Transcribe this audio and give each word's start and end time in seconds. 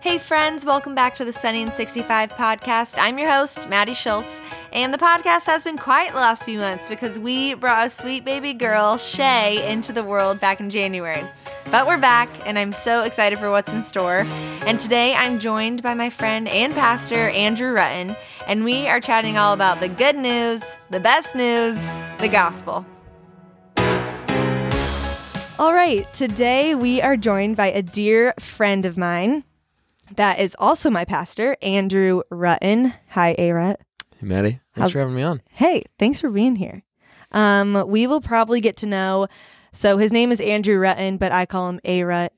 Hey, 0.00 0.18
friends, 0.18 0.64
welcome 0.64 0.94
back 0.94 1.16
to 1.16 1.24
the 1.24 1.32
Sunny 1.32 1.60
and 1.60 1.74
65 1.74 2.30
podcast. 2.30 2.94
I'm 2.98 3.18
your 3.18 3.28
host, 3.28 3.68
Maddie 3.68 3.94
Schultz, 3.94 4.40
and 4.72 4.94
the 4.94 4.98
podcast 4.98 5.46
has 5.46 5.64
been 5.64 5.76
quiet 5.76 6.12
the 6.12 6.20
last 6.20 6.44
few 6.44 6.60
months 6.60 6.86
because 6.86 7.18
we 7.18 7.54
brought 7.54 7.88
a 7.88 7.90
sweet 7.90 8.24
baby 8.24 8.54
girl, 8.54 8.96
Shay, 8.96 9.68
into 9.68 9.92
the 9.92 10.04
world 10.04 10.38
back 10.38 10.60
in 10.60 10.70
January. 10.70 11.24
But 11.72 11.88
we're 11.88 11.98
back, 11.98 12.28
and 12.46 12.60
I'm 12.60 12.70
so 12.70 13.02
excited 13.02 13.40
for 13.40 13.50
what's 13.50 13.72
in 13.72 13.82
store. 13.82 14.20
And 14.66 14.78
today 14.78 15.14
I'm 15.14 15.40
joined 15.40 15.82
by 15.82 15.94
my 15.94 16.10
friend 16.10 16.46
and 16.46 16.74
pastor, 16.74 17.30
Andrew 17.30 17.74
Rutten, 17.74 18.16
and 18.46 18.62
we 18.62 18.86
are 18.86 19.00
chatting 19.00 19.36
all 19.36 19.52
about 19.52 19.80
the 19.80 19.88
good 19.88 20.14
news, 20.14 20.78
the 20.90 21.00
best 21.00 21.34
news, 21.34 21.74
the 22.18 22.28
gospel. 22.28 22.86
All 25.58 25.74
right, 25.74 26.06
today 26.12 26.76
we 26.76 27.02
are 27.02 27.16
joined 27.16 27.56
by 27.56 27.66
a 27.66 27.82
dear 27.82 28.32
friend 28.38 28.86
of 28.86 28.96
mine 28.96 29.42
that 30.16 30.38
is 30.38 30.56
also 30.58 30.90
my 30.90 31.04
pastor, 31.04 31.56
Andrew 31.62 32.22
Rutten. 32.32 32.94
Hi, 33.10 33.34
A 33.38 33.52
Rut. 33.52 33.80
Hey, 34.18 34.26
Maddie. 34.26 34.50
Thanks 34.50 34.62
How's- 34.74 34.92
for 34.92 34.98
having 35.00 35.14
me 35.14 35.22
on. 35.22 35.42
Hey, 35.50 35.84
thanks 35.98 36.20
for 36.20 36.30
being 36.30 36.56
here. 36.56 36.82
Um, 37.32 37.84
we 37.88 38.06
will 38.06 38.20
probably 38.20 38.60
get 38.60 38.76
to 38.78 38.86
know. 38.86 39.26
So 39.72 39.98
his 39.98 40.12
name 40.12 40.32
is 40.32 40.40
Andrew 40.40 40.80
Rutten, 40.80 41.18
but 41.18 41.30
I 41.30 41.46
call 41.46 41.68
him 41.68 41.80
A 41.84 42.02
Rut. 42.04 42.32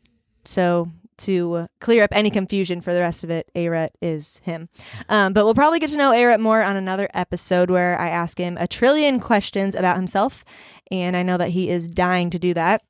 So 0.45 0.88
to 1.19 1.66
clear 1.80 2.02
up 2.02 2.11
any 2.12 2.30
confusion 2.30 2.80
for 2.80 2.92
the 2.95 3.01
rest 3.01 3.23
of 3.25 3.30
it, 3.30 3.48
A 3.55 3.69
Rut 3.69 3.92
is 4.02 4.39
him. 4.39 4.69
Um, 5.09 5.33
but 5.33 5.45
we'll 5.45 5.55
probably 5.55 5.78
get 5.78 5.91
to 5.91 5.97
know 5.97 6.12
A 6.12 6.25
Rut 6.25 6.41
more 6.41 6.62
on 6.62 6.77
another 6.77 7.09
episode 7.14 7.70
where 7.70 7.98
I 8.00 8.09
ask 8.09 8.39
him 8.39 8.56
a 8.59 8.66
trillion 8.66 9.20
questions 9.20 9.75
about 9.75 9.97
himself, 9.97 10.45
and 10.91 11.14
I 11.16 11.23
know 11.23 11.37
that 11.37 11.50
he 11.50 11.69
is 11.70 11.89
dying 11.89 12.30
to 12.30 12.39
do 12.39 12.52
that. 12.55 12.83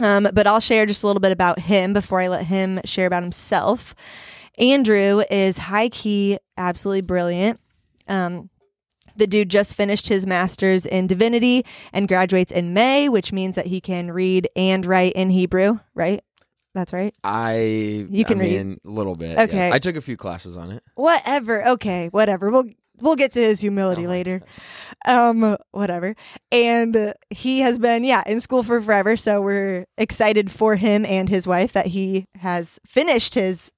Um, 0.00 0.28
but 0.32 0.46
I'll 0.46 0.60
share 0.60 0.86
just 0.86 1.02
a 1.02 1.06
little 1.06 1.20
bit 1.20 1.32
about 1.32 1.58
him 1.60 1.92
before 1.92 2.20
I 2.20 2.28
let 2.28 2.46
him 2.46 2.80
share 2.84 3.06
about 3.06 3.22
himself. 3.22 3.94
Andrew 4.58 5.22
is 5.30 5.58
high 5.58 5.88
key, 5.88 6.38
absolutely 6.56 7.02
brilliant. 7.02 7.60
Um, 8.08 8.50
the 9.16 9.26
dude 9.26 9.50
just 9.50 9.74
finished 9.76 10.08
his 10.08 10.26
master's 10.26 10.86
in 10.86 11.06
divinity 11.06 11.64
and 11.92 12.08
graduates 12.08 12.50
in 12.52 12.72
May, 12.72 13.08
which 13.08 13.32
means 13.32 13.56
that 13.56 13.66
he 13.66 13.80
can 13.80 14.10
read 14.10 14.48
and 14.56 14.86
write 14.86 15.12
in 15.12 15.30
Hebrew, 15.30 15.78
right? 15.94 16.22
That's 16.74 16.92
right. 16.92 17.12
I 17.24 18.06
You 18.10 18.24
can 18.24 18.38
I 18.38 18.44
read. 18.44 18.66
mean, 18.66 18.80
a 18.86 18.90
little 18.90 19.14
bit. 19.16 19.36
Okay. 19.38 19.70
I 19.72 19.78
took 19.80 19.96
a 19.96 20.00
few 20.00 20.16
classes 20.16 20.56
on 20.56 20.70
it. 20.70 20.82
Whatever. 20.94 21.66
Okay, 21.70 22.08
whatever. 22.08 22.50
We'll 22.50 22.66
we'll 23.00 23.16
get 23.16 23.32
to 23.32 23.40
his 23.40 23.60
humility 23.60 24.06
Oh 24.06 24.10
later. 24.10 24.40
Um, 25.06 25.56
whatever. 25.70 26.14
And 26.52 27.14
he 27.30 27.60
has 27.60 27.78
been, 27.78 28.04
yeah, 28.04 28.22
in 28.26 28.40
school 28.40 28.62
for 28.62 28.80
forever. 28.80 29.16
So 29.16 29.40
we're 29.40 29.86
excited 29.96 30.50
for 30.50 30.76
him 30.76 31.04
and 31.06 31.28
his 31.28 31.46
wife 31.46 31.72
that 31.72 31.88
he 31.88 32.26
has 32.40 32.78
finished 32.86 33.34
his 33.34 33.72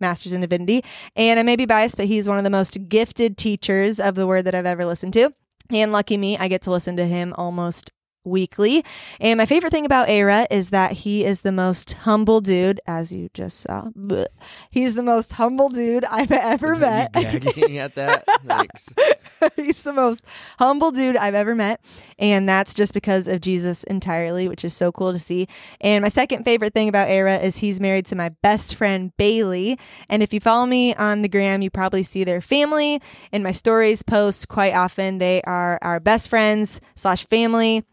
master's 0.00 0.32
in 0.32 0.40
divinity. 0.40 0.84
And 1.14 1.38
I 1.38 1.42
may 1.42 1.56
be 1.56 1.66
biased, 1.66 1.96
but 1.96 2.06
he's 2.06 2.28
one 2.28 2.38
of 2.38 2.44
the 2.44 2.50
most 2.50 2.88
gifted 2.88 3.36
teachers 3.36 3.98
of 4.00 4.14
the 4.14 4.26
word 4.26 4.44
that 4.44 4.54
I've 4.54 4.66
ever 4.66 4.84
listened 4.84 5.12
to. 5.14 5.32
And 5.70 5.92
lucky 5.92 6.16
me, 6.16 6.36
I 6.36 6.48
get 6.48 6.62
to 6.62 6.70
listen 6.70 6.96
to 6.96 7.06
him 7.06 7.34
almost 7.36 7.90
weekly. 8.26 8.84
And 9.20 9.38
my 9.38 9.46
favorite 9.46 9.70
thing 9.70 9.86
about 9.86 10.08
A 10.08 10.22
Rut 10.22 10.48
is 10.50 10.70
that 10.70 10.92
he 10.92 11.24
is 11.24 11.40
the 11.42 11.52
most 11.52 11.92
humble 11.92 12.40
dude, 12.40 12.80
as 12.86 13.12
you 13.12 13.30
just 13.32 13.60
saw. 13.60 13.90
Blech. 13.96 14.26
He's 14.70 14.94
the 14.94 15.02
most 15.02 15.32
humble 15.32 15.68
dude 15.68 16.04
I've 16.04 16.32
ever 16.32 16.70
Was 16.70 16.80
met. 16.80 17.12
gagging 17.12 17.78
at 17.78 17.94
that? 17.94 18.24
He's 19.56 19.82
the 19.82 19.92
most 19.92 20.24
humble 20.58 20.90
dude 20.90 21.16
I've 21.16 21.34
ever 21.34 21.54
met. 21.54 21.80
And 22.18 22.48
that's 22.48 22.74
just 22.74 22.94
because 22.94 23.28
of 23.28 23.40
Jesus 23.40 23.84
entirely, 23.84 24.48
which 24.48 24.64
is 24.64 24.74
so 24.74 24.90
cool 24.90 25.12
to 25.12 25.18
see. 25.18 25.46
And 25.80 26.02
my 26.02 26.08
second 26.08 26.44
favorite 26.44 26.72
thing 26.72 26.88
about 26.88 27.08
A 27.08 27.20
Rut 27.20 27.42
is 27.42 27.58
he's 27.58 27.78
married 27.80 28.06
to 28.06 28.16
my 28.16 28.30
best 28.42 28.74
friend, 28.74 29.12
Bailey. 29.16 29.78
And 30.08 30.22
if 30.22 30.32
you 30.32 30.40
follow 30.40 30.66
me 30.66 30.94
on 30.94 31.22
the 31.22 31.28
gram, 31.28 31.62
you 31.62 31.70
probably 31.70 32.02
see 32.02 32.24
their 32.24 32.40
family 32.40 33.00
in 33.32 33.42
my 33.42 33.52
stories 33.52 34.02
posts 34.02 34.46
quite 34.46 34.74
often. 34.74 35.18
They 35.18 35.42
are 35.42 35.78
our 35.82 36.00
best 36.00 36.28
friends 36.30 36.80
slash 36.94 37.26
family. 37.26 37.84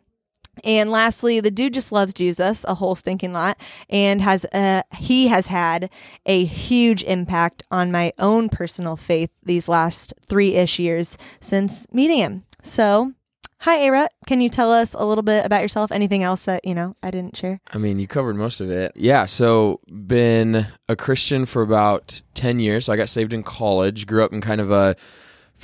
And 0.63 0.89
lastly, 0.91 1.39
the 1.39 1.51
dude 1.51 1.73
just 1.73 1.91
loves 1.91 2.13
Jesus 2.13 2.63
a 2.67 2.75
whole 2.75 2.95
stinking 2.95 3.33
lot 3.33 3.59
and 3.89 4.21
has 4.21 4.45
uh 4.53 4.83
he 4.95 5.27
has 5.27 5.47
had 5.47 5.89
a 6.25 6.45
huge 6.45 7.03
impact 7.03 7.63
on 7.71 7.91
my 7.91 8.13
own 8.19 8.49
personal 8.49 8.95
faith 8.95 9.29
these 9.43 9.67
last 9.67 10.13
3ish 10.27 10.79
years 10.79 11.17
since 11.39 11.91
meeting 11.91 12.19
him. 12.19 12.43
So, 12.61 13.13
hi 13.59 13.75
A 13.77 13.91
Rut, 13.91 14.13
can 14.27 14.41
you 14.41 14.49
tell 14.49 14.71
us 14.71 14.93
a 14.93 15.05
little 15.05 15.23
bit 15.23 15.45
about 15.45 15.61
yourself? 15.61 15.91
Anything 15.91 16.21
else 16.21 16.45
that, 16.45 16.65
you 16.65 16.75
know, 16.75 16.95
I 17.01 17.11
didn't 17.11 17.35
share? 17.35 17.59
I 17.73 17.77
mean, 17.77 17.99
you 17.99 18.07
covered 18.07 18.35
most 18.35 18.61
of 18.61 18.69
it. 18.69 18.91
Yeah. 18.95 19.25
So, 19.25 19.79
been 19.91 20.67
a 20.87 20.95
Christian 20.95 21.45
for 21.45 21.61
about 21.61 22.21
10 22.35 22.59
years. 22.59 22.85
So, 22.85 22.93
I 22.93 22.97
got 22.97 23.09
saved 23.09 23.33
in 23.33 23.41
college, 23.41 24.05
grew 24.05 24.23
up 24.23 24.33
in 24.33 24.41
kind 24.41 24.61
of 24.61 24.69
a 24.69 24.95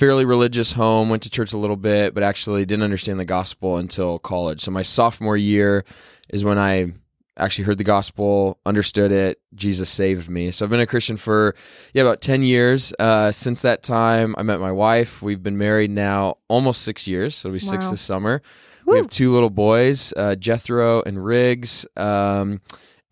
fairly 0.00 0.24
religious 0.24 0.72
home, 0.72 1.10
went 1.10 1.22
to 1.22 1.30
church 1.30 1.52
a 1.52 1.58
little 1.58 1.76
bit, 1.76 2.14
but 2.14 2.22
actually 2.22 2.64
didn't 2.64 2.82
understand 2.82 3.20
the 3.20 3.24
gospel 3.26 3.76
until 3.76 4.18
college. 4.18 4.60
So, 4.62 4.70
my 4.70 4.82
sophomore 4.82 5.36
year 5.36 5.84
is 6.30 6.42
when 6.42 6.58
I 6.58 6.94
actually 7.36 7.64
heard 7.64 7.78
the 7.78 7.84
gospel, 7.84 8.58
understood 8.64 9.12
it. 9.12 9.40
Jesus 9.54 9.90
saved 9.90 10.30
me. 10.30 10.50
So 10.50 10.64
I've 10.64 10.70
been 10.70 10.80
a 10.80 10.86
Christian 10.86 11.16
for 11.16 11.54
yeah 11.92 12.02
about 12.02 12.22
ten 12.22 12.42
years. 12.42 12.94
Uh, 12.98 13.30
since 13.30 13.62
that 13.62 13.82
time, 13.82 14.34
I 14.38 14.42
met 14.42 14.58
my 14.58 14.72
wife. 14.72 15.22
We've 15.22 15.42
been 15.42 15.58
married 15.58 15.90
now 15.90 16.38
almost 16.48 16.82
six 16.82 17.06
years. 17.06 17.34
So 17.34 17.48
it'll 17.48 17.56
be 17.56 17.60
six 17.60 17.90
this 17.90 18.00
summer. 18.00 18.42
Woo. 18.86 18.94
We 18.94 18.98
have 18.98 19.08
two 19.08 19.32
little 19.32 19.50
boys, 19.50 20.12
uh, 20.16 20.34
Jethro 20.36 21.02
and 21.02 21.22
Riggs. 21.22 21.86
Um, 21.96 22.62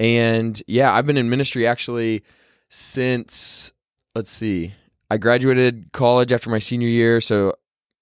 and 0.01 0.61
yeah, 0.67 0.93
I've 0.93 1.07
been 1.07 1.19
in 1.19 1.29
ministry 1.29 1.67
actually 1.67 2.23
since 2.71 3.73
let's 4.15 4.31
see, 4.31 4.73
I 5.11 5.17
graduated 5.17 5.91
college 5.93 6.33
after 6.33 6.51
my 6.51 6.59
senior 6.59 6.89
year. 6.89 7.21
So 7.21 7.55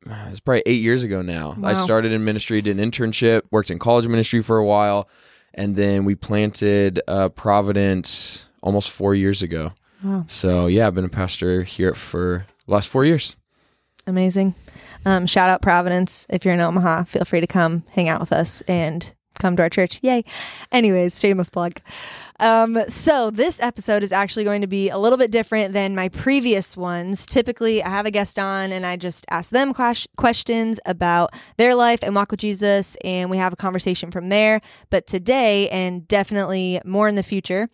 uh, 0.09 0.29
it's 0.31 0.41
probably 0.41 0.63
eight 0.67 0.83
years 0.83 1.05
ago 1.05 1.23
now. 1.23 1.55
Wow. 1.59 1.71
I 1.71 1.73
started 1.75 2.13
in 2.13 2.25
ministry, 2.25 2.61
did 2.61 2.79
an 2.79 2.91
internship, 2.91 3.43
worked 3.51 3.71
in 3.71 3.79
college 3.79 4.07
ministry 4.07 4.43
for 4.43 4.59
a 4.59 4.65
while, 4.65 5.09
and 5.55 5.77
then 5.77 6.05
we 6.05 6.15
planted 6.15 7.01
uh, 7.09 7.29
Providence 7.31 8.49
almost 8.63 8.91
four 8.91 9.15
years 9.15 9.43
ago. 9.43 9.73
Wow. 10.03 10.25
So 10.29 10.67
yeah, 10.67 10.87
I've 10.87 10.95
been 10.95 11.05
a 11.05 11.09
pastor 11.09 11.63
here 11.63 11.95
for 11.95 12.47
the 12.67 12.73
last 12.73 12.89
four 12.89 13.05
years. 13.05 13.37
Amazing. 14.07 14.55
Um, 15.05 15.27
shout 15.27 15.51
out 15.51 15.63
Providence. 15.63 16.27
If 16.29 16.45
you're 16.45 16.55
in 16.55 16.61
Omaha, 16.61 17.05
feel 17.05 17.25
free 17.25 17.41
to 17.41 17.47
come 17.47 17.85
hang 17.91 18.09
out 18.09 18.21
with 18.21 18.33
us 18.33 18.61
and 18.63 19.15
come 19.39 19.57
to 19.57 19.63
our 19.63 19.71
church. 19.71 19.99
Yay. 20.03 20.25
Anyways, 20.73 21.19
shameless 21.19 21.51
plug. 21.51 21.81
Um, 22.39 22.79
so 22.89 23.31
this 23.31 23.61
episode 23.61 24.03
is 24.03 24.13
actually 24.13 24.45
going 24.45 24.61
to 24.61 24.67
be 24.67 24.91
a 24.91 24.99
little 24.99 25.17
bit 25.17 25.31
different 25.31 25.73
than 25.73 25.95
my 25.95 26.09
previous 26.09 26.77
ones. 26.77 27.25
Typically, 27.25 27.83
I 27.83 27.89
have 27.89 28.07
a 28.07 28.11
guest 28.11 28.39
on 28.39 28.73
and 28.73 28.85
I 28.85 28.97
just 28.97 29.25
ask 29.31 29.51
them 29.51 29.73
ques- 29.73 30.07
questions 30.17 30.79
about 30.85 31.31
their 31.57 31.75
life 31.75 32.01
and 32.03 32.15
walk 32.15 32.31
with 32.31 32.41
Jesus, 32.41 32.97
and 33.05 33.31
we 33.31 33.39
have 33.39 33.53
a 33.53 33.57
conversation 33.57 34.11
from 34.11 34.29
there. 34.29 34.61
But 34.91 35.07
today, 35.07 35.69
and 35.71 36.07
definitely 36.07 36.81
more 36.85 37.09
in 37.09 37.15
the 37.15 37.23
future, 37.23 37.71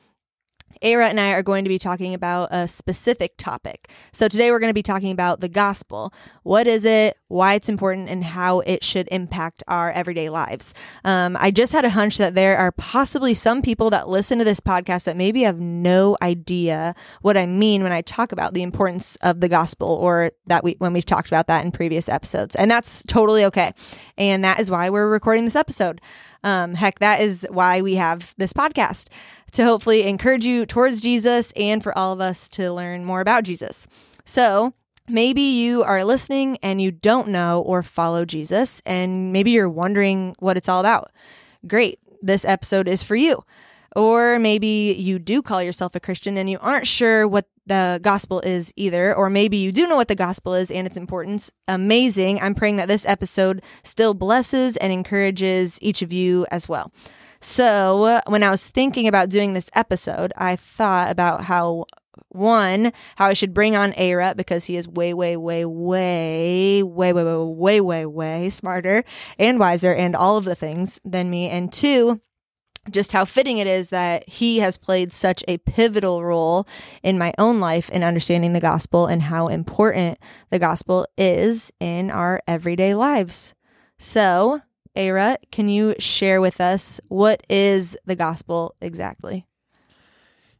A 0.81 0.97
Rut 0.97 1.11
and 1.11 1.21
I 1.21 1.33
are 1.33 1.43
going 1.43 1.65
to 1.65 1.69
be 1.69 1.79
talking 1.79 2.15
about 2.15 2.49
a 2.51 2.67
specific 2.67 3.37
topic. 3.37 3.91
So 4.13 4.29
today 4.29 4.51
we're 4.51 4.61
going 4.61 4.71
to 4.71 4.75
be 4.75 4.83
talking 4.83 5.11
about 5.11 5.41
the 5.41 5.49
gospel. 5.49 6.13
What 6.43 6.67
is 6.67 6.85
it? 6.85 7.17
Why 7.29 7.55
it's 7.55 7.69
important, 7.69 8.09
and 8.09 8.25
how 8.25 8.61
it 8.61 8.85
should 8.85 9.09
impact 9.11 9.63
our 9.67 9.91
everyday 9.91 10.29
lives. 10.29 10.75
Um, 11.05 11.37
I 11.41 11.51
just 11.51 11.73
had 11.73 11.85
a 11.85 11.91
hunch 11.91 12.19
that 12.19 12.35
there 12.35 12.59
are 12.59 12.73
possibly 12.73 13.33
some 13.33 13.63
people 13.63 13.91
that 13.91 14.09
listen 14.09 14.39
to 14.39 14.45
this 14.45 14.61
podcast 14.61 15.05
that 15.05 15.17
maybe 15.17 15.43
have 15.43 15.59
no 15.59 16.17
idea 16.23 16.95
what 17.23 17.39
I 17.39 17.47
mean 17.47 17.83
when 17.83 17.93
I 17.93 18.03
talk 18.03 18.33
about 18.33 18.53
the 18.53 18.63
importance 18.63 19.17
of 19.17 19.41
the 19.41 19.49
gospel, 19.49 19.89
or 19.89 20.33
that 20.47 20.63
we 20.63 20.77
when 20.79 20.93
we've 20.93 21.07
talked 21.07 21.29
about 21.29 21.47
that 21.47 21.65
in 21.65 21.73
previous 21.73 22.09
episodes, 22.09 22.55
and 22.55 22.71
that's 22.71 23.03
totally 23.05 23.45
okay. 23.47 23.73
And 24.19 24.45
that 24.45 24.61
is 24.61 24.71
why 24.71 24.91
we're 24.91 25.11
recording 25.11 25.47
this 25.47 25.57
episode. 25.57 26.01
Um, 26.45 26.75
heck, 26.75 26.99
that 26.99 27.21
is 27.21 27.47
why 27.51 27.83
we 27.83 27.95
have 27.97 28.35
this 28.37 28.53
podcast 28.53 29.09
to 29.53 29.65
hopefully 29.65 30.05
encourage 30.05 30.45
you 30.45 30.67
towards 30.67 31.01
Jesus 31.01 31.53
and 31.53 31.83
for 31.83 31.97
all 31.97 32.13
of 32.13 32.21
us 32.21 32.49
to 32.51 32.73
learn 32.73 33.05
more 33.05 33.21
about 33.21 33.45
Jesus. 33.45 33.87
So, 34.25 34.75
maybe 35.09 35.43
you 35.43 35.83
are 35.83 36.05
listening 36.05 36.59
and 36.63 36.81
you 36.81 36.91
don't 36.91 37.29
know 37.29 37.63
or 37.63 37.83
follow 37.83 38.25
Jesus, 38.25 38.83
and 38.87 39.33
maybe 39.33 39.51
you're 39.51 39.69
wondering 39.69 40.35
what 40.39 40.57
it's 40.57 40.69
all 40.69 40.81
about. 40.81 41.11
Great, 41.67 41.99
this 42.21 42.45
episode 42.45 42.89
is 42.89 43.03
for 43.03 43.17
you. 43.17 43.45
Or 43.95 44.39
maybe 44.39 44.97
you 44.99 45.19
do 45.19 45.43
call 45.43 45.63
yourself 45.63 45.95
a 45.95 46.01
Christian 46.01 46.39
and 46.39 46.49
you 46.49 46.59
aren't 46.61 46.87
sure 46.87 47.29
what 47.29 47.47
the 47.67 48.01
gospel 48.03 48.41
is 48.41 48.73
either. 48.77 49.15
Or 49.15 49.31
maybe 49.31 49.57
you 49.57 49.73
do 49.73 49.87
know 49.87 49.97
what 49.97 50.09
the 50.09 50.15
gospel 50.15 50.55
is 50.55 50.71
and 50.71 50.87
its 50.87 50.97
importance. 50.97 51.51
Amazing. 51.69 52.41
I'm 52.41 52.55
praying 52.55 52.77
that 52.77 52.89
this 52.89 53.07
episode 53.07 53.63
still 53.83 54.15
blesses 54.15 54.77
and 54.77 54.93
encourages 54.93 55.79
each 55.83 56.03
of 56.03 56.13
you 56.13 56.47
as 56.51 56.69
well. 56.69 56.93
So, 57.41 58.21
when 58.29 58.45
I 58.45 58.51
was 58.51 58.69
thinking 58.69 59.09
about 59.09 59.29
doing 59.29 59.53
this 59.53 59.69
episode, 59.75 60.33
I 60.37 60.55
thought 60.55 61.11
about 61.11 61.45
how 61.45 61.87
one, 62.29 62.93
how 63.17 63.27
I 63.27 63.35
should 63.35 63.55
bring 63.55 63.75
on 63.77 63.95
A 63.97 64.15
Rut 64.15 64.37
because 64.37 64.67
he 64.67 64.77
is 64.77 64.87
way, 64.87 65.13
way, 65.13 65.37
way, 65.37 65.65
way, 65.65 66.83
way, 66.83 67.13
way, 67.13 67.25
way, 67.25 67.35
way, 67.35 67.81
way, 67.81 68.07
way 68.07 68.51
smarter 68.51 69.03
and 69.39 69.59
wiser 69.59 69.93
and 69.93 70.15
all 70.15 70.37
of 70.37 70.45
the 70.45 70.55
things 70.55 71.01
than 71.05 71.31
me. 71.31 71.49
And 71.49 71.73
two, 71.73 72.21
just 72.91 73.13
how 73.13 73.25
fitting 73.25 73.59
it 73.59 73.67
is 73.67 73.91
that 73.91 74.29
he 74.29 74.59
has 74.59 74.77
played 74.77 75.13
such 75.13 75.45
a 75.47 75.59
pivotal 75.59 76.25
role 76.25 76.67
in 77.03 77.19
my 77.19 77.33
own 77.39 77.61
life 77.61 77.89
in 77.91 78.03
understanding 78.03 78.53
the 78.53 78.61
gospel 78.61 79.07
and 79.07 79.23
how 79.23 79.49
important 79.49 80.19
the 80.51 80.59
gospel 80.59 81.07
is 81.17 81.73
in 81.79 82.11
our 82.11 82.41
everyday 82.49 82.95
lives. 82.95 83.55
So, 83.99 84.63
A 84.97 85.11
Rut, 85.13 85.47
can 85.53 85.69
you 85.69 85.95
share 85.99 86.41
with 86.41 86.61
us 86.61 87.01
what 87.09 87.43
is 87.49 87.97
the 88.05 88.17
gospel 88.17 88.75
exactly? 88.81 89.47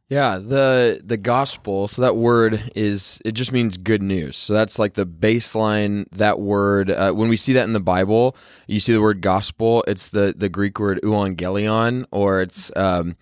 Yeah, 0.09 0.37
the 0.37 1.01
the 1.03 1.17
gospel. 1.17 1.87
So 1.87 2.01
that 2.01 2.15
word 2.15 2.71
is 2.75 3.21
it 3.25 3.31
just 3.31 3.51
means 3.51 3.77
good 3.77 4.03
news. 4.03 4.35
So 4.35 4.53
that's 4.53 4.77
like 4.77 4.93
the 4.93 5.05
baseline. 5.05 6.07
That 6.11 6.39
word 6.39 6.91
uh, 6.91 7.13
when 7.13 7.29
we 7.29 7.37
see 7.37 7.53
that 7.53 7.63
in 7.63 7.73
the 7.73 7.79
Bible, 7.79 8.35
you 8.67 8.79
see 8.79 8.93
the 8.93 9.01
word 9.01 9.21
gospel. 9.21 9.83
It's 9.87 10.09
the 10.09 10.33
the 10.37 10.49
Greek 10.49 10.79
word 10.79 10.99
euangelion, 11.03 12.05
or 12.11 12.41
it's 12.41 12.71
um, 12.75 13.15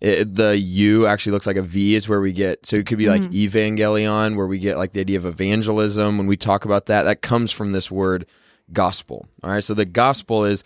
it, 0.00 0.36
the 0.36 0.56
U 0.56 1.06
actually 1.06 1.32
looks 1.32 1.46
like 1.46 1.56
a 1.56 1.62
V. 1.62 1.96
Is 1.96 2.08
where 2.08 2.20
we 2.20 2.32
get. 2.32 2.64
So 2.64 2.76
it 2.76 2.86
could 2.86 2.98
be 2.98 3.08
like 3.08 3.22
mm. 3.22 3.32
evangelion, 3.32 4.36
where 4.36 4.46
we 4.46 4.58
get 4.58 4.78
like 4.78 4.92
the 4.92 5.00
idea 5.00 5.18
of 5.18 5.26
evangelism. 5.26 6.18
When 6.18 6.28
we 6.28 6.36
talk 6.36 6.64
about 6.64 6.86
that, 6.86 7.02
that 7.02 7.20
comes 7.20 7.50
from 7.50 7.72
this 7.72 7.90
word 7.90 8.26
gospel. 8.72 9.26
All 9.42 9.50
right. 9.50 9.64
So 9.64 9.74
the 9.74 9.84
gospel 9.84 10.44
is 10.44 10.62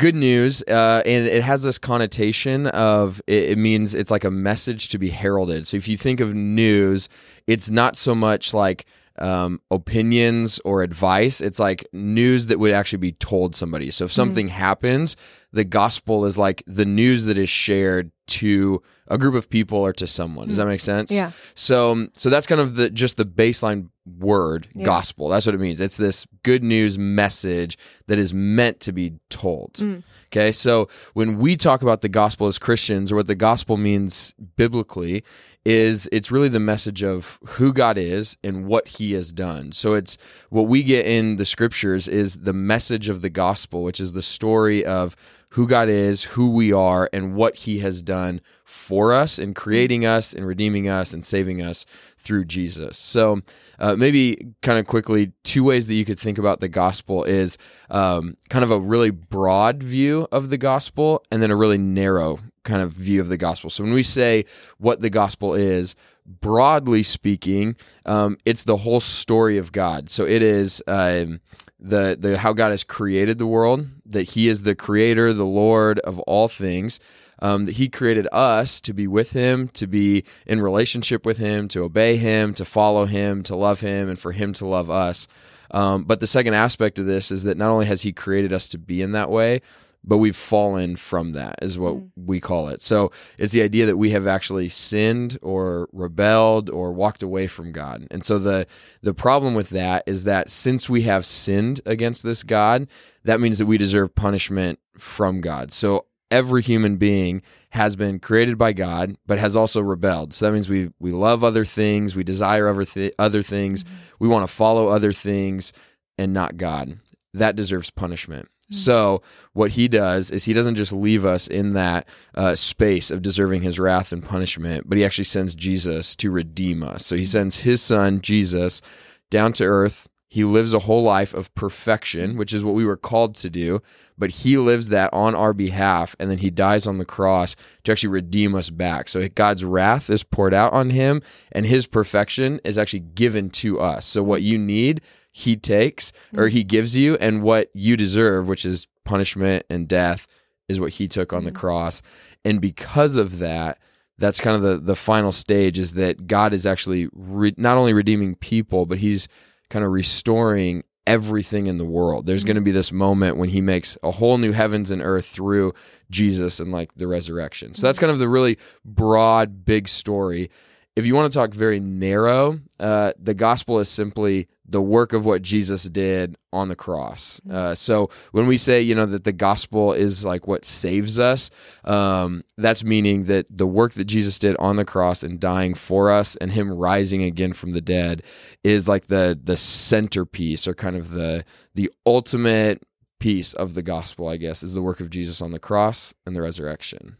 good 0.00 0.14
news, 0.14 0.62
uh, 0.62 1.02
and 1.04 1.26
it 1.26 1.44
has 1.44 1.62
this 1.62 1.78
connotation 1.78 2.66
of 2.68 3.20
it, 3.26 3.50
it, 3.50 3.58
means 3.58 3.94
it's 3.94 4.10
like 4.10 4.24
a 4.24 4.30
message 4.30 4.88
to 4.88 4.98
be 4.98 5.10
heralded. 5.10 5.66
So 5.66 5.76
if 5.76 5.86
you 5.88 5.98
think 5.98 6.20
of 6.20 6.34
news, 6.34 7.10
it's 7.46 7.70
not 7.70 7.96
so 7.96 8.14
much 8.14 8.54
like 8.54 8.86
um, 9.20 9.60
opinions 9.70 10.60
or 10.64 10.82
advice. 10.82 11.40
It's 11.40 11.58
like 11.58 11.86
news 11.92 12.46
that 12.46 12.58
would 12.58 12.72
actually 12.72 12.98
be 12.98 13.12
told 13.12 13.54
somebody. 13.54 13.90
So 13.90 14.06
if 14.06 14.12
something 14.12 14.46
mm-hmm. 14.46 14.56
happens, 14.56 15.16
the 15.52 15.64
gospel 15.64 16.24
is 16.24 16.38
like 16.38 16.62
the 16.66 16.84
news 16.84 17.24
that 17.26 17.36
is 17.36 17.50
shared 17.50 18.10
to 18.28 18.82
a 19.08 19.18
group 19.18 19.34
of 19.34 19.50
people 19.50 19.78
or 19.78 19.92
to 19.92 20.06
someone. 20.06 20.48
Does 20.48 20.56
that 20.56 20.66
make 20.66 20.80
sense? 20.80 21.10
Yeah. 21.10 21.32
So 21.54 22.06
so 22.16 22.30
that's 22.30 22.46
kind 22.46 22.60
of 22.60 22.76
the 22.76 22.88
just 22.88 23.16
the 23.16 23.24
baseline 23.24 23.88
word 24.18 24.68
yeah. 24.74 24.84
gospel. 24.84 25.28
That's 25.28 25.46
what 25.46 25.54
it 25.54 25.60
means. 25.60 25.80
It's 25.80 25.96
this 25.96 26.26
good 26.42 26.62
news 26.62 26.98
message 26.98 27.76
that 28.06 28.18
is 28.18 28.32
meant 28.32 28.80
to 28.80 28.92
be 28.92 29.14
told. 29.28 29.74
Mm. 29.74 30.02
Okay? 30.28 30.52
So 30.52 30.88
when 31.14 31.38
we 31.38 31.56
talk 31.56 31.82
about 31.82 32.02
the 32.02 32.08
gospel 32.08 32.46
as 32.46 32.58
Christians 32.58 33.10
or 33.10 33.16
what 33.16 33.26
the 33.26 33.34
gospel 33.34 33.76
means 33.76 34.32
biblically 34.56 35.24
is 35.64 36.08
it's 36.10 36.30
really 36.30 36.48
the 36.48 36.60
message 36.60 37.02
of 37.02 37.38
who 37.44 37.72
God 37.72 37.98
is 37.98 38.36
and 38.42 38.66
what 38.66 38.88
he 38.88 39.12
has 39.12 39.32
done. 39.32 39.72
So 39.72 39.94
it's 39.94 40.16
what 40.48 40.68
we 40.68 40.82
get 40.82 41.06
in 41.06 41.36
the 41.36 41.44
scriptures 41.44 42.08
is 42.08 42.38
the 42.38 42.52
message 42.52 43.08
of 43.08 43.20
the 43.20 43.30
gospel, 43.30 43.84
which 43.84 44.00
is 44.00 44.12
the 44.12 44.22
story 44.22 44.84
of 44.84 45.16
who 45.50 45.66
God 45.66 45.88
is, 45.88 46.22
who 46.24 46.52
we 46.52 46.72
are, 46.72 47.10
and 47.12 47.34
what 47.34 47.56
He 47.56 47.78
has 47.80 48.02
done 48.02 48.40
for 48.64 49.12
us 49.12 49.38
in 49.38 49.52
creating 49.52 50.06
us 50.06 50.32
and 50.32 50.46
redeeming 50.46 50.88
us 50.88 51.12
and 51.12 51.24
saving 51.24 51.60
us 51.60 51.86
through 52.18 52.44
Jesus. 52.44 52.96
So, 52.98 53.40
uh, 53.80 53.96
maybe 53.96 54.54
kind 54.62 54.78
of 54.78 54.86
quickly, 54.86 55.32
two 55.42 55.64
ways 55.64 55.88
that 55.88 55.94
you 55.94 56.04
could 56.04 56.20
think 56.20 56.38
about 56.38 56.60
the 56.60 56.68
gospel 56.68 57.24
is 57.24 57.58
um, 57.90 58.36
kind 58.48 58.62
of 58.64 58.70
a 58.70 58.78
really 58.78 59.10
broad 59.10 59.82
view 59.82 60.28
of 60.30 60.50
the 60.50 60.58
gospel 60.58 61.24
and 61.32 61.42
then 61.42 61.50
a 61.50 61.56
really 61.56 61.78
narrow 61.78 62.38
kind 62.64 62.82
of 62.82 62.92
view 62.92 63.20
of 63.20 63.28
the 63.28 63.36
gospel. 63.36 63.70
So, 63.70 63.84
when 63.84 63.92
we 63.92 64.02
say 64.02 64.44
what 64.78 65.00
the 65.00 65.10
gospel 65.10 65.54
is, 65.54 65.94
broadly 66.26 67.02
speaking, 67.02 67.76
um, 68.06 68.36
it's 68.44 68.64
the 68.64 68.76
whole 68.76 69.00
story 69.00 69.58
of 69.58 69.72
God. 69.72 70.08
So, 70.08 70.24
it 70.24 70.42
is. 70.42 70.82
Um, 70.86 71.40
the 71.80 72.16
the 72.18 72.38
how 72.38 72.52
God 72.52 72.70
has 72.70 72.84
created 72.84 73.38
the 73.38 73.46
world, 73.46 73.88
that 74.06 74.30
He 74.30 74.48
is 74.48 74.62
the 74.62 74.74
Creator, 74.74 75.32
the 75.32 75.44
Lord 75.44 75.98
of 76.00 76.18
all 76.20 76.48
things. 76.48 77.00
Um, 77.42 77.64
that 77.64 77.76
He 77.76 77.88
created 77.88 78.28
us 78.32 78.82
to 78.82 78.92
be 78.92 79.06
with 79.06 79.32
Him, 79.32 79.68
to 79.68 79.86
be 79.86 80.24
in 80.46 80.60
relationship 80.60 81.24
with 81.24 81.38
Him, 81.38 81.68
to 81.68 81.80
obey 81.80 82.18
Him, 82.18 82.52
to 82.54 82.66
follow 82.66 83.06
Him, 83.06 83.42
to 83.44 83.56
love 83.56 83.80
Him, 83.80 84.10
and 84.10 84.18
for 84.18 84.32
Him 84.32 84.52
to 84.54 84.66
love 84.66 84.90
us. 84.90 85.26
Um, 85.70 86.04
but 86.04 86.20
the 86.20 86.26
second 86.26 86.52
aspect 86.52 86.98
of 86.98 87.06
this 87.06 87.30
is 87.30 87.44
that 87.44 87.56
not 87.56 87.70
only 87.70 87.86
has 87.86 88.02
He 88.02 88.12
created 88.12 88.52
us 88.52 88.68
to 88.68 88.78
be 88.78 89.00
in 89.00 89.12
that 89.12 89.30
way, 89.30 89.62
but 90.02 90.18
we've 90.18 90.36
fallen 90.36 90.96
from 90.96 91.32
that 91.32 91.56
is 91.62 91.78
what 91.78 91.96
mm. 91.96 92.08
we 92.16 92.40
call 92.40 92.68
it. 92.68 92.80
So 92.80 93.10
it's 93.38 93.52
the 93.52 93.62
idea 93.62 93.86
that 93.86 93.96
we 93.96 94.10
have 94.10 94.26
actually 94.26 94.68
sinned 94.68 95.38
or 95.42 95.88
rebelled 95.92 96.70
or 96.70 96.92
walked 96.92 97.22
away 97.22 97.46
from 97.46 97.72
god. 97.72 98.06
And 98.10 98.24
so 98.24 98.38
the 98.38 98.66
the 99.02 99.14
problem 99.14 99.54
with 99.54 99.70
that 99.70 100.04
is 100.06 100.24
that 100.24 100.50
since 100.50 100.88
we 100.88 101.02
have 101.02 101.26
sinned 101.26 101.80
against 101.86 102.22
this 102.22 102.42
god 102.42 102.88
that 103.24 103.40
means 103.40 103.58
that 103.58 103.66
we 103.66 103.78
deserve 103.78 104.14
punishment 104.14 104.78
from 104.96 105.40
god. 105.40 105.70
So 105.70 106.06
every 106.30 106.62
human 106.62 106.96
being 106.96 107.42
has 107.70 107.96
been 107.96 108.20
created 108.20 108.56
by 108.56 108.72
god 108.72 109.16
but 109.26 109.38
has 109.38 109.54
also 109.54 109.80
rebelled. 109.80 110.32
So 110.32 110.46
that 110.46 110.52
means 110.52 110.68
we 110.68 110.90
we 110.98 111.10
love 111.10 111.44
other 111.44 111.64
things 111.64 112.16
we 112.16 112.24
desire 112.24 112.68
other, 112.68 112.84
th- 112.84 113.14
other 113.18 113.42
things 113.42 113.84
mm-hmm. 113.84 113.94
we 114.18 114.28
want 114.28 114.48
to 114.48 114.54
follow 114.54 114.88
other 114.88 115.12
things 115.12 115.74
and 116.16 116.32
not 116.32 116.56
god. 116.56 116.98
That 117.34 117.54
deserves 117.54 117.90
punishment 117.90 118.48
so 118.70 119.22
what 119.52 119.72
he 119.72 119.88
does 119.88 120.30
is 120.30 120.44
he 120.44 120.52
doesn't 120.52 120.76
just 120.76 120.92
leave 120.92 121.24
us 121.24 121.48
in 121.48 121.72
that 121.74 122.08
uh, 122.34 122.54
space 122.54 123.10
of 123.10 123.20
deserving 123.20 123.62
his 123.62 123.80
wrath 123.80 124.12
and 124.12 124.24
punishment, 124.24 124.88
but 124.88 124.96
he 124.96 125.04
actually 125.04 125.24
sends 125.24 125.54
Jesus 125.54 126.14
to 126.16 126.30
redeem 126.30 126.82
us. 126.82 127.04
So 127.04 127.16
he 127.16 127.24
sends 127.24 127.60
his 127.60 127.82
son 127.82 128.20
Jesus 128.20 128.80
down 129.28 129.52
to 129.54 129.64
earth. 129.64 130.08
He 130.28 130.44
lives 130.44 130.72
a 130.72 130.78
whole 130.78 131.02
life 131.02 131.34
of 131.34 131.52
perfection, 131.56 132.36
which 132.36 132.54
is 132.54 132.62
what 132.62 132.76
we 132.76 132.84
were 132.84 132.96
called 132.96 133.34
to 133.36 133.50
do, 133.50 133.82
but 134.16 134.30
he 134.30 134.56
lives 134.56 134.90
that 134.90 135.12
on 135.12 135.34
our 135.34 135.52
behalf, 135.52 136.14
and 136.20 136.30
then 136.30 136.38
he 136.38 136.50
dies 136.50 136.86
on 136.86 136.98
the 136.98 137.04
cross 137.04 137.56
to 137.82 137.90
actually 137.90 138.10
redeem 138.10 138.54
us 138.54 138.70
back. 138.70 139.08
So 139.08 139.26
God's 139.26 139.64
wrath 139.64 140.08
is 140.08 140.22
poured 140.22 140.54
out 140.54 140.72
on 140.72 140.90
him, 140.90 141.20
and 141.50 141.66
his 141.66 141.88
perfection 141.88 142.60
is 142.62 142.78
actually 142.78 143.00
given 143.00 143.50
to 143.50 143.80
us. 143.80 144.06
So 144.06 144.22
what 144.22 144.42
you 144.42 144.56
need 144.56 145.00
he 145.30 145.56
takes 145.56 146.12
or 146.36 146.48
he 146.48 146.64
gives 146.64 146.96
you 146.96 147.16
and 147.16 147.42
what 147.42 147.68
you 147.74 147.96
deserve, 147.96 148.48
which 148.48 148.64
is 148.64 148.88
punishment 149.04 149.64
and 149.70 149.88
death, 149.88 150.26
is 150.68 150.80
what 150.80 150.92
he 150.92 151.08
took 151.08 151.32
on 151.32 151.44
the 151.44 151.50
mm-hmm. 151.50 151.58
cross. 151.58 152.02
And 152.44 152.60
because 152.60 153.16
of 153.16 153.38
that, 153.38 153.78
that's 154.18 154.40
kind 154.40 154.54
of 154.54 154.62
the 154.62 154.78
the 154.78 154.94
final 154.94 155.32
stage 155.32 155.78
is 155.78 155.94
that 155.94 156.26
God 156.26 156.52
is 156.52 156.66
actually 156.66 157.08
re- 157.12 157.54
not 157.56 157.76
only 157.76 157.92
redeeming 157.92 158.36
people, 158.36 158.86
but 158.86 158.98
he's 158.98 159.28
kind 159.70 159.84
of 159.84 159.92
restoring 159.92 160.84
everything 161.06 161.66
in 161.66 161.78
the 161.78 161.84
world. 161.84 162.26
There's 162.26 162.44
going 162.44 162.56
to 162.56 162.62
be 162.62 162.70
this 162.70 162.92
moment 162.92 163.38
when 163.38 163.48
he 163.48 163.60
makes 163.60 163.96
a 164.02 164.10
whole 164.10 164.38
new 164.38 164.52
heavens 164.52 164.90
and 164.90 165.02
earth 165.02 165.26
through 165.26 165.72
Jesus 166.10 166.60
and 166.60 166.70
like 166.70 166.94
the 166.94 167.06
resurrection. 167.06 167.72
So 167.74 167.86
that's 167.86 167.96
mm-hmm. 167.96 168.06
kind 168.06 168.12
of 168.12 168.18
the 168.18 168.28
really 168.28 168.58
broad, 168.84 169.64
big 169.64 169.88
story. 169.88 170.50
If 170.96 171.06
you 171.06 171.14
want 171.14 171.32
to 171.32 171.38
talk 171.38 171.54
very 171.54 171.80
narrow, 171.80 172.60
uh, 172.78 173.12
the 173.18 173.34
gospel 173.34 173.80
is 173.80 173.88
simply 173.88 174.48
the 174.70 174.80
work 174.80 175.12
of 175.12 175.26
what 175.26 175.42
Jesus 175.42 175.84
did 175.84 176.36
on 176.52 176.68
the 176.68 176.76
cross. 176.76 177.40
Mm-hmm. 177.40 177.56
Uh, 177.56 177.74
so 177.74 178.08
when 178.32 178.46
we 178.46 178.56
say, 178.56 178.80
you 178.80 178.94
know, 178.94 179.06
that 179.06 179.24
the 179.24 179.32
gospel 179.32 179.92
is 179.92 180.24
like 180.24 180.46
what 180.46 180.64
saves 180.64 181.18
us, 181.18 181.50
um, 181.84 182.44
that's 182.56 182.84
meaning 182.84 183.24
that 183.24 183.46
the 183.50 183.66
work 183.66 183.94
that 183.94 184.04
Jesus 184.04 184.38
did 184.38 184.56
on 184.58 184.76
the 184.76 184.84
cross 184.84 185.22
and 185.22 185.40
dying 185.40 185.74
for 185.74 186.10
us 186.10 186.36
and 186.36 186.52
him 186.52 186.72
rising 186.72 187.22
again 187.22 187.52
from 187.52 187.72
the 187.72 187.80
dead 187.80 188.22
is 188.62 188.88
like 188.88 189.08
the 189.08 189.38
the 189.42 189.56
centerpiece 189.56 190.66
or 190.68 190.74
kind 190.74 190.96
of 190.96 191.10
the 191.10 191.44
the 191.74 191.90
ultimate 192.06 192.82
piece 193.18 193.52
of 193.52 193.74
the 193.74 193.82
gospel, 193.82 194.28
I 194.28 194.36
guess, 194.36 194.62
is 194.62 194.74
the 194.74 194.82
work 194.82 195.00
of 195.00 195.10
Jesus 195.10 195.42
on 195.42 195.52
the 195.52 195.58
cross 195.58 196.14
and 196.24 196.34
the 196.34 196.42
resurrection. 196.42 197.16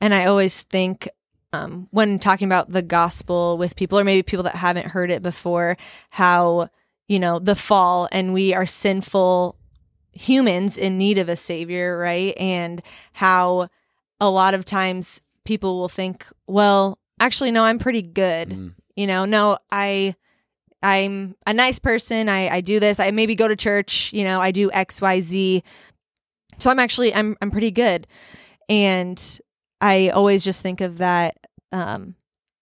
And 0.00 0.12
I 0.12 0.26
always 0.26 0.62
think 0.62 1.08
um, 1.54 1.88
when 1.90 2.18
talking 2.18 2.46
about 2.46 2.70
the 2.70 2.82
gospel 2.82 3.56
with 3.56 3.76
people, 3.76 3.98
or 3.98 4.04
maybe 4.04 4.22
people 4.22 4.42
that 4.42 4.56
haven't 4.56 4.88
heard 4.88 5.10
it 5.10 5.22
before, 5.22 5.76
how, 6.10 6.68
you 7.08 7.18
know, 7.18 7.38
the 7.38 7.54
fall 7.54 8.08
and 8.10 8.34
we 8.34 8.52
are 8.54 8.66
sinful 8.66 9.56
humans 10.12 10.76
in 10.76 10.98
need 10.98 11.18
of 11.18 11.28
a 11.28 11.36
savior, 11.36 11.96
right? 11.96 12.34
And 12.38 12.82
how 13.12 13.68
a 14.20 14.28
lot 14.28 14.54
of 14.54 14.64
times 14.64 15.22
people 15.44 15.78
will 15.78 15.88
think, 15.88 16.26
well, 16.46 16.98
actually, 17.20 17.50
no, 17.50 17.64
I'm 17.64 17.78
pretty 17.78 18.02
good. 18.02 18.48
Mm. 18.50 18.74
You 18.96 19.06
know, 19.06 19.24
no, 19.24 19.58
I. 19.70 20.16
I'm 20.86 21.34
a 21.46 21.54
nice 21.54 21.78
person. 21.78 22.28
I, 22.28 22.56
I 22.56 22.60
do 22.60 22.78
this. 22.78 23.00
I 23.00 23.10
maybe 23.10 23.34
go 23.34 23.48
to 23.48 23.56
church. 23.56 24.12
You 24.12 24.22
know, 24.22 24.38
I 24.38 24.50
do 24.50 24.70
X, 24.70 25.00
Y, 25.00 25.22
Z. 25.22 25.62
So 26.58 26.70
I'm 26.70 26.78
actually 26.78 27.14
I'm 27.14 27.38
I'm 27.40 27.50
pretty 27.50 27.70
good. 27.70 28.06
And 28.68 29.40
I 29.84 30.08
always 30.08 30.42
just 30.42 30.62
think 30.62 30.80
of 30.80 30.98
that, 30.98 31.36
um, 31.72 32.14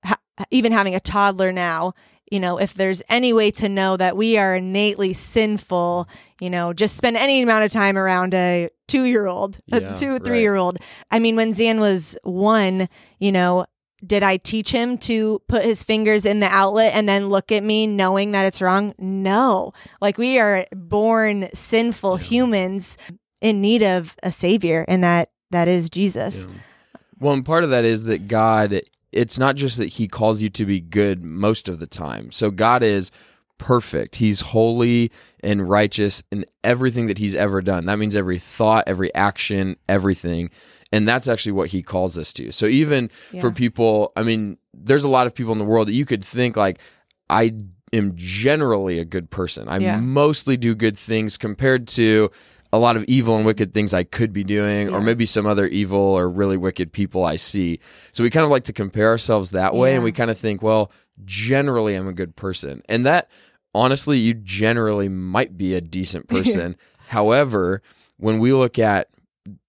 ha- 0.05 0.19
even 0.51 0.73
having 0.73 0.95
a 0.97 1.01
toddler 1.01 1.53
now, 1.53 1.95
you 2.31 2.41
know, 2.41 2.59
if 2.59 2.75
there's 2.75 3.03
any 3.09 3.33
way 3.33 3.51
to 3.53 3.69
know 3.69 3.97
that 3.97 4.17
we 4.17 4.39
are 4.39 4.57
innately 4.57 5.13
sinful, 5.13 6.09
you 6.41 6.51
know, 6.51 6.73
just 6.73 6.97
spend 6.97 7.17
any 7.17 7.43
amount 7.43 7.65
of 7.65 7.71
time 7.71 7.97
around 7.97 8.35
a 8.35 8.69
two 8.89 9.05
year 9.05 9.27
old, 9.27 9.59
a 9.71 9.81
two, 9.97 10.19
three 10.19 10.41
year 10.41 10.57
old. 10.57 10.79
I 11.11 11.19
mean, 11.19 11.37
when 11.37 11.53
Zan 11.53 11.79
was 11.79 12.17
one, 12.25 12.89
you 13.19 13.31
know, 13.33 13.67
did 14.05 14.23
I 14.25 14.37
teach 14.39 14.73
him 14.73 14.99
to 14.99 15.41
put 15.47 15.63
his 15.63 15.85
fingers 15.85 16.25
in 16.25 16.41
the 16.41 16.47
outlet 16.49 16.93
and 16.95 17.09
then 17.09 17.29
look 17.29 17.53
at 17.53 17.63
me 17.63 17.87
knowing 17.87 18.33
that 18.33 18.47
it's 18.47 18.61
wrong? 18.61 18.95
No. 18.99 19.73
Like 20.01 20.19
we 20.19 20.41
are 20.41 20.67
born 20.75 21.49
sinful 21.55 22.17
humans 22.17 22.97
in 23.41 23.61
need 23.61 23.83
of 23.83 24.17
a 24.23 24.33
savior, 24.33 24.85
and 24.89 25.05
that 25.05 25.31
that 25.51 25.69
is 25.69 25.89
Jesus. 25.89 26.47
Yeah. 26.49 26.55
Well, 27.23 27.35
and 27.35 27.45
part 27.47 27.63
of 27.63 27.71
that 27.71 27.85
is 27.85 28.05
that 28.05 28.27
God, 28.27 28.81
it's 29.13 29.39
not 29.39 29.55
just 29.55 29.79
that 29.79 29.91
He 29.91 30.09
calls 30.09 30.43
you 30.43 30.51
to 30.51 30.67
be 30.67 30.81
good 30.81 31.23
most 31.23 31.69
of 31.69 31.79
the 31.79 31.87
time. 31.87 32.33
So 32.33 32.51
God 32.51 32.83
is 32.83 33.13
perfect. 33.59 34.17
He's 34.17 34.41
holy 34.41 35.13
and 35.41 35.69
righteous 35.69 36.25
in 36.33 36.45
everything 36.65 37.07
that 37.07 37.19
He's 37.19 37.37
ever 37.37 37.63
done. 37.63 37.87
That 37.87 38.01
means 38.01 38.17
every 38.17 38.39
thought, 38.41 38.85
every 38.89 39.15
action, 39.15 39.77
everything. 39.89 40.51
And 40.93 41.07
that's 41.07 41.29
actually 41.29 41.53
what 41.53 41.69
He 41.69 41.81
calls 41.81 42.19
us 42.19 42.33
to. 42.35 42.51
So 42.51 42.67
even 42.67 43.09
for 43.41 43.53
people, 43.53 44.13
I 44.17 44.25
mean, 44.25 44.59
there's 44.75 45.05
a 45.05 45.09
lot 45.09 45.29
of 45.29 45.35
people 45.35 45.53
in 45.53 45.59
the 45.59 45.65
world 45.65 45.87
that 45.89 45.95
you 45.95 46.05
could 46.05 46.25
think 46.25 46.57
like, 46.57 46.81
I 47.31 47.55
am 47.93 48.13
generally 48.17 48.99
a 48.99 49.05
good 49.05 49.31
person. 49.31 49.69
I 49.69 49.79
Yeah. 49.79 50.01
mostly 50.01 50.57
do 50.57 50.75
good 50.75 50.99
things 50.99 51.39
compared 51.39 51.87
to 51.89 52.31
a 52.73 52.79
lot 52.79 52.97
of 52.97 53.05
evil 53.05 53.37
and 53.37 53.45
wicked 53.45 53.75
things 53.75 53.93
I 53.93 54.05
could 54.05 54.33
be 54.33 54.45
doing, 54.45 54.89
or 54.93 55.01
maybe 55.03 55.27
some 55.27 55.45
other 55.47 55.67
evil 55.67 55.99
or 55.99 56.31
really 56.31 56.57
wicked 56.57 56.93
people 56.93 57.25
I 57.25 57.37
see. 57.37 57.81
So 58.13 58.23
we 58.23 58.31
kind 58.31 58.45
of 58.45 58.51
like 58.51 58.65
to 58.65 58.73
compare 58.73 59.09
ourselves 59.09 59.51
that 59.51 59.75
way, 59.75 59.95
and 59.95 60.03
we 60.03 60.11
kind 60.13 60.31
of 60.31 60.39
think, 60.39 60.63
well, 60.63 60.91
generally 61.25 61.95
I'm 61.95 62.09
a 62.09 62.13
good 62.13 62.35
person. 62.35 62.83
And 62.89 63.05
that, 63.07 63.31
honestly, 63.75 64.19
you 64.19 64.35
generally 64.35 65.09
might 65.09 65.57
be 65.59 65.75
a 65.75 65.81
decent 65.81 66.29
person. 66.35 66.77
However, 67.09 67.83
when 68.17 68.39
we 68.39 68.53
look 68.53 68.79
at 68.79 69.09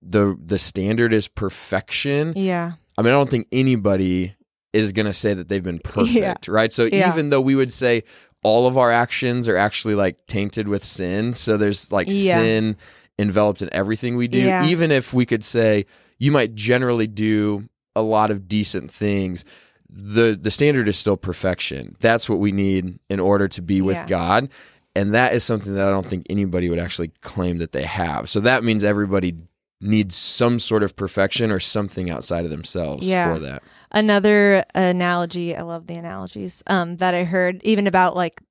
the 0.02 0.38
the 0.44 0.58
standard 0.58 1.14
is 1.14 1.28
perfection, 1.28 2.34
Yeah. 2.36 2.74
I 2.98 3.02
mean, 3.02 3.12
I 3.12 3.16
don't 3.16 3.30
think 3.30 3.48
anybody 3.52 4.36
is 4.72 4.92
going 4.92 5.08
to 5.08 5.14
say 5.14 5.34
that 5.34 5.48
they've 5.50 5.64
been 5.64 5.80
perfect, 5.84 6.48
right? 6.48 6.72
So 6.72 6.86
Yeah. 6.86 7.10
even 7.12 7.30
though 7.32 7.42
we 7.42 7.56
would 7.56 7.72
say 7.72 8.04
all 8.44 8.68
of 8.68 8.78
our 8.78 8.92
actions 8.92 9.48
are 9.48 9.58
actually 9.58 9.96
like 9.96 10.26
tainted 10.28 10.68
with 10.68 10.84
sin, 10.84 11.34
so 11.34 11.58
there's 11.58 11.92
like 11.92 12.08
Yeah. 12.10 12.36
sin 12.38 12.78
enveloped 13.20 13.62
in 13.62 13.70
everything 13.72 14.16
we 14.18 14.28
do, 14.28 14.40
Yeah. 14.40 14.66
even 14.66 14.92
if 14.92 15.14
we 15.14 15.26
could 15.26 15.44
say 15.44 15.86
you 16.20 16.32
might 16.32 16.56
generally 16.56 17.08
do 17.08 17.68
a 17.96 18.02
lot 18.02 18.32
of 18.32 18.48
decent 18.48 18.92
things, 18.92 19.46
the 19.90 20.38
the 20.42 20.50
standard 20.52 20.88
is 20.88 20.98
still 20.98 21.18
perfection. 21.18 21.96
That's 22.00 22.28
what 22.28 22.40
we 22.40 22.52
need 22.52 23.00
in 23.10 23.20
order 23.20 23.48
to 23.50 23.62
be 23.62 23.82
with 23.82 23.96
Yeah. 23.98 24.08
God. 24.08 24.50
And 24.96 25.14
that 25.14 25.34
is 25.34 25.44
something 25.44 25.74
that 25.76 25.86
I 25.88 25.92
don't 25.92 26.06
think 26.06 26.28
anybody 26.30 26.70
would 26.70 26.80
actually 26.80 27.12
claim 27.22 27.58
that 27.60 27.72
they 27.72 27.84
have. 27.84 28.30
So 28.30 28.40
that 28.42 28.64
means 28.64 28.84
everybody 28.84 29.36
needs 29.82 30.16
some 30.16 30.60
sort 30.60 30.82
of 30.84 30.96
perfection 30.96 31.52
or 31.52 31.60
something 31.60 32.10
outside 32.10 32.46
of 32.46 32.52
themselves 32.52 33.08
for 33.34 33.40
that. 33.40 33.64
Another 33.94 34.64
analogy, 34.74 35.56
I 35.56 35.62
love 35.62 35.88
the 35.88 35.96
analogies, 35.96 36.64
um, 36.68 36.98
that 36.98 37.14
I 37.14 37.26
heard 37.26 37.62
even 37.64 37.86
about 37.86 38.16
like 38.16 38.42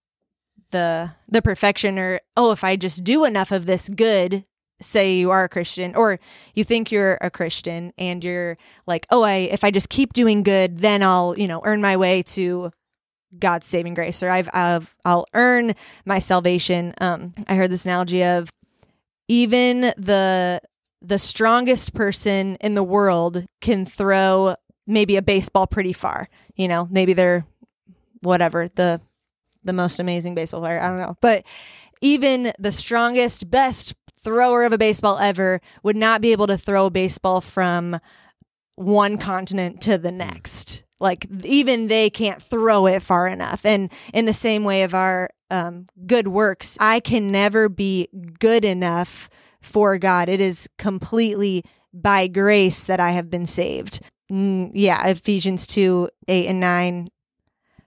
the 0.70 1.10
the 1.28 1.42
perfection 1.42 1.98
or 1.98 2.20
oh, 2.36 2.52
if 2.52 2.64
I 2.64 2.76
just 2.76 3.04
do 3.04 3.24
enough 3.24 3.52
of 3.52 3.66
this 3.66 3.88
good, 3.88 4.44
say 4.80 5.14
you 5.14 5.30
are 5.30 5.44
a 5.44 5.48
Christian 5.48 5.94
or 5.94 6.18
you 6.54 6.64
think 6.64 6.90
you're 6.90 7.18
a 7.20 7.30
Christian 7.30 7.92
and 7.96 8.22
you're 8.22 8.56
like, 8.86 9.06
oh, 9.10 9.22
I 9.22 9.34
if 9.34 9.64
I 9.64 9.70
just 9.70 9.88
keep 9.88 10.12
doing 10.12 10.42
good, 10.42 10.78
then 10.78 11.02
I'll, 11.02 11.38
you 11.38 11.46
know, 11.48 11.60
earn 11.64 11.80
my 11.80 11.96
way 11.96 12.22
to 12.22 12.70
God's 13.38 13.66
saving 13.66 13.94
grace 13.94 14.22
or 14.22 14.30
I've, 14.30 14.48
I've 14.52 14.94
I'll 15.04 15.26
earn 15.34 15.74
my 16.04 16.18
salvation. 16.18 16.94
Um, 17.00 17.34
I 17.46 17.54
heard 17.54 17.70
this 17.70 17.84
analogy 17.84 18.22
of 18.24 18.52
even 19.28 19.92
the 19.96 20.60
the 21.00 21.18
strongest 21.18 21.94
person 21.94 22.56
in 22.60 22.74
the 22.74 22.84
world 22.84 23.44
can 23.60 23.84
throw 23.84 24.54
maybe 24.86 25.16
a 25.16 25.22
baseball 25.22 25.66
pretty 25.66 25.92
far. 25.92 26.28
You 26.56 26.68
know, 26.68 26.88
maybe 26.90 27.12
they're 27.12 27.46
whatever 28.20 28.68
the 28.68 29.00
the 29.64 29.72
most 29.72 30.00
amazing 30.00 30.34
baseball 30.34 30.60
player. 30.60 30.80
I 30.80 30.88
don't 30.88 30.98
know, 30.98 31.16
but 31.20 31.44
even 32.00 32.52
the 32.58 32.72
strongest, 32.72 33.48
best 33.50 33.94
thrower 34.22 34.64
of 34.64 34.72
a 34.72 34.78
baseball 34.78 35.18
ever 35.18 35.60
would 35.82 35.96
not 35.96 36.20
be 36.20 36.32
able 36.32 36.46
to 36.48 36.58
throw 36.58 36.86
a 36.86 36.90
baseball 36.90 37.40
from 37.40 37.98
one 38.76 39.18
continent 39.18 39.80
to 39.82 39.98
the 39.98 40.12
next. 40.12 40.82
Like 41.00 41.26
even 41.44 41.88
they 41.88 42.10
can't 42.10 42.40
throw 42.40 42.86
it 42.86 43.02
far 43.02 43.26
enough. 43.26 43.64
And 43.64 43.90
in 44.14 44.24
the 44.24 44.32
same 44.32 44.64
way 44.64 44.84
of 44.84 44.94
our 44.94 45.30
um, 45.50 45.86
good 46.06 46.28
works, 46.28 46.76
I 46.80 47.00
can 47.00 47.30
never 47.30 47.68
be 47.68 48.08
good 48.38 48.64
enough 48.64 49.28
for 49.60 49.98
God. 49.98 50.28
It 50.28 50.40
is 50.40 50.68
completely 50.78 51.64
by 51.92 52.26
grace 52.28 52.84
that 52.84 53.00
I 53.00 53.10
have 53.10 53.30
been 53.30 53.46
saved. 53.46 54.00
Mm, 54.32 54.70
yeah, 54.72 55.06
Ephesians 55.08 55.66
2 55.66 56.08
8 56.26 56.46
and 56.46 56.60
9. 56.60 57.10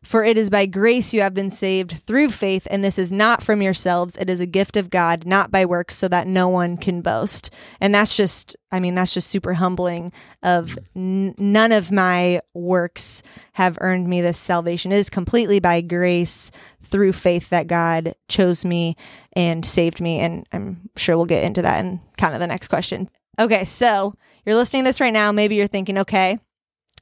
For 0.04 0.24
it 0.24 0.38
is 0.38 0.52
by 0.52 0.68
grace 0.68 1.16
you 1.16 1.22
have 1.22 1.34
been 1.34 1.50
saved 1.50 1.92
through 2.06 2.30
faith, 2.30 2.68
and 2.70 2.84
this 2.84 3.00
is 3.00 3.12
not 3.12 3.42
from 3.42 3.64
yourselves. 3.64 4.16
It 4.18 4.30
is 4.30 4.40
a 4.40 4.46
gift 4.46 4.78
of 4.78 4.92
God, 4.92 5.26
not 5.26 5.50
by 5.50 5.66
works, 5.66 5.96
so 5.96 6.08
that 6.10 6.28
no 6.28 6.48
one 6.48 6.78
can 6.78 7.02
boast. 7.02 7.52
And 7.82 7.96
that's 7.96 8.16
just, 8.16 8.56
I 8.72 8.80
mean, 8.80 8.94
that's 8.94 9.16
just 9.16 9.32
super 9.32 9.54
humbling. 9.54 10.12
Of 10.44 10.78
n- 10.96 11.34
none 11.40 11.72
of 11.72 11.92
my 11.92 12.42
works 12.54 13.24
have 13.54 13.80
earned 13.82 14.08
me 14.08 14.22
this 14.22 14.38
salvation. 14.38 14.92
It 14.92 15.00
is 15.00 15.10
completely 15.10 15.60
by 15.60 15.82
grace 15.82 16.52
through 16.84 17.14
faith 17.14 17.50
that 17.50 17.66
God 17.66 18.14
chose 18.28 18.64
me 18.64 18.96
and 19.34 19.66
saved 19.66 20.02
me. 20.02 20.20
And 20.20 20.46
I'm 20.52 20.92
sure 20.98 21.18
we'll 21.18 21.26
get 21.26 21.44
into 21.44 21.64
that 21.64 21.84
in 21.84 22.00
kind 22.20 22.36
of 22.36 22.40
the 22.40 22.46
next 22.46 22.68
question. 22.68 23.10
Okay, 23.40 23.66
so 23.66 24.14
you're 24.46 24.56
listening 24.56 24.84
to 24.84 24.90
this 24.90 25.02
right 25.02 25.14
now. 25.14 25.32
Maybe 25.32 25.56
you're 25.56 25.68
thinking, 25.68 25.98
okay, 26.00 26.38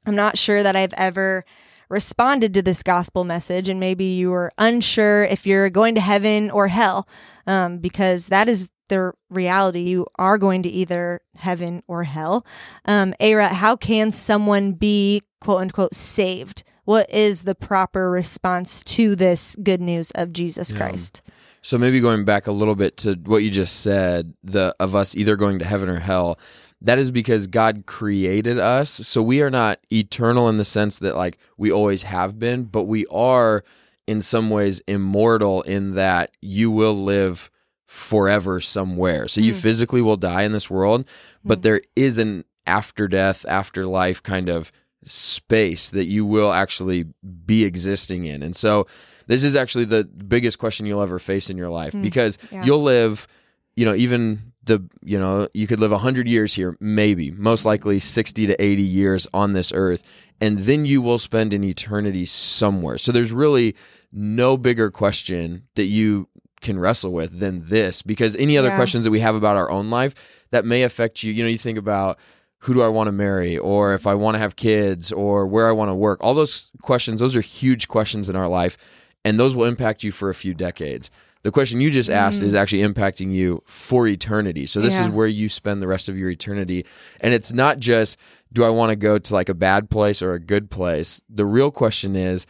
I'm 0.05 0.15
not 0.15 0.37
sure 0.37 0.63
that 0.63 0.75
I've 0.75 0.93
ever 0.97 1.45
responded 1.89 2.53
to 2.55 2.61
this 2.61 2.81
gospel 2.83 3.23
message, 3.23 3.69
and 3.69 3.79
maybe 3.79 4.05
you 4.05 4.33
are 4.33 4.51
unsure 4.57 5.23
if 5.25 5.45
you're 5.45 5.69
going 5.69 5.95
to 5.95 6.01
heaven 6.01 6.49
or 6.49 6.67
hell, 6.67 7.07
um, 7.45 7.77
because 7.77 8.27
that 8.27 8.49
is 8.49 8.69
the 8.89 9.13
reality. 9.29 9.81
You 9.81 10.07
are 10.17 10.37
going 10.37 10.63
to 10.63 10.69
either 10.69 11.21
heaven 11.35 11.83
or 11.87 12.03
hell. 12.03 12.45
Um, 12.85 13.13
A 13.19 13.35
Rut, 13.35 13.53
how 13.53 13.75
can 13.75 14.11
someone 14.11 14.73
be 14.73 15.21
quote 15.39 15.61
unquote 15.61 15.93
saved? 15.95 16.63
What 16.85 17.09
is 17.13 17.43
the 17.43 17.55
proper 17.55 18.11
response 18.11 18.83
to 18.83 19.15
this 19.15 19.55
good 19.63 19.79
news 19.79 20.11
of 20.11 20.33
Jesus 20.33 20.71
Yeah. 20.71 20.77
Christ? 20.77 21.21
So 21.61 21.77
maybe 21.77 22.01
going 22.01 22.25
back 22.25 22.45
a 22.47 22.51
little 22.51 22.75
bit 22.75 22.97
to 22.97 23.13
what 23.13 23.41
you 23.41 23.49
just 23.49 23.81
said, 23.81 24.33
the 24.43 24.75
of 24.81 24.95
us 24.95 25.15
either 25.15 25.37
going 25.37 25.59
to 25.59 25.65
heaven 25.65 25.87
or 25.87 25.99
hell, 25.99 26.37
that 26.83 26.99
is 26.99 27.09
because 27.11 27.47
God 27.47 27.85
created 27.85 28.59
us. 28.59 28.89
So 28.91 29.21
we 29.23 29.41
are 29.41 29.49
not 29.49 29.79
eternal 29.91 30.49
in 30.49 30.57
the 30.57 30.65
sense 30.65 30.99
that 30.99 31.15
like 31.15 31.37
we 31.57 31.71
always 31.71 32.03
have 32.03 32.37
been, 32.37 32.65
but 32.65 32.83
we 32.83 33.05
are 33.07 33.63
in 34.05 34.21
some 34.21 34.49
ways 34.49 34.81
immortal 34.87 35.61
in 35.63 35.95
that 35.95 36.31
you 36.41 36.69
will 36.69 36.93
live 36.93 37.49
forever 37.87 38.59
somewhere. 38.59 39.27
So 39.27 39.39
you 39.39 39.53
Mm. 39.53 39.57
physically 39.61 40.01
will 40.01 40.17
die 40.17 40.43
in 40.43 40.51
this 40.51 40.69
world, 40.69 41.07
but 41.45 41.59
Mm. 41.59 41.61
there 41.63 41.81
is 41.95 42.17
an 42.17 42.43
after 42.67 43.07
death, 43.07 43.45
afterlife 43.47 44.21
kind 44.23 44.49
of 44.49 44.71
space 45.05 45.89
that 45.89 46.05
you 46.05 46.25
will 46.25 46.51
actually 46.51 47.05
be 47.45 47.63
existing 47.65 48.25
in. 48.25 48.41
And 48.41 48.55
so 48.55 48.87
this 49.27 49.43
is 49.43 49.55
actually 49.55 49.85
the 49.85 50.03
biggest 50.05 50.59
question 50.59 50.85
you'll 50.85 51.01
ever 51.01 51.19
face 51.19 51.49
in 51.49 51.57
your 51.57 51.69
life 51.69 51.93
Mm. 51.93 52.01
because 52.01 52.37
Yeah. 52.51 52.63
you'll 52.65 52.83
live, 52.83 53.27
you 53.75 53.85
know, 53.85 53.95
even 53.95 54.52
the, 54.65 54.87
you 55.03 55.19
know, 55.19 55.47
you 55.53 55.67
could 55.67 55.79
live 55.79 55.91
100 55.91 56.27
years 56.27 56.53
here, 56.53 56.77
maybe, 56.79 57.31
most 57.31 57.65
likely 57.65 57.99
60 57.99 58.47
to 58.47 58.61
80 58.63 58.81
years 58.81 59.27
on 59.33 59.53
this 59.53 59.71
earth. 59.73 60.03
And 60.41 60.59
then 60.59 60.85
you 60.85 61.01
will 61.01 61.19
spend 61.19 61.53
an 61.53 61.63
eternity 61.63 62.25
somewhere. 62.25 62.97
So 62.97 63.11
there's 63.11 63.31
really 63.31 63.75
no 64.11 64.57
bigger 64.57 64.89
question 64.91 65.63
that 65.75 65.85
you 65.85 66.27
can 66.61 66.79
wrestle 66.79 67.11
with 67.11 67.39
than 67.39 67.67
this 67.67 68.01
because 68.01 68.35
any 68.37 68.57
other 68.57 68.69
Yeah. 68.69 68.77
questions 68.77 69.03
that 69.03 69.11
we 69.11 69.19
have 69.19 69.35
about 69.35 69.57
our 69.57 69.69
own 69.69 69.89
life 69.89 70.15
that 70.51 70.65
may 70.65 70.83
affect 70.83 71.23
you, 71.23 71.33
you 71.33 71.43
know, 71.43 71.49
you 71.49 71.57
think 71.57 71.77
about 71.77 72.17
who 72.59 72.73
do 72.73 72.81
I 72.81 72.87
want 72.87 73.07
to 73.07 73.11
marry 73.11 73.57
or 73.57 73.93
if 73.93 74.07
I 74.07 74.13
want 74.15 74.35
to 74.35 74.39
have 74.39 74.55
kids 74.55 75.11
or 75.11 75.45
where 75.45 75.67
I 75.67 75.73
want 75.73 75.89
to 75.89 75.95
work. 75.95 76.19
All 76.23 76.33
those 76.33 76.71
questions, 76.81 77.19
those 77.19 77.35
are 77.35 77.41
huge 77.41 77.89
questions 77.89 78.29
in 78.29 78.37
our 78.37 78.47
life 78.47 78.77
and 79.25 79.37
those 79.37 79.55
will 79.55 79.65
impact 79.65 80.03
you 80.03 80.11
for 80.11 80.29
a 80.29 80.35
few 80.35 80.53
decades. 80.53 81.11
The 81.43 81.51
question 81.51 81.81
you 81.81 81.89
just 81.89 82.09
asked 82.09 82.41
is 82.41 82.53
mm. 82.53 82.59
actually 82.59 82.83
impacting 82.83 83.33
you 83.33 83.61
for 83.65 84.07
eternity. 84.07 84.65
So 84.65 84.79
this 84.79 84.97
Yeah. 84.97 85.05
is 85.05 85.09
where 85.09 85.27
you 85.27 85.49
spend 85.49 85.81
the 85.81 85.87
rest 85.87 86.07
of 86.07 86.17
your 86.17 86.29
eternity. 86.29 86.85
And 87.19 87.33
it's 87.33 87.51
not 87.51 87.79
just 87.79 88.17
do 88.51 88.63
I 88.63 88.69
want 88.69 88.91
to 88.91 88.95
go 88.95 89.17
to 89.17 89.33
like 89.33 89.49
a 89.49 89.53
bad 89.53 89.89
place 89.89 90.21
or 90.21 90.33
a 90.33 90.39
good 90.39 90.69
place? 90.69 91.21
The 91.29 91.45
real 91.45 91.71
question 91.71 92.15
is 92.15 92.45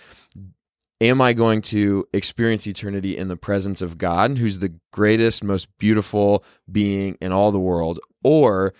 am 1.01 1.19
I 1.19 1.33
going 1.33 1.62
to 1.62 2.05
experience 2.13 2.65
eternity 2.65 3.17
in 3.17 3.27
the 3.27 3.35
presence 3.35 3.81
of 3.81 3.97
God, 3.97 4.38
who's 4.38 4.59
the 4.59 4.73
greatest, 4.91 5.43
most 5.43 5.67
beautiful 5.77 6.45
being 6.71 7.17
in 7.19 7.31
all 7.31 7.51
the 7.51 7.59
world? 7.59 8.00
Or 8.23 8.73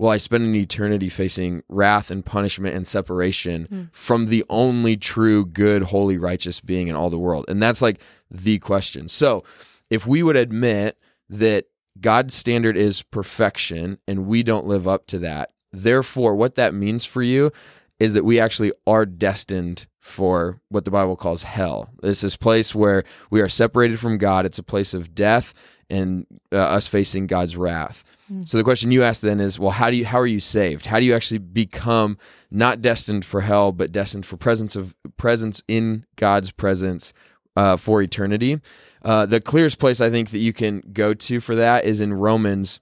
will 0.00 0.08
I 0.08 0.16
spend 0.16 0.44
an 0.44 0.54
eternity 0.54 1.10
facing 1.10 1.62
wrath 1.68 2.10
and 2.10 2.24
punishment 2.24 2.74
and 2.74 2.86
separation 2.86 3.66
Hmm. 3.66 3.82
from 3.92 4.26
the 4.26 4.44
only 4.48 4.96
true, 4.96 5.44
good, 5.44 5.82
holy, 5.82 6.16
righteous 6.16 6.58
being 6.62 6.88
in 6.88 6.96
all 6.96 7.10
the 7.10 7.18
world? 7.18 7.44
And 7.48 7.62
that's 7.62 7.82
like 7.82 8.00
the 8.30 8.58
question. 8.60 9.08
So 9.08 9.44
if 9.90 10.06
we 10.06 10.22
would 10.22 10.36
admit 10.36 10.96
that 11.28 11.66
God's 12.00 12.32
standard 12.32 12.78
is 12.78 13.02
perfection 13.02 13.98
and 14.08 14.26
we 14.26 14.42
don't 14.42 14.64
live 14.64 14.88
up 14.88 15.06
to 15.08 15.18
that, 15.18 15.50
therefore, 15.70 16.34
what 16.34 16.54
that 16.54 16.72
means 16.72 17.04
for 17.04 17.22
you 17.22 17.52
is 17.98 18.14
that 18.14 18.24
we 18.24 18.40
actually 18.40 18.72
are 18.86 19.04
destined 19.04 19.86
for 19.98 20.62
what 20.70 20.86
the 20.86 20.90
Bible 20.90 21.14
calls 21.14 21.42
hell. 21.42 21.90
It's 22.02 22.22
this 22.22 22.36
place 22.36 22.74
where 22.74 23.04
we 23.30 23.42
are 23.42 23.50
separated 23.50 24.00
from 24.00 24.16
God. 24.16 24.46
It's 24.46 24.58
a 24.58 24.62
place 24.62 24.94
of 24.94 25.14
death 25.14 25.52
and 25.90 26.26
uh, 26.50 26.56
us 26.56 26.86
facing 26.86 27.26
God's 27.26 27.54
wrath. 27.54 28.02
So 28.44 28.58
the 28.58 28.64
question 28.64 28.92
you 28.92 29.02
ask 29.02 29.22
then 29.22 29.40
is, 29.40 29.58
well, 29.58 29.72
how 29.72 29.90
do 29.90 29.96
you 29.96 30.06
how 30.06 30.20
are 30.20 30.26
you 30.26 30.40
saved? 30.40 30.86
How 30.86 31.00
do 31.00 31.04
you 31.04 31.14
actually 31.14 31.38
become 31.38 32.16
not 32.50 32.80
destined 32.80 33.24
for 33.24 33.40
hell, 33.40 33.72
but 33.72 33.90
destined 33.90 34.24
for 34.24 34.36
presence 34.36 34.76
of 34.76 34.94
presence 35.16 35.62
in 35.66 36.06
God's 36.16 36.52
presence 36.52 37.12
uh, 37.56 37.76
for 37.76 38.02
eternity? 38.02 38.60
Uh, 39.02 39.26
the 39.26 39.40
clearest 39.40 39.80
place 39.80 40.00
I 40.00 40.10
think 40.10 40.30
that 40.30 40.38
you 40.38 40.52
can 40.52 40.82
go 40.92 41.12
to 41.12 41.40
for 41.40 41.56
that 41.56 41.84
is 41.84 42.00
in 42.00 42.14
Romans 42.14 42.80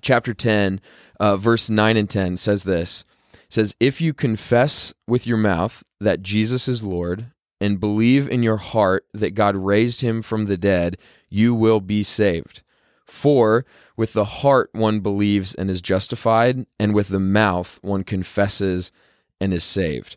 chapter 0.00 0.32
10, 0.32 0.80
uh, 1.20 1.36
verse 1.36 1.68
9 1.68 1.96
and 1.96 2.08
10 2.08 2.36
says 2.36 2.64
this. 2.64 3.04
It 3.34 3.52
says, 3.52 3.76
If 3.78 4.00
you 4.00 4.14
confess 4.14 4.94
with 5.06 5.26
your 5.26 5.36
mouth 5.36 5.84
that 6.00 6.22
Jesus 6.22 6.68
is 6.68 6.82
Lord 6.82 7.26
and 7.60 7.80
believe 7.80 8.28
in 8.28 8.42
your 8.42 8.56
heart 8.56 9.06
that 9.12 9.34
God 9.34 9.56
raised 9.56 10.00
him 10.00 10.22
from 10.22 10.46
the 10.46 10.56
dead, 10.56 10.96
you 11.28 11.54
will 11.54 11.80
be 11.80 12.02
saved. 12.02 12.62
For 13.14 13.64
with 13.96 14.12
the 14.12 14.24
heart 14.24 14.70
one 14.72 15.00
believes 15.00 15.54
and 15.54 15.70
is 15.70 15.80
justified, 15.80 16.66
and 16.78 16.94
with 16.94 17.08
the 17.08 17.20
mouth 17.20 17.78
one 17.82 18.02
confesses 18.02 18.92
and 19.40 19.54
is 19.54 19.64
saved. 19.64 20.16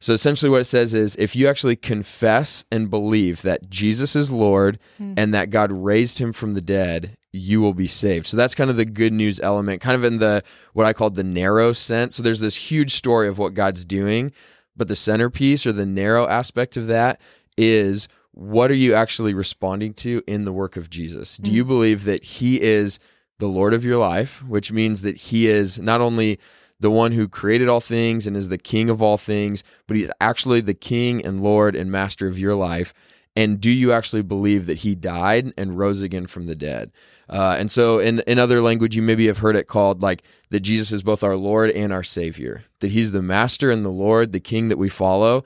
So 0.00 0.14
essentially, 0.14 0.50
what 0.50 0.62
it 0.62 0.64
says 0.64 0.94
is 0.94 1.14
if 1.16 1.36
you 1.36 1.46
actually 1.46 1.76
confess 1.76 2.64
and 2.72 2.90
believe 2.90 3.42
that 3.42 3.70
Jesus 3.70 4.16
is 4.16 4.32
Lord 4.32 4.80
hmm. 4.96 5.14
and 5.16 5.32
that 5.34 5.50
God 5.50 5.70
raised 5.70 6.18
him 6.18 6.32
from 6.32 6.54
the 6.54 6.60
dead, 6.60 7.16
you 7.32 7.60
will 7.60 7.74
be 7.74 7.86
saved. 7.86 8.26
So 8.26 8.36
that's 8.36 8.54
kind 8.54 8.70
of 8.70 8.76
the 8.76 8.84
good 8.84 9.12
news 9.12 9.38
element, 9.38 9.80
kind 9.80 9.94
of 9.94 10.02
in 10.02 10.18
the 10.18 10.42
what 10.72 10.86
I 10.86 10.92
call 10.92 11.10
the 11.10 11.22
narrow 11.22 11.72
sense. 11.72 12.16
So 12.16 12.22
there's 12.22 12.40
this 12.40 12.56
huge 12.56 12.92
story 12.92 13.28
of 13.28 13.38
what 13.38 13.54
God's 13.54 13.84
doing, 13.84 14.32
but 14.74 14.88
the 14.88 14.96
centerpiece 14.96 15.66
or 15.66 15.72
the 15.72 15.86
narrow 15.86 16.26
aspect 16.26 16.76
of 16.76 16.88
that 16.88 17.20
is 17.56 18.08
what 18.32 18.70
are 18.70 18.74
you 18.74 18.94
actually 18.94 19.34
responding 19.34 19.92
to 19.94 20.22
in 20.26 20.44
the 20.44 20.52
work 20.52 20.76
of 20.76 20.90
Jesus? 20.90 21.36
Do 21.36 21.52
you 21.52 21.64
believe 21.64 22.04
that 22.04 22.24
he 22.24 22.60
is 22.60 22.98
the 23.38 23.46
Lord 23.46 23.74
of 23.74 23.84
your 23.84 23.98
life, 23.98 24.42
which 24.48 24.72
means 24.72 25.02
that 25.02 25.16
he 25.16 25.48
is 25.48 25.78
not 25.78 26.00
only 26.00 26.38
the 26.80 26.90
one 26.90 27.12
who 27.12 27.28
created 27.28 27.68
all 27.68 27.80
things 27.80 28.26
and 28.26 28.36
is 28.36 28.48
the 28.48 28.58
king 28.58 28.90
of 28.90 29.02
all 29.02 29.16
things, 29.16 29.62
but 29.86 29.96
he's 29.96 30.10
actually 30.20 30.60
the 30.60 30.74
king 30.74 31.24
and 31.24 31.42
Lord 31.42 31.76
and 31.76 31.92
master 31.92 32.26
of 32.26 32.38
your 32.38 32.54
life. 32.54 32.92
And 33.34 33.60
do 33.60 33.70
you 33.70 33.92
actually 33.92 34.22
believe 34.22 34.66
that 34.66 34.78
he 34.78 34.94
died 34.94 35.54
and 35.56 35.78
rose 35.78 36.02
again 36.02 36.26
from 36.26 36.46
the 36.46 36.54
dead? 36.54 36.92
Uh, 37.28 37.56
and 37.58 37.70
so, 37.70 37.98
in, 37.98 38.20
in 38.26 38.38
other 38.38 38.60
language, 38.60 38.94
you 38.94 39.00
maybe 39.00 39.26
have 39.26 39.38
heard 39.38 39.56
it 39.56 39.68
called 39.68 40.02
like 40.02 40.22
that 40.50 40.60
Jesus 40.60 40.92
is 40.92 41.02
both 41.02 41.24
our 41.24 41.36
Lord 41.36 41.70
and 41.70 41.92
our 41.92 42.02
Savior, 42.02 42.62
that 42.80 42.90
he's 42.90 43.12
the 43.12 43.22
master 43.22 43.70
and 43.70 43.84
the 43.84 43.88
Lord, 43.88 44.32
the 44.32 44.40
king 44.40 44.68
that 44.68 44.76
we 44.76 44.90
follow, 44.90 45.44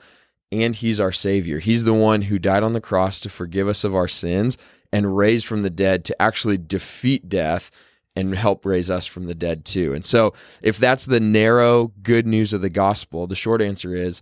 and 0.51 0.75
he's 0.75 0.99
our 0.99 1.11
Savior. 1.11 1.59
He's 1.59 1.83
the 1.83 1.93
one 1.93 2.23
who 2.23 2.39
died 2.39 2.63
on 2.63 2.73
the 2.73 2.81
cross 2.81 3.19
to 3.21 3.29
forgive 3.29 3.67
us 3.67 3.83
of 3.83 3.95
our 3.95 4.07
sins 4.07 4.57
and 4.93 5.17
raised 5.17 5.45
from 5.45 5.63
the 5.63 5.69
dead 5.69 6.05
to 6.05 6.21
actually 6.21 6.57
defeat 6.57 7.27
death 7.27 7.71
and 8.15 8.33
help 8.33 8.65
raise 8.65 8.89
us 8.89 9.05
from 9.05 9.27
the 9.27 9.35
dead 9.35 9.63
too. 9.65 9.93
And 9.93 10.03
so, 10.03 10.33
if 10.61 10.77
that's 10.77 11.05
the 11.05 11.19
narrow 11.19 11.91
good 12.01 12.25
news 12.25 12.53
of 12.53 12.61
the 12.61 12.69
gospel, 12.69 13.27
the 13.27 13.35
short 13.35 13.61
answer 13.61 13.95
is 13.95 14.21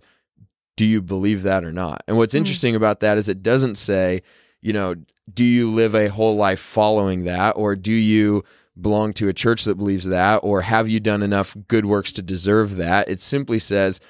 do 0.76 0.84
you 0.84 1.00
believe 1.00 1.42
that 1.44 1.64
or 1.64 1.72
not? 1.72 2.02
And 2.06 2.16
what's 2.18 2.34
hmm. 2.34 2.38
interesting 2.38 2.76
about 2.76 3.00
that 3.00 3.16
is 3.16 3.28
it 3.28 3.42
doesn't 3.42 3.76
say, 3.76 4.22
you 4.60 4.72
know, 4.72 4.94
do 5.32 5.44
you 5.44 5.70
live 5.70 5.94
a 5.94 6.08
whole 6.08 6.36
life 6.36 6.60
following 6.60 7.24
that 7.24 7.52
or 7.52 7.74
do 7.74 7.92
you 7.92 8.44
belong 8.78 9.12
to 9.14 9.28
a 9.28 9.32
church 9.32 9.64
that 9.64 9.76
believes 9.76 10.06
that 10.06 10.38
or 10.38 10.60
have 10.60 10.88
you 10.88 11.00
done 11.00 11.22
enough 11.22 11.56
good 11.66 11.86
works 11.86 12.12
to 12.12 12.22
deserve 12.22 12.76
that? 12.76 13.08
It 13.08 13.20
simply 13.20 13.58
says, 13.58 14.00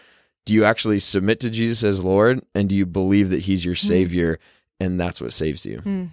do 0.46 0.54
you 0.54 0.64
actually 0.64 1.00
submit 1.00 1.40
to 1.40 1.50
Jesus 1.50 1.84
as 1.84 2.02
Lord 2.02 2.40
and 2.54 2.68
do 2.68 2.76
you 2.76 2.86
believe 2.86 3.28
that 3.30 3.40
he's 3.40 3.64
your 3.64 3.74
hmm. 3.74 3.86
savior 3.86 4.38
and 4.80 4.98
that's 4.98 5.20
what 5.20 5.32
saves 5.32 5.66
you? 5.66 5.80
Hmm. 5.80 6.04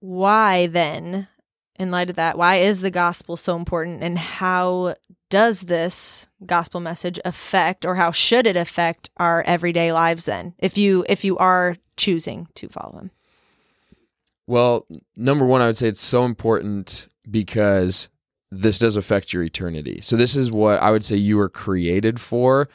Why 0.00 0.66
then, 0.66 1.28
in 1.78 1.90
light 1.90 2.10
of 2.10 2.16
that, 2.16 2.36
why 2.36 2.56
is 2.56 2.80
the 2.80 2.90
gospel 2.90 3.36
so 3.36 3.54
important 3.56 4.02
and 4.02 4.18
how 4.18 4.94
does 5.28 5.62
this 5.62 6.26
gospel 6.44 6.80
message 6.80 7.18
affect 7.24 7.84
or 7.84 7.96
how 7.96 8.10
should 8.10 8.46
it 8.46 8.56
affect 8.56 9.10
our 9.16 9.42
everyday 9.42 9.92
lives 9.92 10.24
then 10.24 10.54
if 10.58 10.78
you 10.78 11.04
if 11.08 11.24
you 11.24 11.36
are 11.38 11.76
choosing 11.96 12.48
to 12.54 12.68
follow 12.68 12.98
him? 12.98 13.10
Well, 14.46 14.86
number 15.16 15.44
one, 15.44 15.60
I 15.60 15.66
would 15.66 15.76
say 15.76 15.88
it's 15.88 16.00
so 16.00 16.24
important 16.24 17.08
because 17.28 18.08
this 18.52 18.78
does 18.78 18.96
affect 18.96 19.32
your 19.32 19.42
eternity. 19.42 20.00
So 20.00 20.16
this 20.16 20.36
is 20.36 20.52
what 20.52 20.80
I 20.80 20.92
would 20.92 21.04
say 21.04 21.16
you 21.16 21.36
were 21.36 21.48
created 21.48 22.20
for. 22.20 22.68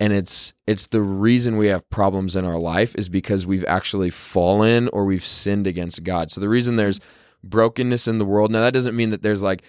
And 0.00 0.12
it's 0.12 0.54
it's 0.66 0.86
the 0.86 1.00
reason 1.00 1.56
we 1.56 1.66
have 1.68 1.88
problems 1.90 2.36
in 2.36 2.44
our 2.44 2.58
life 2.58 2.94
is 2.96 3.08
because 3.08 3.46
we've 3.46 3.64
actually 3.64 4.10
fallen 4.10 4.88
or 4.92 5.04
we've 5.04 5.26
sinned 5.26 5.66
against 5.66 6.04
God. 6.04 6.30
So 6.30 6.40
the 6.40 6.48
reason 6.48 6.76
there's 6.76 7.00
brokenness 7.42 8.06
in 8.06 8.18
the 8.18 8.24
world, 8.24 8.52
now 8.52 8.60
that 8.60 8.72
doesn't 8.72 8.96
mean 8.96 9.10
that 9.10 9.22
there's 9.22 9.42
like 9.42 9.62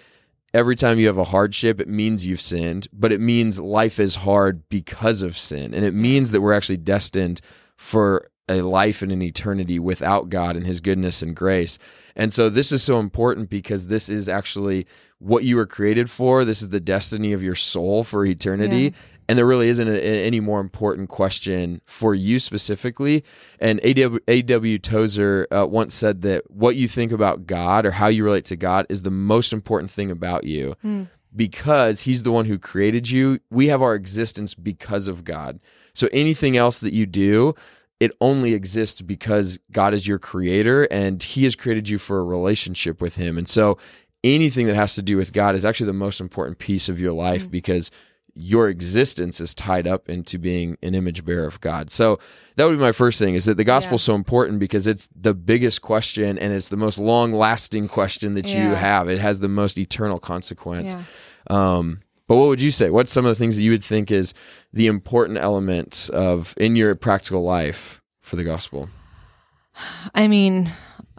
every 0.54 0.76
time 0.76 0.98
you 0.98 1.06
have 1.06 1.18
a 1.18 1.24
hardship, 1.24 1.80
it 1.80 1.88
means 1.88 2.26
you've 2.26 2.40
sinned, 2.40 2.88
but 2.92 3.12
it 3.12 3.20
means 3.20 3.58
life 3.60 3.98
is 3.98 4.16
hard 4.16 4.68
because 4.68 5.22
of 5.22 5.38
sin. 5.38 5.74
And 5.74 5.84
it 5.84 5.94
means 5.94 6.30
that 6.30 6.40
we're 6.40 6.54
actually 6.54 6.78
destined 6.78 7.40
for 7.76 8.28
a 8.48 8.62
life 8.62 9.00
and 9.00 9.12
an 9.12 9.22
eternity 9.22 9.78
without 9.78 10.28
God 10.28 10.56
and 10.56 10.66
His 10.66 10.80
goodness 10.80 11.22
and 11.22 11.36
grace. 11.36 11.78
And 12.16 12.32
so 12.32 12.50
this 12.50 12.72
is 12.72 12.82
so 12.82 12.98
important 12.98 13.48
because 13.48 13.86
this 13.86 14.08
is 14.08 14.28
actually 14.28 14.86
what 15.18 15.44
you 15.44 15.56
were 15.56 15.66
created 15.66 16.10
for. 16.10 16.44
This 16.44 16.60
is 16.60 16.70
the 16.70 16.80
destiny 16.80 17.32
of 17.32 17.44
your 17.44 17.54
soul 17.54 18.02
for 18.02 18.26
eternity. 18.26 18.82
Yeah. 18.82 18.90
And 19.30 19.38
there 19.38 19.46
really 19.46 19.68
isn't 19.68 19.86
a, 19.86 20.02
any 20.02 20.40
more 20.40 20.58
important 20.58 21.08
question 21.08 21.82
for 21.86 22.16
you 22.16 22.40
specifically. 22.40 23.22
And 23.60 23.78
A.W. 23.84 24.18
A.W. 24.26 24.78
Tozer 24.80 25.46
uh, 25.52 25.66
once 25.66 25.94
said 25.94 26.22
that 26.22 26.50
what 26.50 26.74
you 26.74 26.88
think 26.88 27.12
about 27.12 27.46
God 27.46 27.86
or 27.86 27.92
how 27.92 28.08
you 28.08 28.24
relate 28.24 28.44
to 28.46 28.56
God 28.56 28.86
is 28.88 29.04
the 29.04 29.10
most 29.12 29.52
important 29.52 29.92
thing 29.92 30.10
about 30.10 30.42
you 30.42 30.74
because 31.36 32.00
He's 32.00 32.24
the 32.24 32.32
one 32.32 32.46
who 32.46 32.58
created 32.58 33.08
you. 33.08 33.38
We 33.52 33.68
have 33.68 33.82
our 33.82 33.94
existence 33.94 34.56
because 34.56 35.06
of 35.06 35.22
God. 35.22 35.60
So 35.94 36.08
anything 36.12 36.56
else 36.56 36.80
that 36.80 36.92
you 36.92 37.06
do, 37.06 37.54
it 38.00 38.10
only 38.20 38.52
exists 38.52 39.00
because 39.00 39.60
God 39.70 39.94
is 39.94 40.08
your 40.08 40.18
creator 40.18 40.88
and 40.90 41.22
He 41.22 41.44
has 41.44 41.54
created 41.54 41.88
you 41.88 41.98
for 41.98 42.18
a 42.18 42.24
relationship 42.24 43.00
with 43.00 43.14
Him. 43.14 43.38
And 43.38 43.48
so 43.48 43.78
anything 44.24 44.66
that 44.66 44.74
has 44.74 44.96
to 44.96 45.02
do 45.02 45.16
with 45.16 45.32
God 45.32 45.54
is 45.54 45.64
actually 45.64 45.86
the 45.86 45.92
most 45.92 46.20
important 46.20 46.58
piece 46.58 46.88
of 46.88 47.00
your 47.00 47.12
life 47.12 47.48
because 47.48 47.92
your 48.34 48.68
existence 48.68 49.40
is 49.40 49.54
tied 49.54 49.86
up 49.86 50.08
into 50.08 50.38
being 50.38 50.76
an 50.82 50.94
image 50.94 51.24
bearer 51.24 51.46
of 51.46 51.60
God. 51.60 51.90
So 51.90 52.18
that 52.56 52.64
would 52.64 52.76
be 52.76 52.80
my 52.80 52.92
first 52.92 53.18
thing 53.18 53.34
is 53.34 53.44
that 53.46 53.56
the 53.56 53.64
gospel 53.64 53.96
is 53.96 54.02
so 54.02 54.14
important 54.14 54.60
because 54.60 54.86
it's 54.86 55.08
the 55.14 55.34
biggest 55.34 55.82
question 55.82 56.38
and 56.38 56.52
it's 56.52 56.68
the 56.68 56.76
most 56.76 56.98
long 56.98 57.32
lasting 57.32 57.88
question 57.88 58.34
that 58.34 58.54
you 58.54 58.74
have. 58.74 59.08
It 59.08 59.18
has 59.18 59.40
the 59.40 59.48
most 59.48 59.78
eternal 59.78 60.18
consequence. 60.18 60.94
Yeah. 60.94 61.76
Um, 61.76 62.02
but 62.26 62.36
what 62.36 62.46
would 62.46 62.60
you 62.60 62.70
say? 62.70 62.90
What's 62.90 63.10
some 63.10 63.24
of 63.24 63.30
the 63.30 63.34
things 63.34 63.56
that 63.56 63.62
you 63.62 63.72
would 63.72 63.82
think 63.82 64.12
is 64.12 64.34
the 64.72 64.86
important 64.86 65.38
elements 65.38 66.08
of 66.10 66.54
in 66.56 66.76
your 66.76 66.94
practical 66.94 67.42
life 67.42 68.00
for 68.20 68.36
the 68.36 68.44
gospel? 68.44 68.88
I 70.14 70.28
mean, 70.28 70.70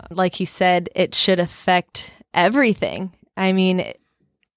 like 0.10 0.36
he 0.36 0.46
said, 0.46 0.90
it 0.96 1.14
should 1.14 1.40
affect 1.40 2.14
everything. 2.34 3.14
I 3.36 3.52
mean, 3.52 3.92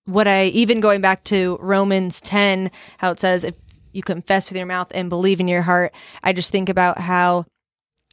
what 0.06 0.28
I 0.28 0.46
even 0.46 0.80
going 0.80 1.00
back 1.00 1.24
to 1.24 1.58
Romans 1.60 2.20
10, 2.20 2.70
how 2.98 3.10
it 3.10 3.20
says, 3.20 3.44
if 3.44 3.54
you 3.92 4.02
confess 4.02 4.50
with 4.50 4.56
your 4.56 4.66
mouth 4.66 4.90
and 4.94 5.08
believe 5.08 5.40
in 5.40 5.48
your 5.48 5.62
heart, 5.62 5.94
I 6.22 6.32
just 6.32 6.52
think 6.52 6.68
about 6.68 6.98
how, 6.98 7.46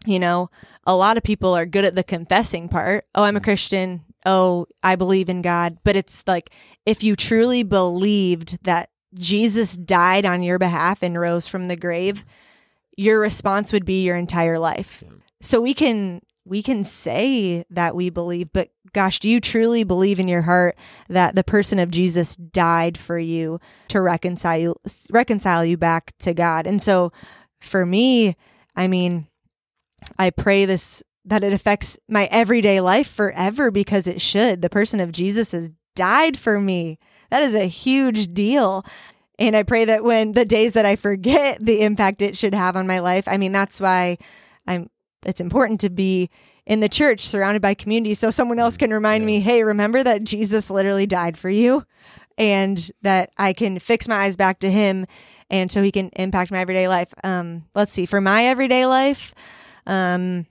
you 0.06 0.20
know, 0.20 0.50
a 0.86 0.96
lot 0.96 1.18
of 1.18 1.24
people 1.24 1.56
are 1.56 1.66
good 1.66 1.86
at 1.86 1.96
the 1.96 2.04
confessing 2.04 2.70
part. 2.70 3.06
Oh, 3.16 3.24
I'm 3.24 3.36
a 3.36 3.40
mm-hmm. 3.40 3.46
Christian. 3.46 4.06
Oh, 4.26 4.68
I 4.84 4.96
believe 4.96 5.30
in 5.30 5.42
God. 5.42 5.78
But 5.84 5.96
it's 5.96 6.24
like, 6.28 6.52
if 6.86 7.04
you 7.04 7.16
truly 7.16 7.64
believed 7.64 8.64
that 8.64 8.90
Jesus 9.16 9.76
died 9.76 10.26
on 10.26 10.44
your 10.44 10.60
behalf 10.60 11.04
and 11.04 11.20
rose 11.20 11.48
from 11.48 11.68
the 11.68 11.76
grave, 11.76 12.26
your 12.96 13.20
response 13.20 13.74
would 13.74 13.86
be 13.86 14.04
your 14.04 14.16
entire 14.16 14.60
life. 14.60 15.04
So 15.42 15.60
we 15.60 15.74
can 15.74 16.22
we 16.46 16.64
can 16.64 16.84
say 16.84 17.64
that 17.70 17.96
we 17.96 18.10
believe, 18.10 18.52
but 18.54 18.70
gosh, 18.94 19.20
do 19.20 19.30
you 19.30 19.40
truly 19.40 19.84
believe 19.84 20.20
in 20.20 20.28
your 20.28 20.42
heart 20.42 20.76
that 21.08 21.36
the 21.36 21.44
person 21.44 21.80
of 21.80 21.92
Jesus 21.92 22.36
died 22.36 22.98
for 22.98 23.18
you 23.18 23.60
to 23.90 24.02
reconcile 24.02 24.76
reconcile 25.10 25.66
you 25.66 25.78
back 25.78 26.14
to 26.20 26.34
God? 26.34 26.68
And 26.68 26.82
so 26.82 27.12
for 27.60 27.86
me, 27.86 28.36
I 28.76 28.88
mean, 28.88 29.28
I 30.18 30.30
pray 30.30 30.66
this 30.66 31.04
that 31.26 31.44
it 31.44 31.54
affects 31.54 32.00
my 32.10 32.28
everyday 32.32 32.82
life 32.82 33.08
forever 33.08 33.70
because 33.70 34.08
it 34.08 34.22
should. 34.22 34.62
The 34.62 34.70
person 34.70 35.00
of 35.00 35.12
Jesus 35.12 35.52
has 35.52 35.70
died 35.96 36.38
for 36.38 36.60
me. 36.60 36.98
That 37.30 37.44
is 37.44 37.54
a 37.54 37.66
huge 37.66 38.34
deal. 38.34 38.84
And 39.38 39.56
I 39.56 39.64
pray 39.64 39.86
that 39.86 40.04
when 40.04 40.34
the 40.34 40.46
days 40.46 40.74
that 40.74 40.86
I 40.86 40.96
forget 40.96 41.64
the 41.64 41.82
impact 41.82 42.22
it 42.22 42.38
should 42.38 42.56
have 42.56 42.76
on 42.76 42.88
my 42.88 43.00
life, 43.00 43.28
I 43.28 43.38
mean, 43.38 43.52
that's 43.52 43.80
why 43.80 44.18
I'm, 44.68 44.90
it's 45.26 45.42
important 45.42 45.80
to 45.82 45.90
be 45.90 46.30
in 46.66 46.80
the 46.80 46.90
church 46.90 47.26
surrounded 47.26 47.62
by 47.62 47.74
community 47.74 48.14
so 48.14 48.32
someone 48.32 48.60
else 48.60 48.78
can 48.78 48.92
remind 48.92 49.26
me, 49.26 49.40
hey, 49.40 49.64
remember 49.64 50.04
that 50.04 50.24
Jesus 50.24 50.70
literally 50.70 51.06
died 51.06 51.38
for 51.38 51.50
you 51.50 51.86
and 52.38 52.92
that 53.02 53.32
I 53.38 53.54
can 53.54 53.80
fix 53.80 54.08
my 54.08 54.16
eyes 54.16 54.36
back 54.36 54.60
to 54.60 54.72
him 54.72 55.06
and 55.50 55.72
so 55.72 55.84
he 55.84 55.92
can 55.92 56.10
impact 56.16 56.52
my 56.52 56.60
everyday 56.60 56.88
life. 56.88 57.14
Um, 57.24 57.66
let's 57.76 57.92
see, 57.92 58.06
for 58.06 58.22
my 58.22 58.46
everyday 58.46 58.86
life, 58.86 59.34
um, 59.86 60.46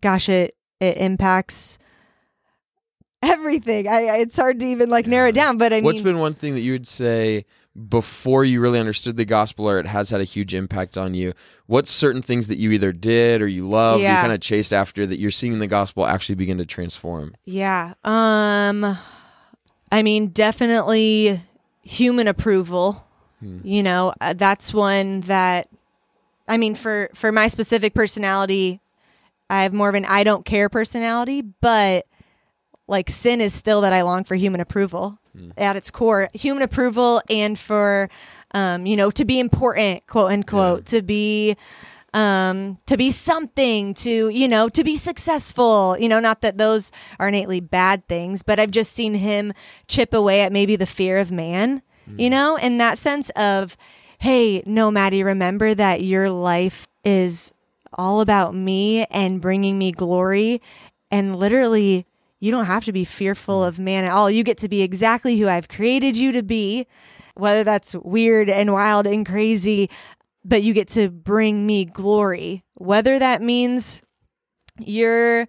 gosh, 0.00 0.28
it, 0.28 0.54
it 0.80 0.98
impacts 0.98 1.78
everything. 3.22 3.88
I, 3.88 4.06
I 4.06 4.16
it's 4.18 4.36
hard 4.36 4.60
to 4.60 4.66
even 4.66 4.90
like 4.90 5.06
narrow 5.06 5.28
it 5.28 5.34
down, 5.34 5.56
but 5.56 5.72
I 5.72 5.76
What's 5.76 5.82
mean, 5.82 5.84
what's 5.84 6.00
been 6.02 6.18
one 6.18 6.34
thing 6.34 6.54
that 6.54 6.60
you 6.60 6.72
would 6.72 6.86
say 6.86 7.46
before 7.88 8.44
you 8.44 8.60
really 8.60 8.80
understood 8.80 9.16
the 9.16 9.24
gospel 9.24 9.68
or 9.68 9.78
it 9.78 9.86
has 9.86 10.10
had 10.10 10.20
a 10.20 10.24
huge 10.24 10.54
impact 10.54 10.96
on 10.98 11.14
you? 11.14 11.32
What's 11.66 11.90
certain 11.90 12.22
things 12.22 12.48
that 12.48 12.58
you 12.58 12.70
either 12.72 12.92
did 12.92 13.40
or 13.42 13.46
you 13.46 13.68
loved, 13.68 14.02
Yeah. 14.02 14.16
you 14.16 14.20
kind 14.20 14.32
of 14.32 14.40
chased 14.40 14.72
after 14.72 15.06
that 15.06 15.20
you're 15.20 15.30
seeing 15.30 15.58
the 15.58 15.66
gospel 15.66 16.06
actually 16.06 16.34
begin 16.34 16.58
to 16.58 16.66
transform? 16.66 17.34
yeah. 17.44 17.94
Um, 18.04 18.98
I 19.92 20.02
mean, 20.02 20.28
definitely 20.28 21.40
human 21.82 22.28
approval. 22.28 23.04
You 23.40 23.84
know, 23.84 24.12
uh, 24.20 24.32
that's 24.32 24.74
one 24.74 25.20
that, 25.20 25.68
I 26.48 26.56
mean, 26.56 26.74
for 26.74 27.08
for 27.14 27.30
my 27.30 27.46
specific 27.46 27.94
personality, 27.94 28.80
I 29.48 29.62
have 29.62 29.72
more 29.72 29.88
of 29.88 29.94
an 29.94 30.04
I 30.06 30.24
don't 30.24 30.44
care 30.44 30.68
personality, 30.68 31.42
but 31.42 32.04
like 32.88 33.10
sin 33.10 33.40
is 33.40 33.54
still 33.54 33.82
that 33.82 33.92
I 33.92 34.02
long 34.02 34.24
for 34.24 34.34
human 34.34 34.60
approval 34.60 35.18
at 35.56 35.76
its 35.76 35.90
core, 35.92 36.28
human 36.34 36.64
approval, 36.64 37.22
and 37.30 37.56
for 37.56 38.08
um, 38.54 38.86
you 38.86 38.96
know 38.96 39.10
to 39.12 39.24
be 39.24 39.38
important, 39.38 40.04
quote 40.08 40.32
unquote, 40.32 40.86
to 40.86 41.02
be 41.02 41.54
um 42.14 42.78
to 42.86 42.96
be 42.96 43.10
something 43.10 43.92
to 43.94 44.30
you 44.30 44.48
know 44.48 44.68
to 44.70 44.82
be 44.82 44.96
successful. 44.96 45.96
You 45.98 46.08
know 46.08 46.18
not 46.20 46.40
that 46.40 46.56
those 46.58 46.90
are 47.20 47.28
innately 47.28 47.60
bad 47.60 48.08
things 48.08 48.42
but 48.42 48.58
i've 48.58 48.70
just 48.70 48.92
seen 48.92 49.14
him 49.14 49.52
chip 49.86 50.14
away 50.14 50.40
at 50.40 50.50
maybe 50.52 50.74
the 50.74 50.86
fear 50.86 51.18
of 51.18 51.30
man 51.30 51.82
you 52.16 52.30
know 52.30 52.56
in 52.56 52.78
that 52.78 52.98
sense 52.98 53.28
of 53.36 53.76
hey 54.18 54.62
no 54.64 54.90
maddie 54.90 55.22
remember 55.22 55.74
that 55.74 56.00
your 56.02 56.30
life 56.30 56.88
is 57.04 57.52
all 57.92 58.22
about 58.22 58.54
me 58.54 59.04
and 59.10 59.42
bringing 59.42 59.76
me 59.78 59.92
glory 59.92 60.62
and 61.10 61.36
literally 61.36 62.06
you 62.40 62.50
don't 62.50 62.66
have 62.66 62.84
to 62.84 62.92
be 62.92 63.04
fearful 63.04 63.62
hmm. 63.62 63.68
of 63.68 63.78
man 63.78 64.04
at 64.04 64.12
all. 64.12 64.30
You 64.30 64.44
get 64.44 64.58
to 64.58 64.68
be 64.68 64.82
exactly 64.82 65.38
who 65.38 65.48
i've 65.48 65.68
created 65.68 66.16
you 66.16 66.32
to 66.32 66.42
be 66.42 66.86
whether 67.34 67.62
that's 67.62 67.94
weird 67.94 68.50
and 68.50 68.72
wild 68.72 69.06
and 69.06 69.24
crazy 69.24 69.88
but 70.44 70.62
you 70.62 70.72
get 70.72 70.88
to 70.88 71.10
bring 71.10 71.66
me 71.66 71.84
glory. 71.84 72.64
Whether 72.74 73.18
that 73.18 73.42
means 73.42 74.02
you're 74.78 75.46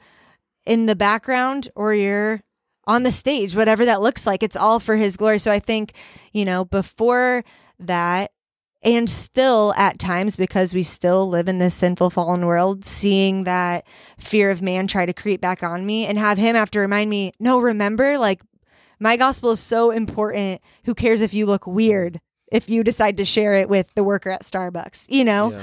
in 0.65 0.88
the 0.88 0.95
background 0.95 1.69
or 1.75 1.93
you're 1.93 2.41
on 2.86 3.04
the 3.04 3.12
stage 3.12 3.56
whatever 3.56 3.86
that 3.86 4.02
looks 4.02 4.25
like 4.25 4.41
it's 4.41 4.56
all 4.56 4.80
for 4.80 4.95
his 4.95 5.15
glory. 5.15 5.39
So 5.39 5.52
i 5.52 5.60
think 5.60 5.93
you 6.34 6.45
know 6.45 6.65
before 6.65 7.43
that 7.80 8.32
and 8.82 9.10
still 9.10 9.74
at 9.76 10.00
times 10.00 10.36
because 10.36 10.74
we 10.74 10.84
still 10.84 11.28
live 11.28 11.48
in 11.50 11.58
this 11.60 11.76
sinful 11.76 12.10
fallen 12.10 12.46
world 12.46 12.86
seeing 12.86 13.44
that 13.44 13.86
fear 14.18 14.50
of 14.50 14.62
man 14.62 14.88
try 14.88 15.06
to 15.06 15.13
creep 15.13 15.42
back 15.42 15.63
on 15.63 15.86
me 15.86 16.06
and 16.06 16.18
have 16.18 16.38
him 16.38 16.56
have 16.56 16.72
to 16.72 16.80
remind 16.80 17.10
me 17.10 17.32
no 17.39 17.60
remember 17.60 18.18
like 18.18 18.42
my 19.00 19.18
gospel 19.18 19.52
is 19.52 19.60
so 19.60 19.92
important 19.92 20.62
who 20.86 20.94
cares 20.96 21.20
if 21.22 21.34
you 21.34 21.46
look 21.46 21.68
weird 21.68 22.22
if 22.52 22.70
you 22.70 22.84
decide 22.84 23.18
to 23.18 23.26
share 23.26 23.54
it 23.54 23.68
with 23.70 23.94
the 23.96 24.04
worker 24.04 24.30
at 24.30 24.44
starbucks 24.44 25.06
you 25.10 25.24
know 25.26 25.52
Yeah. 25.52 25.62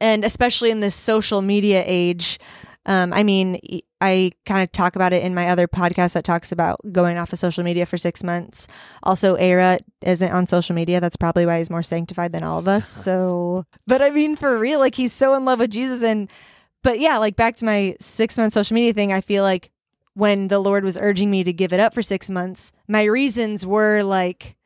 and 0.00 0.24
especially 0.24 0.70
in 0.70 0.80
this 0.80 0.94
social 0.94 1.42
media 1.42 1.82
age 1.86 2.38
um, 2.86 3.12
i 3.12 3.22
mean 3.22 3.58
i 4.00 4.30
kind 4.44 4.62
of 4.62 4.72
talk 4.72 4.96
about 4.96 5.12
it 5.12 5.22
in 5.22 5.34
my 5.34 5.48
other 5.48 5.68
podcast 5.68 6.12
that 6.14 6.24
talks 6.24 6.50
about 6.50 6.80
going 6.92 7.16
off 7.18 7.32
of 7.32 7.38
social 7.38 7.62
media 7.62 7.86
for 7.86 7.96
six 7.96 8.24
months. 8.24 8.66
Also 9.02 9.36
A 9.36 9.54
Rut 9.54 9.82
isn't 10.00 10.32
on 10.32 10.46
social 10.46 10.74
media. 10.74 11.00
That's 11.00 11.16
probably 11.16 11.46
why 11.46 11.58
he's 11.58 11.70
more 11.70 11.84
sanctified 11.84 12.32
than 12.32 12.42
all 12.42 12.58
of 12.58 12.66
us. 12.66 12.88
So 12.88 13.64
but 13.86 14.02
i 14.02 14.10
mean 14.10 14.34
for 14.36 14.58
real 14.58 14.80
like 14.80 14.96
he's 14.96 15.12
so 15.12 15.34
in 15.34 15.44
love 15.44 15.60
with 15.60 15.70
jesus. 15.70 16.02
And 16.02 16.28
but 16.82 16.98
yeah 16.98 17.18
like 17.18 17.36
back 17.36 17.56
to 17.56 17.64
my 17.64 17.94
six 18.00 18.36
month 18.36 18.52
social 18.52 18.74
media 18.74 18.92
thing 18.92 19.12
i 19.12 19.20
feel 19.20 19.44
like 19.44 19.70
when 20.14 20.48
the 20.48 20.58
lord 20.58 20.82
was 20.84 20.98
urging 20.98 21.30
me 21.30 21.44
to 21.44 21.52
give 21.52 21.72
it 21.72 21.78
up 21.80 21.94
for 21.94 22.02
six 22.02 22.28
months 22.28 22.72
my 22.88 23.04
reasons 23.04 23.64
were 23.64 24.02
like 24.02 24.56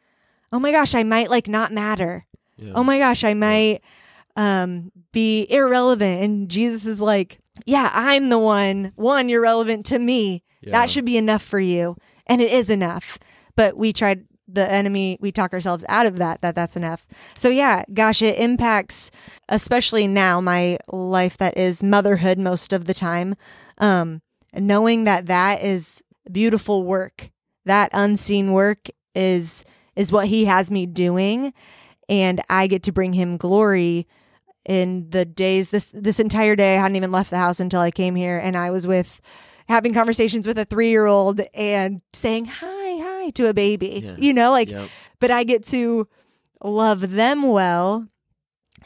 oh 0.50 0.58
my 0.58 0.72
gosh 0.72 0.94
i 0.94 1.02
might 1.02 1.28
like 1.30 1.46
not 1.46 1.72
matter. 1.72 2.24
Yeah. 2.56 2.72
oh 2.74 2.82
my 2.84 2.98
gosh, 2.98 3.22
I 3.22 3.34
might 3.34 3.82
um, 4.34 4.90
be 5.12 5.46
irrelevant. 5.50 6.22
And 6.22 6.48
Jesus 6.48 6.86
is 6.86 7.00
like, 7.00 7.38
yeah, 7.64 7.90
I'm 7.92 8.28
the 8.28 8.38
one. 8.38 8.92
One, 8.96 9.28
you're 9.28 9.42
relevant 9.42 9.86
to 9.86 9.98
me. 9.98 10.42
Yeah. 10.60 10.72
That 10.72 10.90
should 10.90 11.04
be 11.04 11.16
enough 11.16 11.42
for 11.42 11.60
you. 11.60 11.96
And 12.26 12.42
it 12.42 12.50
is 12.50 12.70
enough. 12.70 13.18
But 13.56 13.76
we 13.76 13.92
tried 13.92 14.26
the 14.48 14.70
enemy, 14.70 15.18
we 15.20 15.32
talk 15.32 15.52
ourselves 15.52 15.84
out 15.88 16.06
of 16.06 16.16
that, 16.16 16.40
that 16.40 16.54
that's 16.54 16.76
enough. 16.76 17.06
So 17.34 17.48
yeah, 17.48 17.82
gosh, 17.92 18.22
it 18.22 18.38
impacts, 18.38 19.10
especially 19.48 20.06
now, 20.06 20.40
my 20.40 20.78
life 20.88 21.36
that 21.38 21.58
is 21.58 21.82
motherhood 21.82 22.38
most 22.38 22.72
of 22.72 22.84
the 22.84 22.94
time. 22.94 23.34
Um, 23.78 24.22
knowing 24.54 25.02
that 25.04 25.26
that 25.26 25.64
is 25.64 26.02
beautiful 26.30 26.84
work, 26.84 27.30
that 27.64 27.90
unseen 27.92 28.52
work 28.52 28.88
is, 29.16 29.64
is 29.96 30.12
what 30.12 30.28
he 30.28 30.44
has 30.44 30.70
me 30.70 30.86
doing 30.86 31.52
and 32.08 32.40
I 32.48 32.66
get 32.66 32.82
to 32.84 32.92
bring 32.92 33.12
him 33.12 33.36
glory 33.36 34.06
in 34.68 35.10
the 35.10 35.24
days 35.24 35.70
this 35.70 35.90
this 35.94 36.18
entire 36.20 36.56
day 36.56 36.76
I 36.76 36.80
hadn't 36.82 36.96
even 36.96 37.12
left 37.12 37.30
the 37.30 37.38
house 37.38 37.60
until 37.60 37.80
I 37.80 37.90
came 37.90 38.14
here 38.16 38.38
and 38.38 38.56
I 38.56 38.70
was 38.70 38.86
with 38.86 39.20
having 39.68 39.94
conversations 39.94 40.46
with 40.46 40.58
a 40.58 40.66
3-year-old 40.66 41.40
and 41.54 42.00
saying 42.12 42.46
hi 42.46 42.98
hi 43.00 43.30
to 43.30 43.48
a 43.48 43.54
baby 43.54 44.02
Yeah. 44.04 44.16
you 44.18 44.32
know 44.32 44.50
like 44.50 44.70
Yep. 44.70 44.88
but 45.20 45.30
I 45.30 45.44
get 45.44 45.64
to 45.68 46.08
love 46.62 47.12
them 47.12 47.42
well 47.42 48.08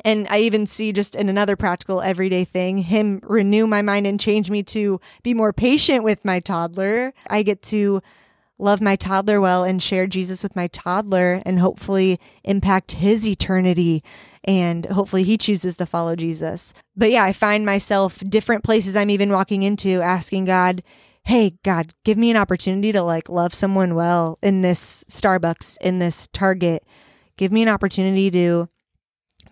and 0.05 0.27
I 0.31 0.39
even 0.41 0.67
see 0.67 0.93
just 0.93 1.15
in 1.15 1.29
another 1.29 1.57
practical 1.57 2.01
everyday 2.01 2.45
thing, 2.45 2.79
him 2.79 3.21
renew 3.23 3.67
my 3.67 3.83
mind 3.83 4.07
and 4.07 4.19
change 4.19 4.49
me 4.51 4.63
to 4.63 4.99
be 5.23 5.35
more 5.35 5.53
patient 5.53 6.05
with 6.05 6.25
my 6.25 6.41
toddler. 6.41 7.13
I 7.29 7.43
get 7.43 7.61
to 7.65 8.01
love 8.57 8.81
my 8.81 8.97
toddler 8.97 9.43
well 9.43 9.63
and 9.63 9.83
share 9.83 10.07
Jesus 10.07 10.43
with 10.43 10.57
my 10.57 10.69
toddler 10.69 11.43
and 11.45 11.59
hopefully 11.59 12.19
impact 12.45 12.93
his 12.93 13.29
eternity. 13.29 14.03
And 14.45 14.87
hopefully 14.87 15.23
he 15.23 15.37
chooses 15.37 15.77
to 15.77 15.87
follow 15.87 16.17
Jesus. 16.17 16.73
But 16.97 17.11
yeah, 17.11 17.25
I 17.25 17.33
find 17.33 17.67
myself 17.67 18.19
different 18.21 18.65
places 18.65 18.97
I'm 18.97 19.11
even 19.11 19.31
walking 19.31 19.63
into 19.63 20.01
asking 20.01 20.47
God, 20.47 20.83
Hey, 21.25 21.53
God, 21.63 21.93
give 22.05 22.17
me 22.17 22.31
an 22.31 22.37
opportunity 22.37 22.93
to 22.93 23.03
like 23.03 23.29
love 23.29 23.53
someone 23.53 23.95
well 23.95 24.39
in 24.43 24.63
this 24.63 25.05
Starbucks, 25.11 25.77
in 25.83 25.99
this 25.99 26.29
Target. 26.33 26.85
Give 27.37 27.53
me 27.53 27.63
an 27.63 27.69
opportunity 27.69 28.31
to 28.31 28.69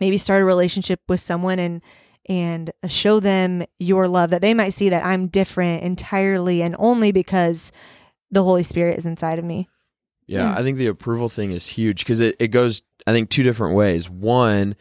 maybe 0.01 0.17
start 0.19 0.43
a 0.43 0.47
relationship 0.47 1.01
with 1.09 1.21
someone 1.21 1.59
and 1.59 1.83
and 2.29 2.71
show 2.89 3.21
them 3.21 3.65
your 3.79 4.07
love 4.07 4.31
that 4.31 4.43
they 4.43 4.53
might 4.53 4.75
see 4.75 4.91
that 4.91 5.05
I'm 5.05 5.29
different 5.29 5.83
entirely 5.83 6.63
and 6.63 6.77
only 6.79 7.11
because 7.11 7.73
the 8.31 8.45
Holy 8.45 8.63
Spirit 8.63 8.99
is 8.99 9.07
inside 9.07 9.39
of 9.39 9.45
me. 9.45 9.69
Yeah, 10.29 10.51
Yeah. 10.53 10.59
I 10.59 10.63
think 10.63 10.79
the 10.79 10.87
approval 10.87 11.29
thing 11.29 11.51
is 11.53 11.67
huge 11.67 12.01
because 12.05 12.21
it, 12.21 12.37
it 12.39 12.49
goes, 12.49 12.83
I 13.07 13.13
think, 13.13 13.31
two 13.31 13.43
different 13.43 13.75
ways. 13.75 14.09
One, 14.09 14.77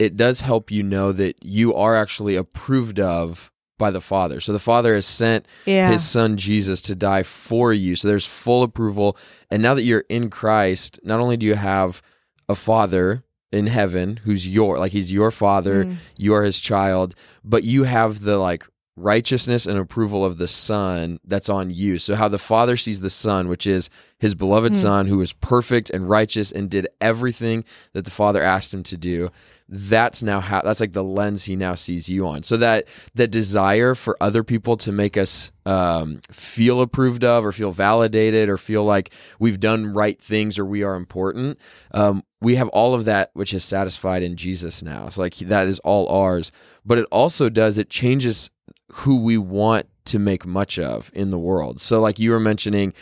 it 0.00 0.16
does 0.16 0.40
help 0.40 0.70
you 0.70 0.82
know 0.82 1.12
that 1.12 1.36
you 1.44 1.74
are 1.74 1.94
actually 1.96 2.34
approved 2.36 2.98
of 2.98 3.52
by 3.78 3.90
the 3.90 4.00
Father. 4.00 4.40
So 4.40 4.52
the 4.54 4.58
Father 4.58 4.94
has 4.94 5.04
sent 5.06 5.46
Yeah. 5.66 5.90
his 5.92 6.02
son 6.06 6.36
Jesus 6.38 6.80
to 6.82 6.94
die 6.94 7.22
for 7.22 7.72
you. 7.74 7.94
So 7.94 8.08
there's 8.08 8.26
full 8.26 8.62
approval. 8.62 9.16
And 9.50 9.62
now 9.62 9.74
that 9.74 9.84
you're 9.84 10.04
in 10.08 10.30
Christ, 10.30 10.98
not 11.04 11.20
only 11.20 11.36
do 11.36 11.44
you 11.46 11.54
have 11.56 12.00
a 12.48 12.54
Father 12.54 13.22
in 13.52 13.66
heaven 13.66 14.18
who's 14.24 14.48
your, 14.48 14.78
like, 14.78 14.92
he's 14.92 15.12
your 15.12 15.30
Father, 15.30 15.84
Mm. 15.84 15.96
you 16.16 16.32
are 16.34 16.42
his 16.42 16.58
child, 16.58 17.14
but 17.44 17.64
you 17.64 17.84
have 17.84 18.20
the, 18.20 18.38
like, 18.38 18.66
righteousness 18.96 19.66
and 19.66 19.78
approval 19.78 20.24
of 20.24 20.38
the 20.38 20.48
son 20.48 21.18
that's 21.24 21.48
on 21.50 21.70
you. 21.70 21.98
So 21.98 22.14
how 22.14 22.28
the 22.28 22.38
father 22.38 22.76
sees 22.76 23.00
the 23.02 23.10
son 23.10 23.48
which 23.48 23.66
is 23.66 23.90
his 24.18 24.34
beloved 24.34 24.72
Hmm. 24.72 24.78
son 24.78 25.06
who 25.06 25.20
is 25.20 25.34
perfect 25.34 25.90
and 25.90 26.08
righteous 26.08 26.50
and 26.50 26.70
did 26.70 26.88
everything 27.00 27.64
that 27.92 28.06
the 28.06 28.10
father 28.10 28.42
asked 28.42 28.72
him 28.72 28.82
to 28.84 28.96
do 28.96 29.30
that's 29.68 30.22
now 30.22 30.38
how 30.38 30.62
that's 30.62 30.78
like 30.78 30.92
the 30.92 31.02
lens 31.02 31.42
he 31.44 31.56
now 31.56 31.74
sees 31.74 32.08
you 32.08 32.26
on. 32.28 32.44
So 32.44 32.56
that 32.58 32.86
that 33.16 33.32
desire 33.32 33.96
for 33.96 34.16
other 34.20 34.44
people 34.44 34.76
to 34.78 34.92
make 34.92 35.16
us 35.16 35.50
um, 35.66 36.20
feel 36.30 36.80
approved 36.80 37.24
of 37.24 37.44
or 37.44 37.50
feel 37.50 37.72
validated 37.72 38.48
or 38.48 38.58
feel 38.58 38.84
like 38.84 39.12
we've 39.40 39.58
done 39.58 39.92
right 39.92 40.20
things 40.22 40.56
or 40.60 40.64
we 40.64 40.84
are 40.84 40.94
important 40.94 41.58
um, 41.90 42.22
we 42.40 42.54
have 42.54 42.68
all 42.68 42.94
of 42.94 43.06
that 43.06 43.30
which 43.34 43.52
is 43.52 43.64
satisfied 43.64 44.22
in 44.22 44.36
jesus 44.36 44.84
now. 44.84 45.08
So 45.08 45.20
like 45.22 45.34
that 45.34 45.66
is 45.66 45.80
all 45.80 46.08
ours. 46.08 46.52
But 46.84 46.98
it 46.98 47.06
also 47.10 47.48
does 47.48 47.76
it 47.76 47.90
changes 47.90 48.50
who 48.96 49.22
we 49.22 49.36
want 49.36 49.86
to 50.06 50.18
make 50.18 50.46
much 50.46 50.78
of 50.78 51.10
in 51.12 51.30
the 51.30 51.38
world. 51.38 51.80
So 51.80 52.00
like 52.00 52.18
you 52.18 52.30
were 52.30 52.40
mentioning 52.40 52.94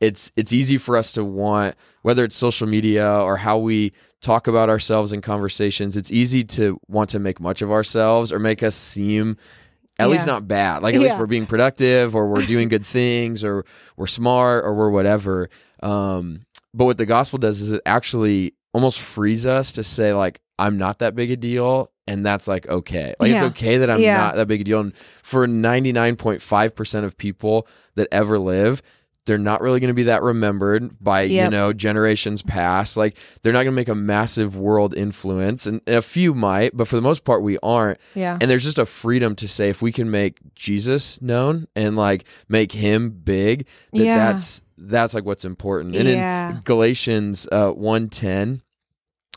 it's 0.00 0.32
it's 0.34 0.52
easy 0.52 0.78
for 0.78 0.96
us 0.96 1.12
to 1.12 1.24
want 1.24 1.74
whether 2.02 2.24
it's 2.24 2.34
social 2.34 2.66
media 2.66 3.08
or 3.20 3.36
how 3.36 3.58
we 3.58 3.92
talk 4.20 4.46
about 4.46 4.68
ourselves 4.68 5.12
in 5.12 5.20
conversations 5.20 5.96
it's 5.96 6.10
easy 6.10 6.42
to 6.44 6.78
want 6.88 7.10
to 7.10 7.18
make 7.18 7.40
much 7.40 7.60
of 7.60 7.70
ourselves 7.70 8.32
or 8.32 8.38
make 8.38 8.62
us 8.62 8.74
seem 8.74 9.36
at 9.98 10.08
least 10.08 10.26
not 10.26 10.48
bad. 10.48 10.82
Like 10.82 10.94
at 10.94 11.00
least 11.02 11.18
we're 11.18 11.26
being 11.26 11.46
productive 11.46 12.16
or 12.16 12.26
we're 12.26 12.46
doing 12.46 12.68
good 12.74 12.84
things 12.84 13.44
or 13.44 13.64
we're 13.96 14.06
smart 14.06 14.64
or 14.64 14.74
we're 14.74 14.90
whatever. 14.90 15.50
Um 15.82 16.42
but 16.72 16.86
what 16.86 16.96
the 16.96 17.06
gospel 17.06 17.38
does 17.38 17.60
is 17.60 17.72
it 17.72 17.82
actually 17.84 18.54
almost 18.72 19.00
frees 19.00 19.46
us 19.46 19.72
to 19.72 19.84
say 19.84 20.14
like 20.14 20.40
i'm 20.62 20.78
not 20.78 20.98
that 21.00 21.14
big 21.14 21.30
a 21.30 21.36
deal 21.36 21.90
and 22.08 22.24
that's 22.26 22.46
like 22.48 22.66
okay 22.68 23.14
like 23.20 23.30
it's 23.32 23.42
okay 23.42 23.78
that 23.78 23.90
i'm 23.90 24.00
Yeah. 24.00 24.16
not 24.18 24.34
that 24.36 24.48
big 24.48 24.60
a 24.62 24.64
deal 24.64 24.80
and 24.80 24.94
for 24.96 25.46
99.5% 25.46 27.04
of 27.04 27.16
people 27.16 27.66
that 27.94 28.08
ever 28.12 28.38
live 28.38 28.82
they're 29.24 29.38
not 29.38 29.60
really 29.60 29.78
going 29.78 29.86
to 29.86 29.94
be 29.94 30.02
that 30.04 30.20
remembered 30.20 30.90
by 31.00 31.22
you 31.22 31.48
know 31.48 31.72
generations 31.72 32.42
past 32.42 32.96
like 32.96 33.16
they're 33.42 33.52
not 33.52 33.60
going 33.62 33.72
to 33.72 33.80
make 33.80 33.88
a 33.88 33.94
massive 33.94 34.56
world 34.56 34.94
influence 34.94 35.64
and 35.64 35.80
a 35.86 36.02
few 36.02 36.34
might 36.34 36.76
but 36.76 36.88
for 36.88 36.96
the 36.96 37.02
most 37.02 37.24
part 37.24 37.40
we 37.42 37.56
aren't 37.62 37.98
Yeah. 38.16 38.36
and 38.40 38.50
there's 38.50 38.64
just 38.64 38.80
a 38.80 38.84
freedom 38.84 39.36
to 39.36 39.46
say 39.46 39.68
if 39.68 39.80
we 39.80 39.92
can 39.92 40.10
make 40.10 40.38
jesus 40.56 41.22
known 41.22 41.66
and 41.76 41.94
like 41.96 42.24
make 42.48 42.72
him 42.72 43.10
big 43.10 43.68
that 43.92 44.04
Yeah. 44.04 44.32
that's 44.32 44.60
that's 44.76 45.14
like 45.14 45.24
what's 45.24 45.44
important 45.44 45.94
and 45.94 46.08
Yeah. 46.08 46.50
in 46.56 46.60
galatians 46.64 47.46
uh 47.52 47.70
110 47.70 48.62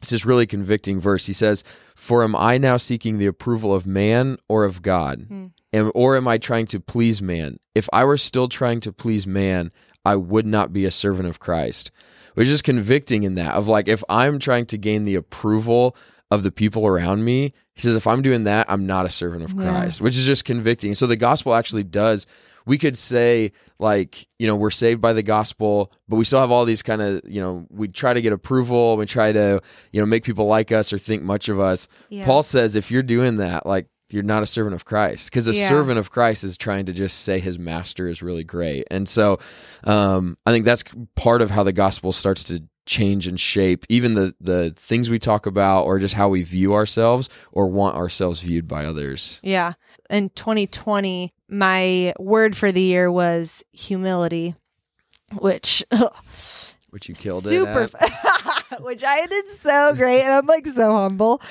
it's 0.06 0.12
this 0.12 0.26
really 0.26 0.46
convicting 0.46 1.00
verse 1.00 1.26
he 1.26 1.34
says 1.34 1.64
for 1.96 2.24
am 2.24 2.36
i 2.36 2.58
now 2.58 2.78
seeking 2.78 3.18
the 3.18 3.26
approval 3.26 3.74
of 3.74 3.88
man 3.88 4.38
or 4.48 4.64
of 4.64 4.82
god 4.82 5.26
Hmm. 5.28 5.46
Am, 5.76 5.92
or 5.94 6.16
am 6.16 6.26
I 6.26 6.38
trying 6.38 6.68
to 6.68 6.80
please 6.80 7.22
man? 7.22 7.58
If 7.74 7.90
I 7.92 8.06
were 8.06 8.16
still 8.16 8.48
trying 8.48 8.80
to 8.82 8.94
please 8.94 9.28
man, 9.28 9.74
I 10.06 10.16
would 10.16 10.46
not 10.46 10.72
be 10.72 10.86
a 10.86 10.92
servant 10.92 11.28
of 11.28 11.42
Christ. 11.42 11.92
Which 12.36 12.48
is 12.48 12.62
convicting 12.62 13.24
in 13.24 13.36
that 13.36 13.56
of 13.56 13.68
like 13.68 13.90
if 13.90 14.02
I'm 14.08 14.40
trying 14.40 14.68
to 14.68 14.78
gain 14.78 15.04
the 15.04 15.16
approval 15.16 15.98
of 16.32 16.44
the 16.44 16.52
people 16.52 16.88
around 16.88 17.26
me, 17.26 17.54
he 17.76 17.82
says 17.82 17.96
if 17.96 18.08
I'm 18.08 18.22
doing 18.22 18.46
that, 18.46 18.66
I'm 18.70 18.86
not 18.88 19.06
a 19.06 19.10
servant 19.10 19.44
of 19.44 19.54
Yeah. 19.54 19.64
Christ, 19.70 20.02
which 20.02 20.18
is 20.18 20.26
just 20.26 20.46
convicting. 20.46 20.96
So 20.96 21.08
the 21.08 21.16
gospel 21.18 21.54
actually 21.54 21.84
does 21.84 22.26
we 22.68 22.80
could 22.80 22.98
say 22.98 23.52
like, 23.78 24.28
you 24.40 24.48
know, 24.48 24.56
we're 24.56 24.72
saved 24.72 25.00
by 25.00 25.14
the 25.14 25.22
gospel, 25.22 25.92
but 26.10 26.16
we 26.16 26.26
still 26.26 26.40
have 26.40 26.50
all 26.50 26.66
these 26.66 26.82
kind 26.82 27.00
of, 27.00 27.22
you 27.24 27.40
know, 27.40 27.68
we 27.70 27.88
try 27.88 28.12
to 28.12 28.22
get 28.24 28.34
approval, 28.34 28.98
we 28.98 29.06
try 29.06 29.32
to, 29.32 29.62
you 29.92 30.00
know, 30.02 30.06
make 30.08 30.24
people 30.24 30.48
like 30.48 30.72
us 30.72 30.92
or 30.92 30.98
think 30.98 31.22
much 31.22 31.48
of 31.48 31.60
us. 31.60 31.88
Yeah. 32.10 32.26
Paul 32.26 32.42
says 32.42 32.76
if 32.76 32.90
you're 32.90 33.04
doing 33.04 33.36
that, 33.36 33.68
like 33.68 33.86
you're 34.10 34.24
not 34.24 34.42
a 34.42 34.48
servant 34.48 34.74
of 34.74 34.84
Christ 34.86 35.30
because 35.30 35.48
a 35.48 35.54
Yeah. 35.54 35.70
servant 35.70 36.00
of 36.00 36.10
Christ 36.10 36.44
is 36.44 36.58
trying 36.58 36.88
to 36.88 36.94
just 36.94 37.20
say 37.22 37.40
his 37.40 37.60
master 37.60 38.08
is 38.08 38.24
really 38.24 38.44
great. 38.44 38.86
And 38.90 39.08
so 39.08 39.38
um, 39.84 40.36
I 40.46 40.52
think 40.52 40.66
that's 40.66 40.84
part 41.16 41.44
of 41.44 41.52
how 41.52 41.62
the 41.64 41.74
gospel 41.74 42.14
starts 42.14 42.44
to 42.46 42.64
change 42.86 43.28
and 43.28 43.40
shape 43.40 43.86
even 43.90 44.14
the 44.14 44.36
the 44.40 44.72
things 44.76 45.10
we 45.10 45.20
talk 45.20 45.46
about 45.46 45.84
or 45.84 46.00
just 46.00 46.14
how 46.14 46.30
we 46.30 46.44
view 46.44 46.74
ourselves 46.74 47.30
or 47.52 47.68
want 47.68 47.96
ourselves 47.96 48.42
viewed 48.42 48.68
by 48.68 48.86
others. 48.86 49.40
Yeah. 49.44 49.74
In 50.10 50.30
2020, 50.30 51.34
my 51.50 52.14
word 52.20 52.56
for 52.56 52.72
the 52.72 52.82
year 52.82 53.12
was 53.12 53.64
humility, 53.72 54.56
which 55.40 55.84
Which 56.96 57.10
you 57.10 57.16
killed 57.16 57.44
super, 57.44 57.90
which 58.80 59.04
I 59.04 59.26
did 59.26 59.50
so 59.50 59.94
great, 59.96 60.22
and 60.22 60.32
I'm 60.32 60.46
like 60.46 60.66
so 60.66 60.94
humble. 60.94 61.42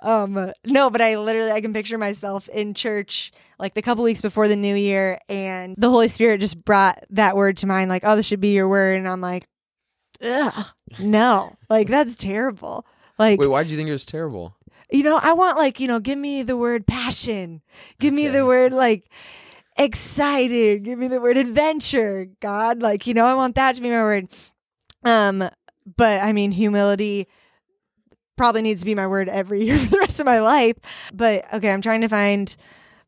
Um, 0.00 0.52
no, 0.64 0.90
but 0.90 1.02
I 1.02 1.16
literally 1.16 1.50
I 1.50 1.60
can 1.60 1.72
picture 1.72 1.98
myself 1.98 2.48
in 2.48 2.72
church 2.72 3.32
like 3.58 3.74
the 3.74 3.82
couple 3.82 4.04
weeks 4.04 4.20
before 4.20 4.46
the 4.46 4.54
new 4.54 4.76
year, 4.76 5.18
and 5.28 5.74
the 5.76 5.90
Holy 5.90 6.06
Spirit 6.06 6.38
just 6.38 6.64
brought 6.64 7.02
that 7.10 7.34
word 7.34 7.56
to 7.56 7.66
mind, 7.66 7.90
like, 7.90 8.02
"Oh, 8.04 8.14
this 8.14 8.26
should 8.26 8.40
be 8.40 8.52
your 8.52 8.68
word," 8.68 8.96
and 8.96 9.08
I'm 9.08 9.20
like, 9.20 9.48
"Ugh, 10.22 10.66
no, 10.98 11.56
like 11.68 11.88
that's 11.88 12.16
terrible." 12.16 12.86
Like, 13.18 13.38
Wait, 13.40 13.46
why 13.48 13.62
did 13.62 13.70
you 13.70 13.76
think 13.76 13.88
it 13.88 13.92
was 13.92 14.04
terrible? 14.06 14.56
you 14.90 15.02
know, 15.02 15.18
I 15.22 15.32
want 15.32 15.56
like, 15.56 15.80
you 15.80 15.88
know, 15.88 16.00
give 16.00 16.18
me 16.18 16.42
the 16.42 16.56
word 16.56 16.86
passion. 16.86 17.62
Give 17.98 18.12
me 18.12 18.26
Okay. 18.28 18.38
the 18.38 18.46
word 18.46 18.72
like 18.72 19.08
excited. 19.78 20.82
Give 20.82 20.98
me 20.98 21.08
the 21.08 21.20
word 21.20 21.36
adventure. 21.36 22.26
God, 22.40 22.82
like, 22.82 23.06
you 23.06 23.14
know, 23.14 23.24
I 23.24 23.34
want 23.34 23.54
that 23.56 23.74
to 23.76 23.82
be 23.82 23.88
my 23.90 23.96
word. 24.02 24.28
Um, 25.04 25.48
but 25.96 26.20
I 26.22 26.32
mean, 26.32 26.52
humility 26.52 27.26
probably 28.36 28.62
needs 28.62 28.82
to 28.82 28.86
be 28.86 28.94
my 28.94 29.06
word 29.06 29.28
every 29.28 29.64
year 29.66 29.78
for 29.78 29.86
the 29.88 29.98
rest 29.98 30.20
of 30.20 30.26
my 30.26 30.40
life. 30.40 30.76
But 31.14 31.44
okay, 31.54 31.70
I'm 31.72 31.80
trying 31.82 32.02
to 32.02 32.08
find 32.08 32.54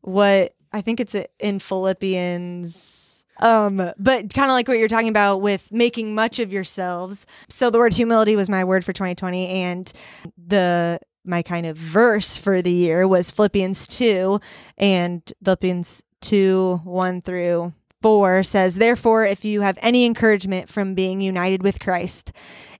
what 0.01 0.53
I 0.73 0.81
think 0.81 0.99
it's 0.99 1.15
in 1.39 1.59
Philippians. 1.59 3.14
Um, 3.39 3.77
but 3.97 4.33
kind 4.33 4.49
of 4.49 4.53
like 4.53 4.67
what 4.67 4.77
you're 4.77 4.87
talking 4.87 5.09
about 5.09 5.37
with 5.41 5.71
making 5.71 6.15
much 6.15 6.39
of 6.39 6.53
yourselves. 6.53 7.25
So 7.49 7.69
the 7.69 7.77
word 7.77 7.93
humility 7.93 8.35
was 8.35 8.49
my 8.49 8.63
word 8.63 8.85
for 8.85 8.93
2020, 8.93 9.47
and 9.47 9.91
the 10.37 10.99
my 11.25 11.41
kind 11.41 11.65
of 11.65 11.75
verse 11.75 12.37
for 12.37 12.61
the 12.61 12.71
year 12.71 13.07
was 13.07 13.31
Philippians 13.31 13.87
2 13.87 14.39
and 14.77 15.33
Philippians 15.43 16.03
2 16.21 16.81
1 16.83 17.21
through 17.21 17.73
4 18.01 18.43
says, 18.43 18.75
Therefore, 18.75 19.25
if 19.25 19.43
you 19.43 19.61
have 19.61 19.79
any 19.81 20.05
encouragement 20.05 20.69
from 20.69 20.93
being 20.93 21.21
united 21.21 21.63
with 21.63 21.79
Christ, 21.79 22.31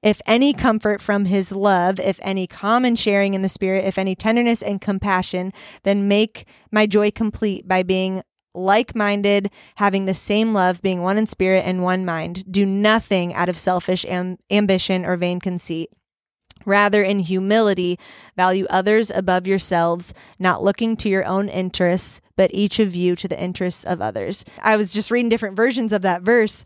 if 0.03 0.21
any 0.27 0.53
comfort 0.53 1.01
from 1.01 1.25
his 1.25 1.51
love, 1.51 1.99
if 1.99 2.19
any 2.21 2.45
common 2.45 2.95
sharing 2.95 3.33
in 3.33 3.41
the 3.41 3.49
Spirit, 3.49 3.85
if 3.85 3.97
any 3.97 4.13
tenderness 4.13 4.61
and 4.61 4.79
compassion, 4.79 5.51
then 5.81 6.07
make 6.07 6.47
my 6.71 6.85
joy 6.85 7.09
complete 7.09 7.67
by 7.67 7.81
being 7.81 8.21
like 8.55 8.95
minded, 8.95 9.51
having 9.75 10.05
the 10.05 10.13
same 10.13 10.53
love, 10.53 10.81
being 10.81 11.01
one 11.01 11.17
in 11.17 11.27
spirit 11.27 11.63
and 11.65 11.83
one 11.83 12.05
mind. 12.05 12.51
Do 12.51 12.65
nothing 12.65 13.33
out 13.33 13.49
of 13.49 13.57
selfish 13.57 14.05
am- 14.05 14.37
ambition 14.49 15.05
or 15.05 15.17
vain 15.17 15.39
conceit. 15.39 15.89
Rather, 16.65 17.03
in 17.03 17.19
humility, 17.19 17.99
value 18.35 18.65
others 18.69 19.11
above 19.11 19.45
yourselves, 19.45 20.13
not 20.39 20.63
looking 20.63 20.95
to 20.97 21.09
your 21.09 21.25
own 21.25 21.47
interests, 21.47 22.21
but 22.35 22.53
each 22.53 22.79
of 22.79 22.95
you 22.95 23.15
to 23.15 23.27
the 23.27 23.39
interests 23.39 23.83
of 23.83 24.01
others. 24.01 24.43
I 24.63 24.77
was 24.77 24.91
just 24.91 25.11
reading 25.11 25.29
different 25.29 25.55
versions 25.55 25.93
of 25.93 26.01
that 26.01 26.23
verse, 26.23 26.63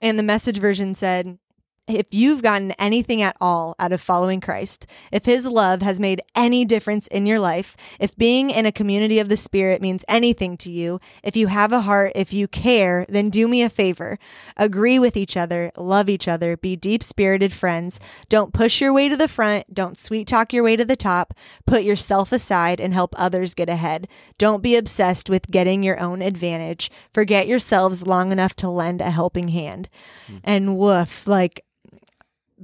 and 0.00 0.18
the 0.18 0.22
message 0.22 0.58
version 0.58 0.94
said, 0.94 1.38
if 1.88 2.06
you've 2.12 2.42
gotten 2.42 2.70
anything 2.72 3.22
at 3.22 3.36
all 3.40 3.74
out 3.78 3.92
of 3.92 4.00
following 4.00 4.40
Christ, 4.40 4.86
if 5.10 5.24
his 5.24 5.46
love 5.46 5.82
has 5.82 5.98
made 5.98 6.22
any 6.36 6.64
difference 6.64 7.08
in 7.08 7.26
your 7.26 7.40
life, 7.40 7.76
if 7.98 8.16
being 8.16 8.50
in 8.50 8.66
a 8.66 8.72
community 8.72 9.18
of 9.18 9.28
the 9.28 9.36
Spirit 9.36 9.82
means 9.82 10.04
anything 10.06 10.56
to 10.58 10.70
you, 10.70 11.00
if 11.24 11.36
you 11.36 11.48
have 11.48 11.72
a 11.72 11.80
heart, 11.80 12.12
if 12.14 12.32
you 12.32 12.46
care, 12.46 13.04
then 13.08 13.30
do 13.30 13.48
me 13.48 13.62
a 13.62 13.68
favor. 13.68 14.18
Agree 14.56 14.98
with 14.98 15.16
each 15.16 15.36
other, 15.36 15.72
love 15.76 16.08
each 16.08 16.28
other, 16.28 16.56
be 16.56 16.76
deep 16.76 17.02
spirited 17.02 17.52
friends. 17.52 17.98
Don't 18.28 18.54
push 18.54 18.80
your 18.80 18.92
way 18.92 19.08
to 19.08 19.16
the 19.16 19.28
front, 19.28 19.74
don't 19.74 19.98
sweet 19.98 20.28
talk 20.28 20.52
your 20.52 20.62
way 20.62 20.76
to 20.76 20.84
the 20.84 20.96
top. 20.96 21.34
Put 21.66 21.82
yourself 21.82 22.30
aside 22.30 22.80
and 22.80 22.94
help 22.94 23.12
others 23.18 23.54
get 23.54 23.68
ahead. 23.68 24.06
Don't 24.38 24.62
be 24.62 24.76
obsessed 24.76 25.28
with 25.28 25.50
getting 25.50 25.82
your 25.82 25.98
own 25.98 26.22
advantage. 26.22 26.90
Forget 27.12 27.48
yourselves 27.48 28.06
long 28.06 28.30
enough 28.30 28.54
to 28.56 28.68
lend 28.68 29.00
a 29.00 29.10
helping 29.10 29.48
hand. 29.48 29.88
Hmm. 30.28 30.36
And 30.44 30.78
woof, 30.78 31.26
like 31.26 31.64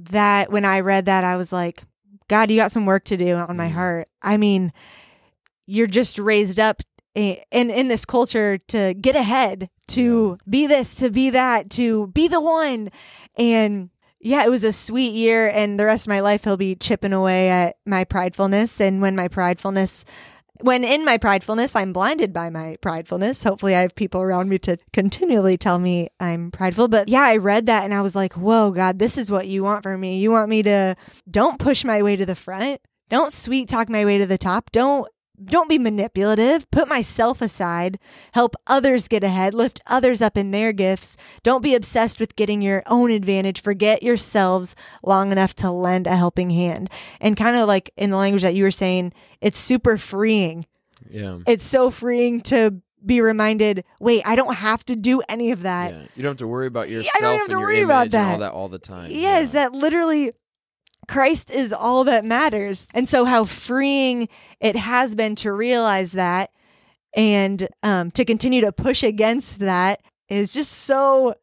that 0.05 0.51
when 0.51 0.65
I 0.65 0.79
read 0.81 1.05
that, 1.05 1.23
I 1.23 1.37
was 1.37 1.51
like, 1.51 1.83
God, 2.27 2.49
you 2.51 2.57
got 2.57 2.71
some 2.71 2.85
work 2.85 3.05
to 3.05 3.17
do 3.17 3.33
on 3.35 3.57
my 3.57 3.69
Mhm. 3.69 3.73
heart. 3.73 4.07
I 4.21 4.37
mean, 4.37 4.71
you're 5.65 5.87
just 5.87 6.17
raised 6.19 6.59
up 6.59 6.81
in 7.15 7.37
in 7.69 7.87
this 7.87 8.05
culture 8.05 8.57
to 8.69 8.93
get 8.93 9.15
ahead, 9.15 9.69
to 9.89 10.37
be 10.47 10.67
this, 10.67 10.95
to 10.95 11.09
be 11.09 11.29
that, 11.31 11.69
to 11.71 12.07
be 12.07 12.27
the 12.27 12.41
one. 12.41 12.89
And 13.37 13.89
yeah, 14.19 14.45
it 14.45 14.49
was 14.49 14.63
a 14.63 14.73
sweet 14.73 15.13
year 15.13 15.49
and 15.49 15.79
the 15.79 15.85
rest 15.85 16.05
of 16.05 16.09
my 16.09 16.19
life 16.19 16.43
he'll 16.43 16.57
be 16.57 16.75
chipping 16.75 17.13
away 17.13 17.49
at 17.49 17.77
my 17.85 18.03
pridefulness 18.05 18.79
and 18.79 19.01
when 19.01 19.15
my 19.15 19.27
pridefulness 19.27 20.03
when 20.61 20.83
in 20.83 21.05
my 21.05 21.17
pridefulness 21.17 21.75
I'm 21.75 21.93
blinded 21.93 22.33
by 22.33 22.49
my 22.49 22.77
pridefulness. 22.81 23.43
Hopefully 23.43 23.75
I 23.75 23.81
have 23.81 23.95
people 23.95 24.21
around 24.21 24.49
me 24.49 24.57
to 24.59 24.77
continually 24.93 25.57
tell 25.57 25.79
me 25.79 26.09
I'm 26.19 26.51
prideful. 26.51 26.87
But 26.87 27.09
yeah, 27.09 27.23
I 27.23 27.37
read 27.37 27.65
that 27.67 27.83
and 27.83 27.93
I 27.93 28.01
was 28.01 28.15
like, 28.15 28.33
"Whoa, 28.33 28.71
God, 28.71 28.99
this 28.99 29.17
is 29.17 29.31
what 29.31 29.47
you 29.47 29.63
want 29.63 29.83
from 29.83 30.01
me. 30.01 30.17
You 30.19 30.31
want 30.31 30.49
me 30.49 30.63
to 30.63 30.95
don't 31.29 31.59
push 31.59 31.83
my 31.83 32.01
way 32.01 32.15
to 32.15 32.25
the 32.25 32.35
front. 32.35 32.81
Don't 33.09 33.33
sweet 33.33 33.67
talk 33.69 33.89
my 33.89 34.05
way 34.05 34.17
to 34.17 34.25
the 34.25 34.37
top. 34.37 34.71
Don't 34.71 35.09
don't 35.43 35.69
be 35.69 35.77
manipulative. 35.77 36.69
Put 36.71 36.87
myself 36.87 37.41
aside. 37.41 37.99
Help 38.33 38.55
others 38.67 39.07
get 39.07 39.23
ahead. 39.23 39.53
Lift 39.53 39.79
others 39.87 40.21
up 40.21 40.37
in 40.37 40.51
their 40.51 40.73
gifts. 40.73 41.15
Don't 41.43 41.63
be 41.63 41.75
obsessed 41.75 42.19
with 42.19 42.35
getting 42.35 42.61
your 42.61 42.83
own 42.87 43.11
advantage. 43.11 43.61
Forget 43.61 44.03
yourselves 44.03 44.75
long 45.03 45.31
enough 45.31 45.53
to 45.55 45.71
lend 45.71 46.07
a 46.07 46.15
helping 46.15 46.49
hand. 46.49 46.89
And 47.21 47.37
kind 47.37 47.55
of 47.55 47.67
like 47.67 47.91
in 47.97 48.09
the 48.09 48.17
language 48.17 48.41
that 48.43 48.55
you 48.55 48.63
were 48.63 48.71
saying, 48.71 49.13
it's 49.41 49.57
super 49.57 49.97
freeing. 49.97 50.65
Yeah. 51.09 51.39
It's 51.47 51.63
so 51.63 51.89
freeing 51.89 52.41
to 52.41 52.81
be 53.05 53.21
reminded, 53.21 53.85
wait, 54.01 54.21
I 54.25 54.35
don't 54.35 54.55
have 54.55 54.83
to 54.87 54.95
do 54.97 55.21
any 55.29 55.51
of 55.51 55.61
that. 55.61 55.91
yeah. 55.93 56.01
You 56.17 56.23
don't 56.23 56.31
have 56.31 56.37
to 56.39 56.47
worry 56.47 56.67
about 56.67 56.89
yourself 56.89 57.13
I 57.17 57.21
don't 57.21 57.31
have 57.33 57.41
and 57.43 57.49
to 57.51 57.53
your 57.53 57.61
worry 57.61 57.81
about 57.81 58.01
image 58.07 58.13
and 58.15 58.23
all 58.25 58.37
that. 58.39 58.45
that 58.47 58.51
all 58.51 58.67
the 58.67 58.77
time. 58.79 59.09
Yes, 59.09 59.53
Yeah. 59.53 59.63
that 59.69 59.73
literally 59.73 60.33
Christ 61.09 61.49
is 61.49 61.73
all 61.73 62.03
that 62.03 62.23
matters. 62.23 62.87
And 62.93 63.09
so 63.09 63.25
how 63.25 63.45
freeing 63.45 64.29
it 64.61 64.75
has 64.75 65.15
been 65.15 65.33
to 65.37 65.51
realize 65.51 66.11
that 66.11 66.51
and 67.15 67.67
um, 67.81 68.11
to 68.11 68.23
continue 68.23 68.61
to 68.61 68.71
push 68.71 69.01
against 69.01 69.59
that 69.59 70.01
is 70.29 70.53
just 70.53 70.71
so 70.71 71.33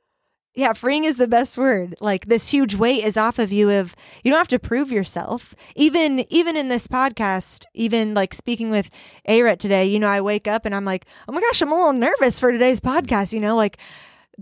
yeah, 0.55 0.73
freeing 0.73 1.05
is 1.05 1.19
the 1.19 1.29
best 1.29 1.59
word. 1.59 1.97
Like 2.01 2.27
this 2.27 2.49
huge 2.49 2.77
weight 2.77 3.05
is 3.05 3.19
off 3.19 3.39
of 3.39 3.53
you 3.53 3.69
of 3.71 3.95
you 4.25 4.31
don't 4.31 4.39
have 4.39 4.49
to 4.49 4.59
prove 4.59 4.91
yourself. 4.91 5.55
Even 5.75 6.25
even 6.31 6.57
in 6.57 6.69
this 6.69 6.87
podcast, 6.89 7.67
even 7.75 8.15
like 8.15 8.33
speaking 8.33 8.71
with 8.71 8.89
A 9.27 9.43
Rut 9.43 9.59
today, 9.59 9.85
you 9.85 9.99
know, 9.99 10.09
I 10.09 10.23
wake 10.23 10.49
up 10.49 10.65
and 10.65 10.75
I'm 10.75 10.87
like, 10.87 11.05
"Oh 11.29 11.33
my 11.33 11.43
gosh, 11.43 11.61
I'm 11.61 11.73
a 11.73 11.75
little 11.75 11.93
nervous 11.93 12.41
for 12.41 12.53
today's 12.53 12.81
podcast," 12.81 13.35
you 13.35 13.41
know, 13.41 13.55
like 13.55 13.77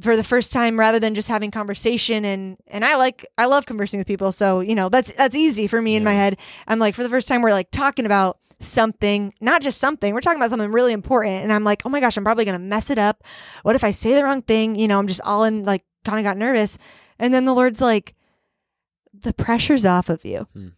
for 0.01 0.17
the 0.17 0.25
first 0.25 0.53
time 0.53 0.79
rather 0.79 0.99
than 0.99 1.15
just 1.15 1.29
having 1.29 1.51
conversation 1.51 2.25
and 2.25 2.57
and 2.69 2.85
I 2.85 2.97
like 2.97 3.27
I 3.39 3.47
love 3.47 3.67
conversing 3.67 3.99
with 3.99 4.07
people, 4.07 4.33
so, 4.33 4.61
you 4.61 4.75
know, 4.75 4.89
that's 4.89 5.13
that's 5.13 5.37
easy 5.37 5.67
for 5.67 5.81
me 5.81 5.97
in 5.97 6.05
my 6.05 6.13
head. 6.13 6.37
I'm 6.67 6.79
like 6.79 6.95
for 6.95 7.03
the 7.03 7.09
first 7.09 7.29
time 7.29 7.43
we're 7.43 7.53
like 7.53 7.71
talking 7.71 8.07
about 8.07 8.39
something, 8.61 9.33
not 9.41 9.63
just 9.63 9.79
something. 9.79 10.15
We're 10.15 10.21
talking 10.21 10.41
about 10.41 10.51
something 10.51 10.73
really 10.73 10.93
important 10.93 11.43
and 11.43 11.53
I'm 11.53 11.65
like, 11.65 11.83
"Oh 11.85 11.89
my 11.89 12.01
gosh, 12.01 12.17
I'm 12.17 12.25
probably 12.25 12.45
going 12.45 12.59
to 12.59 12.65
mess 12.65 12.91
it 12.91 12.99
up. 12.99 13.23
What 13.63 13.77
if 13.77 13.85
I 13.85 13.91
say 13.91 14.15
the 14.15 14.25
wrong 14.25 14.43
thing?" 14.43 14.77
You 14.77 14.89
know, 14.89 14.99
I'm 14.99 15.07
just 15.07 15.21
all 15.23 15.45
in 15.45 15.65
like 15.65 15.85
kind 16.05 16.19
of 16.19 16.25
got 16.25 16.37
nervous. 16.37 16.79
And 17.19 17.33
then 17.33 17.45
the 17.45 17.55
Lord's 17.55 17.81
like, 17.81 18.15
the 19.13 19.33
pressure's 19.33 19.85
off 19.85 20.09
of 20.09 20.25
you. 20.25 20.49
Hmm. 20.53 20.69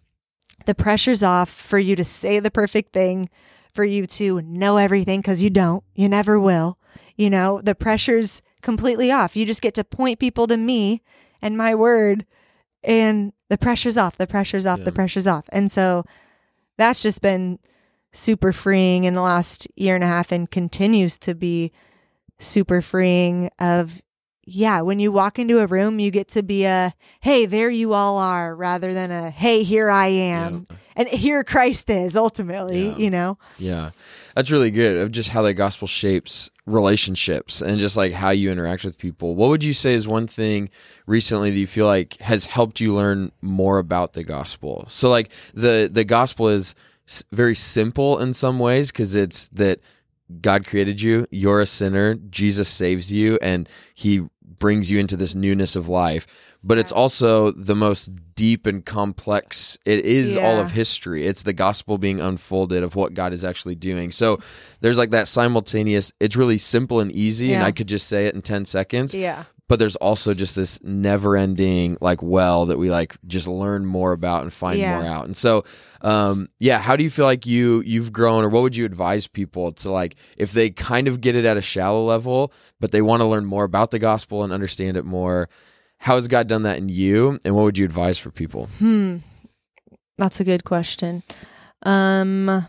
The 0.66 0.74
pressure's 0.74 1.22
off 1.22 1.50
for 1.50 1.78
you 1.78 1.96
to 1.96 2.04
say 2.04 2.40
the 2.40 2.50
perfect 2.50 2.92
thing, 2.92 3.28
for 3.72 3.84
you 3.84 4.06
to 4.06 4.42
know 4.42 4.76
everything 4.78 5.20
because 5.20 5.42
you 5.42 5.50
don't. 5.50 5.84
You 5.94 6.08
never 6.08 6.40
will. 6.40 6.78
You 7.16 7.30
know, 7.30 7.60
the 7.62 7.74
pressure's 7.74 8.42
completely 8.66 9.12
off. 9.12 9.36
You 9.36 9.46
just 9.46 9.62
get 9.62 9.74
to 9.74 9.84
point 9.84 10.18
people 10.18 10.48
to 10.48 10.56
me 10.56 11.00
and 11.40 11.56
my 11.56 11.72
word, 11.72 12.26
and 12.82 13.32
the 13.48 13.56
pressure's 13.56 13.96
off. 13.96 14.18
The 14.18 14.26
pressure's 14.26 14.66
off. 14.66 14.80
Yeah. 14.80 14.86
The 14.86 14.92
pressure's 14.92 15.26
off. 15.26 15.48
And 15.52 15.70
so 15.70 16.04
that's 16.76 17.00
just 17.00 17.22
been 17.22 17.60
super 18.12 18.52
freeing 18.52 19.04
in 19.04 19.14
the 19.14 19.20
last 19.20 19.68
year 19.76 19.94
and 19.94 20.02
a 20.02 20.08
half 20.08 20.32
and 20.32 20.50
continues 20.50 21.16
to 21.18 21.34
be 21.36 21.70
super 22.40 22.82
freeing 22.82 23.50
of 23.60 24.02
yeah 24.44 24.80
when 24.80 24.98
you 24.98 25.12
walk 25.12 25.38
into 25.38 25.58
a 25.58 25.66
room 25.66 25.98
you 25.98 26.10
get 26.10 26.28
to 26.28 26.42
be 26.42 26.64
a 26.64 26.92
hey 27.20 27.46
there 27.46 27.70
you 27.70 27.92
all 27.92 28.18
are 28.18 28.54
rather 28.54 28.92
than 28.92 29.10
a 29.10 29.30
hey 29.30 29.62
here 29.62 29.90
i 29.90 30.06
am 30.06 30.66
and 30.96 31.08
here 31.08 31.44
christ 31.44 31.88
is 31.90 32.16
ultimately 32.16 32.88
Yeah. 32.88 32.96
you 32.96 33.10
know 33.10 33.38
Yeah. 33.58 33.90
That's 34.34 34.50
really 34.50 34.70
good 34.70 34.96
of 34.98 35.12
just 35.12 35.30
how 35.30 35.42
the 35.42 35.54
gospel 35.54 35.86
shapes 35.88 36.50
relationships 36.66 37.62
and 37.62 37.80
just 37.80 37.96
like 37.96 38.12
how 38.12 38.30
you 38.30 38.50
interact 38.50 38.84
with 38.84 38.98
people. 38.98 39.34
What 39.34 39.48
would 39.48 39.64
you 39.64 39.72
say 39.72 39.94
is 39.94 40.06
one 40.06 40.26
thing 40.26 40.68
recently 41.06 41.50
that 41.50 41.58
you 41.58 41.66
feel 41.66 41.86
like 41.86 42.16
has 42.18 42.44
helped 42.46 42.80
you 42.80 42.94
learn 42.94 43.32
more 43.40 43.78
about 43.78 44.12
the 44.12 44.24
gospel? 44.24 44.84
So 44.88 45.08
like 45.08 45.30
the 45.54 45.88
the 45.90 46.04
gospel 46.04 46.48
is 46.48 46.74
very 47.32 47.54
simple 47.54 48.18
in 48.18 48.32
some 48.34 48.58
ways 48.58 48.92
cuz 48.92 49.14
it's 49.14 49.48
that 49.50 49.80
God 50.42 50.66
created 50.66 51.00
you, 51.00 51.26
you're 51.30 51.60
a 51.60 51.66
sinner, 51.66 52.16
Jesus 52.16 52.68
saves 52.68 53.12
you 53.12 53.38
and 53.40 53.68
he 53.94 54.26
brings 54.58 54.90
you 54.90 54.98
into 54.98 55.16
this 55.16 55.34
newness 55.34 55.76
of 55.76 55.88
life. 55.88 56.26
But 56.62 56.78
it's 56.78 56.92
also 56.92 57.52
the 57.52 57.76
most 57.76 58.10
deep 58.34 58.66
and 58.66 58.84
complex. 58.84 59.78
It 59.84 60.04
is 60.04 60.36
all 60.36 60.58
of 60.58 60.72
history. 60.72 61.26
It's 61.26 61.44
the 61.44 61.52
gospel 61.52 61.96
being 61.98 62.20
unfolded 62.20 62.82
of 62.82 62.96
what 62.96 63.14
God 63.14 63.32
is 63.32 63.44
actually 63.44 63.76
doing. 63.76 64.10
So 64.10 64.38
there's 64.80 64.98
like 64.98 65.10
that 65.10 65.28
simultaneous, 65.28 66.12
it's 66.18 66.36
really 66.36 66.58
simple 66.58 67.00
and 67.00 67.12
easy, 67.12 67.52
and 67.52 67.62
I 67.62 67.70
could 67.72 67.88
just 67.88 68.08
say 68.08 68.26
it 68.26 68.34
in 68.34 68.42
10 68.42 68.64
seconds. 68.64 69.14
yeah 69.14 69.44
But 69.68 69.80
there's 69.80 69.96
also 69.96 70.32
just 70.32 70.54
this 70.54 70.78
never 70.84 71.36
ending 71.36 71.98
like 72.00 72.22
well 72.22 72.66
that 72.66 72.78
we 72.78 72.88
like 72.88 73.16
just 73.26 73.48
learn 73.48 73.84
more 73.84 74.12
about 74.12 74.44
and 74.44 74.52
find 74.52 74.78
Yeah. 74.78 74.96
more 75.00 75.04
out. 75.08 75.24
And 75.26 75.36
so, 75.36 75.64
um, 76.02 76.48
yeah, 76.60 76.78
how 76.78 76.94
do 76.94 77.02
you 77.02 77.10
feel 77.10 77.24
like 77.24 77.46
you 77.46 77.82
you've 77.84 78.12
grown, 78.12 78.44
or 78.44 78.48
what 78.48 78.62
would 78.62 78.76
you 78.76 78.84
advise 78.84 79.26
people 79.26 79.72
to 79.72 79.90
like 79.90 80.14
if 80.36 80.52
they 80.52 80.70
kind 80.70 81.08
of 81.08 81.20
get 81.20 81.34
it 81.34 81.44
at 81.44 81.56
a 81.56 81.62
shallow 81.62 82.04
level, 82.04 82.52
but 82.78 82.92
they 82.92 83.02
want 83.02 83.22
to 83.22 83.24
learn 83.26 83.44
more 83.44 83.64
about 83.64 83.90
the 83.90 83.98
gospel 83.98 84.44
and 84.44 84.52
understand 84.52 84.96
it 84.96 85.04
more? 85.04 85.48
How 85.98 86.14
has 86.14 86.28
God 86.28 86.46
done 86.46 86.62
that 86.62 86.78
in 86.78 86.88
you, 86.88 87.40
and 87.44 87.56
what 87.56 87.64
would 87.64 87.76
you 87.78 87.84
advise 87.84 88.18
for 88.18 88.30
people? 88.30 88.66
Hmm. 88.78 89.16
That's 90.18 90.38
a 90.38 90.44
good 90.44 90.62
question. 90.64 91.24
Um 91.82 92.66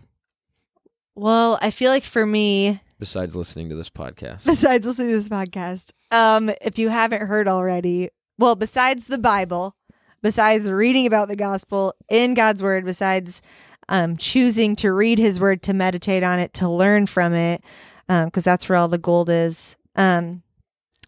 well, 1.16 1.58
I 1.62 1.72
feel 1.72 1.92
like 1.92 2.04
for 2.04 2.26
me, 2.26 2.82
Besides 3.00 3.36
listening 3.36 3.70
to 3.70 3.76
this 3.76 3.90
podcast, 3.92 4.46
besides 4.48 4.86
listening 4.88 5.10
to 5.10 5.18
this 5.18 5.30
podcast, 5.30 5.92
um, 6.12 6.52
if 6.62 6.78
you 6.78 6.90
haven't 6.90 7.28
heard 7.28 7.48
already, 7.48 8.10
well, 8.38 8.56
besides 8.56 9.08
the 9.08 9.18
Bible, 9.18 9.76
besides 10.22 10.70
reading 10.70 11.06
about 11.06 11.28
the 11.28 11.36
gospel 11.36 11.94
in 12.10 12.34
God's 12.34 12.62
word, 12.64 12.86
besides 12.86 13.42
um, 13.90 14.18
choosing 14.18 14.76
to 14.78 14.92
read 14.92 15.18
his 15.20 15.40
word, 15.40 15.62
to 15.64 15.74
meditate 15.74 16.24
on 16.24 16.40
it, 16.40 16.54
to 16.56 16.70
learn 16.70 17.08
from 17.08 17.34
it, 17.34 17.64
because 18.08 18.44
that's 18.44 18.68
where 18.70 18.78
all 18.78 18.88
the 18.88 18.98
gold 18.98 19.30
is. 19.30 19.76
Um, 19.96 20.44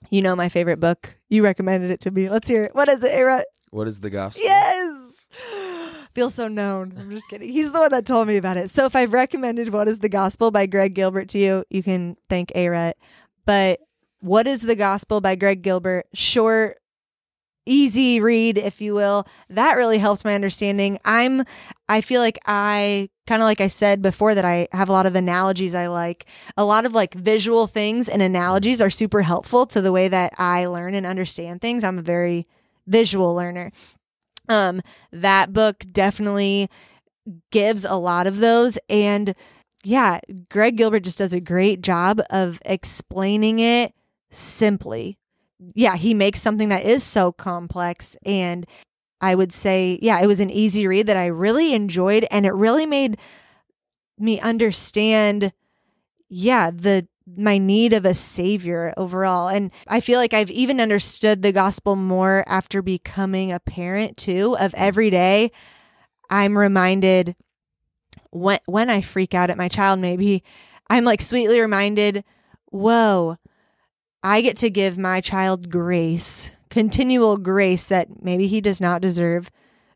you 0.09 0.21
know, 0.21 0.35
my 0.35 0.49
favorite 0.49 0.79
book. 0.79 1.17
You 1.29 1.43
recommended 1.43 1.91
it 1.91 1.99
to 2.01 2.11
me. 2.11 2.29
Let's 2.29 2.47
hear 2.47 2.63
it. 2.63 2.75
What 2.75 2.89
is 2.89 3.03
it, 3.03 3.13
A 3.13 3.23
Rut? 3.23 3.45
what 3.71 3.87
is 3.87 3.99
the 3.99 4.09
gospel? 4.09 4.43
Yes. 4.43 5.11
Feel 6.15 6.31
so 6.31 6.47
known. 6.47 6.93
I'm 6.97 7.11
just 7.11 7.29
kidding. 7.29 7.51
He's 7.51 7.71
the 7.71 7.79
one 7.79 7.91
that 7.91 8.05
told 8.05 8.27
me 8.27 8.37
about 8.37 8.57
it. 8.57 8.71
So 8.71 8.85
if 8.85 8.95
I've 8.95 9.13
recommended 9.13 9.71
What 9.71 9.87
is 9.87 9.99
the 9.99 10.09
Gospel 10.09 10.49
by 10.49 10.65
Greg 10.65 10.95
Gilbert 10.95 11.29
to 11.29 11.37
you, 11.37 11.63
you 11.69 11.83
can 11.83 12.17
thank 12.29 12.51
A 12.55 12.67
Rut. 12.69 12.97
But 13.45 13.79
What 14.19 14.47
is 14.47 14.61
the 14.61 14.75
Gospel 14.75 15.21
by 15.21 15.35
Greg 15.35 15.61
Gilbert, 15.61 16.07
short, 16.13 16.77
easy 17.69 18.19
read, 18.19 18.57
if 18.57 18.81
you 18.81 18.95
will. 18.95 19.27
That 19.49 19.77
really 19.77 19.99
helped 19.99 20.25
my 20.25 20.33
understanding. 20.33 20.99
I'm 21.05 21.43
I 21.87 22.01
feel 22.01 22.19
like 22.21 22.39
I 22.45 23.09
kind 23.27 23.41
of 23.41 23.45
like 23.45 23.61
I 23.61 23.67
said 23.67 24.01
before 24.01 24.33
that 24.35 24.45
I 24.45 24.67
have 24.71 24.89
a 24.89 24.91
lot 24.91 25.05
of 25.05 25.15
analogies 25.15 25.75
I 25.75 25.87
like. 25.87 26.25
A 26.57 26.65
lot 26.65 26.85
of 26.85 26.93
like 26.93 27.13
visual 27.13 27.67
things 27.67 28.09
and 28.09 28.21
analogies 28.21 28.81
are 28.81 28.89
super 28.89 29.21
helpful 29.21 29.65
to 29.67 29.81
the 29.81 29.91
way 29.91 30.07
that 30.07 30.33
I 30.37 30.65
learn 30.65 30.95
and 30.95 31.05
understand 31.05 31.61
things. 31.61 31.83
I'm 31.83 31.99
a 31.99 32.03
very 32.03 32.47
visual 32.87 33.35
learner. 33.35 33.71
Um, 34.47 34.81
that 35.11 35.53
book 35.53 35.85
definitely 35.91 36.69
gives 37.51 37.85
a 37.85 37.95
lot 37.95 38.25
of 38.25 38.39
those. 38.39 38.79
And 38.89 39.35
yeah, 39.83 40.19
Greg 40.49 40.75
Gilbert 40.75 41.01
just 41.01 41.19
does 41.19 41.33
a 41.33 41.39
great 41.39 41.81
job 41.81 42.19
of 42.31 42.59
explaining 42.65 43.59
it 43.59 43.93
simply. 44.31 45.17
Yeah, 45.73 45.95
he 45.95 46.13
makes 46.13 46.41
something 46.41 46.69
that 46.69 46.83
is 46.85 47.03
so 47.03 47.31
complex. 47.31 48.15
And 48.25 48.65
I 49.21 49.35
would 49.35 49.51
say, 49.51 49.99
yeah, 50.01 50.21
it 50.21 50.27
was 50.27 50.39
an 50.39 50.49
easy 50.49 50.87
read 50.87 51.07
that 51.07 51.17
I 51.17 51.27
really 51.27 51.73
enjoyed. 51.73 52.25
And 52.31 52.45
it 52.45 52.53
really 52.53 52.85
made 52.85 53.17
me 54.17 54.39
understand, 54.39 55.53
yeah, 56.29 56.71
the 56.71 57.07
my 57.37 57.59
need 57.59 57.93
of 57.93 58.05
a 58.05 58.13
savior 58.15 58.91
overall. 58.97 59.49
And 59.49 59.71
I 59.87 59.99
feel 59.99 60.19
like 60.19 60.33
I've 60.33 60.49
even 60.49 60.81
understood 60.81 61.41
the 61.41 61.51
gospel 61.51 61.95
more 61.95 62.43
after 62.47 62.81
becoming 62.81 63.51
a 63.51 63.59
parent 63.59 64.17
too 64.17 64.57
of 64.59 64.73
every 64.75 65.11
day. 65.11 65.51
I'm 66.29 66.57
reminded 66.57 67.35
when 68.31 68.59
when 68.65 68.89
I 68.89 69.01
freak 69.01 69.33
out 69.33 69.49
at 69.49 69.57
my 69.57 69.67
child 69.67 69.99
maybe 69.99 70.43
I'm 70.89 71.03
like 71.05 71.21
sweetly 71.21 71.59
reminded, 71.59 72.23
whoa, 72.71 73.37
I 74.21 74.41
get 74.41 74.57
to 74.57 74.69
give 74.69 74.97
my 74.97 75.21
child 75.21 75.69
grace, 75.69 76.51
continual 76.69 77.37
grace 77.37 77.87
that 77.89 78.21
maybe 78.21 78.47
he 78.47 78.61
does 78.61 78.81
not 78.81 79.01
deserve 79.01 79.49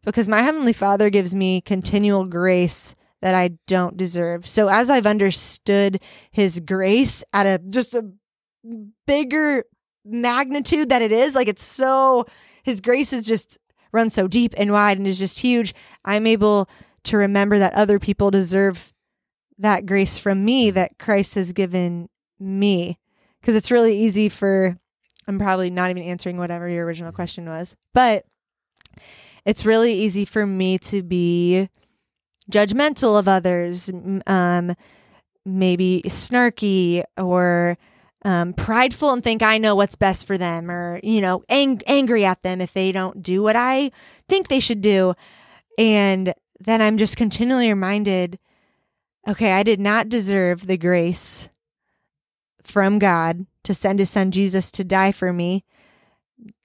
because 0.04 0.28
my 0.28 0.42
heavenly 0.42 0.74
Father 0.74 1.10
gives 1.10 1.34
me 1.34 1.62
continual 1.62 2.26
grace 2.26 2.96
that 3.22 3.36
I 3.36 3.52
don't 3.68 3.98
deserve. 3.98 4.48
So 4.48 4.68
as 4.68 4.90
I've 4.90 5.06
understood 5.06 6.02
his 6.32 6.60
grace 6.60 7.24
at 7.32 7.46
a 7.46 7.62
just 7.70 7.94
a 7.94 8.12
bigger 9.08 9.64
magnitude 10.06 10.90
that 10.90 11.02
it 11.02 11.12
is, 11.12 11.36
like 11.36 11.48
it's 11.48 11.64
so 11.64 12.26
his 12.64 12.82
grace 12.82 13.14
is 13.14 13.26
just 13.26 13.58
run 13.92 14.10
so 14.10 14.28
deep 14.28 14.54
and 14.58 14.72
wide 14.72 14.98
and 14.98 15.08
is 15.08 15.20
just 15.20 15.40
huge. 15.40 15.74
I'm 16.04 16.28
able 16.28 16.70
to 17.04 17.18
remember 17.18 17.60
that 17.60 17.74
other 17.74 18.00
people 18.00 18.32
deserve 18.32 18.94
that 19.58 19.86
grace 19.86 20.18
from 20.18 20.44
me 20.44 20.72
that 20.72 20.98
Christ 20.98 21.36
has 21.36 21.54
given 21.54 22.10
me. 22.40 22.98
Because 23.44 23.58
it's 23.58 23.72
really 23.72 23.98
easy 23.98 24.30
for, 24.30 24.80
I'm 25.28 25.38
probably 25.38 25.70
not 25.70 25.90
even 25.90 26.04
answering 26.04 26.38
whatever 26.38 26.70
your 26.70 26.86
original 26.86 27.12
question 27.12 27.46
was, 27.46 27.76
but 27.94 28.24
it's 29.46 29.66
really 29.66 29.94
easy 29.94 30.24
for 30.24 30.48
me 30.48 30.78
to 30.78 31.04
be 31.04 31.68
judgmental 32.50 33.20
of 33.20 33.28
others, 33.28 33.92
um, 34.28 34.74
maybe 35.46 36.04
snarky 36.06 37.04
or 37.18 37.78
um, 38.24 38.54
prideful 38.54 39.12
and 39.12 39.22
think 39.22 39.44
I 39.44 39.58
know 39.58 39.76
what's 39.76 39.98
best 39.98 40.26
for 40.26 40.38
them, 40.38 40.72
or 40.72 41.02
you 41.04 41.20
know, 41.20 41.44
ang- 41.50 41.82
angry 41.86 42.24
at 42.24 42.42
them 42.44 42.62
if 42.62 42.72
they 42.72 42.94
don't 42.94 43.22
do 43.22 43.44
what 43.44 43.58
I 43.58 43.92
think 44.30 44.48
they 44.48 44.62
should 44.62 44.80
do, 44.80 45.16
and 45.78 46.34
then 46.62 46.82
I'm 46.82 46.96
just 46.96 47.18
continually 47.18 47.68
reminded, 47.68 48.40
okay, 49.28 49.52
I 49.52 49.64
did 49.64 49.82
not 49.82 50.08
deserve 50.08 50.66
the 50.66 50.78
grace 50.78 51.50
from 52.64 53.00
God 53.00 53.46
to 53.64 53.74
send 53.74 54.00
His 54.00 54.10
Son 54.10 54.32
Jesus 54.32 54.72
to 54.72 54.84
die 54.84 55.12
for 55.12 55.32
me. 55.34 55.64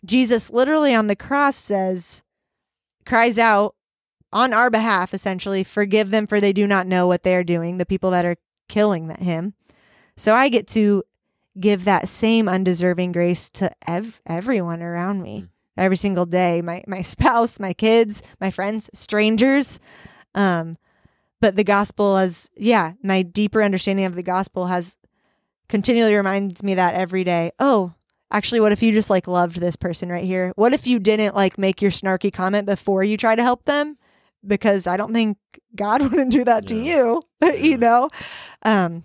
Jesus 0.05 0.51
literally 0.51 0.95
on 0.95 1.07
the 1.07 1.17
cross 1.17 1.57
says, 1.57 2.23
cries 3.05 3.39
out 3.39 3.75
on 4.33 4.53
our 4.53 4.71
behalf, 4.71 5.15
essentially, 5.15 5.65
forgive 5.65 6.11
them 6.11 6.27
for 6.27 6.41
they 6.41 6.53
do 6.53 6.67
not 6.67 6.87
know 6.87 7.07
what 7.07 7.23
they 7.23 7.35
are 7.35 7.45
doing, 7.45 7.79
the 7.79 7.87
people 7.87 8.11
that 8.11 8.25
are 8.27 8.37
killing 8.69 9.09
him. 9.17 9.55
So 10.17 10.35
I 10.35 10.49
get 10.49 10.67
to 10.69 11.03
give 11.59 11.85
that 11.85 12.09
same 12.09 12.49
undeserving 12.49 13.13
grace 13.13 13.49
to 13.51 13.71
ev- 13.89 14.21
everyone 14.27 14.83
around 14.83 15.23
me 15.23 15.41
Mm. 15.43 15.49
every 15.77 15.97
single 15.97 16.27
day 16.27 16.63
my 16.63 16.85
my 16.87 17.03
spouse 17.15 17.59
my 17.59 17.73
kids 17.73 18.23
my 18.41 18.51
friends 18.51 18.89
strangers 18.95 19.81
um 20.37 20.75
but 21.41 21.57
the 21.57 21.65
gospel 21.65 22.17
is 22.19 22.49
yeah 22.57 22.93
my 23.03 23.23
deeper 23.23 23.61
understanding 23.63 24.05
of 24.05 24.15
the 24.15 24.23
gospel 24.23 24.67
has 24.67 24.97
continually 25.69 26.15
reminds 26.15 26.63
me 26.63 26.75
that 26.75 26.95
every 26.95 27.25
day 27.25 27.51
oh 27.59 27.93
actually 28.31 28.61
what 28.61 28.73
if 28.73 28.83
you 28.83 28.93
just 28.93 29.11
like 29.11 29.27
loved 29.29 29.57
this 29.61 29.77
person 29.77 30.09
right 30.11 30.25
here 30.25 30.53
what 30.57 30.73
if 30.73 30.87
you 30.87 30.99
didn't 30.99 31.35
like 31.35 31.59
make 31.59 31.81
your 31.83 31.91
snarky 31.91 32.33
comment 32.33 32.67
before 32.67 33.03
you 33.05 33.17
try 33.17 33.35
to 33.35 33.43
help 33.43 33.65
them 33.65 33.97
because 34.47 34.87
i 34.87 34.97
don't 34.97 35.13
think 35.13 35.37
god 35.75 36.03
wouldn't 36.11 36.31
do 36.33 36.45
that 36.45 36.67
to 36.67 36.77
Yeah. 36.77 36.97
you 36.97 37.23
Yeah. 37.43 37.53
you 37.53 37.77
know 37.79 38.09
um 38.63 39.05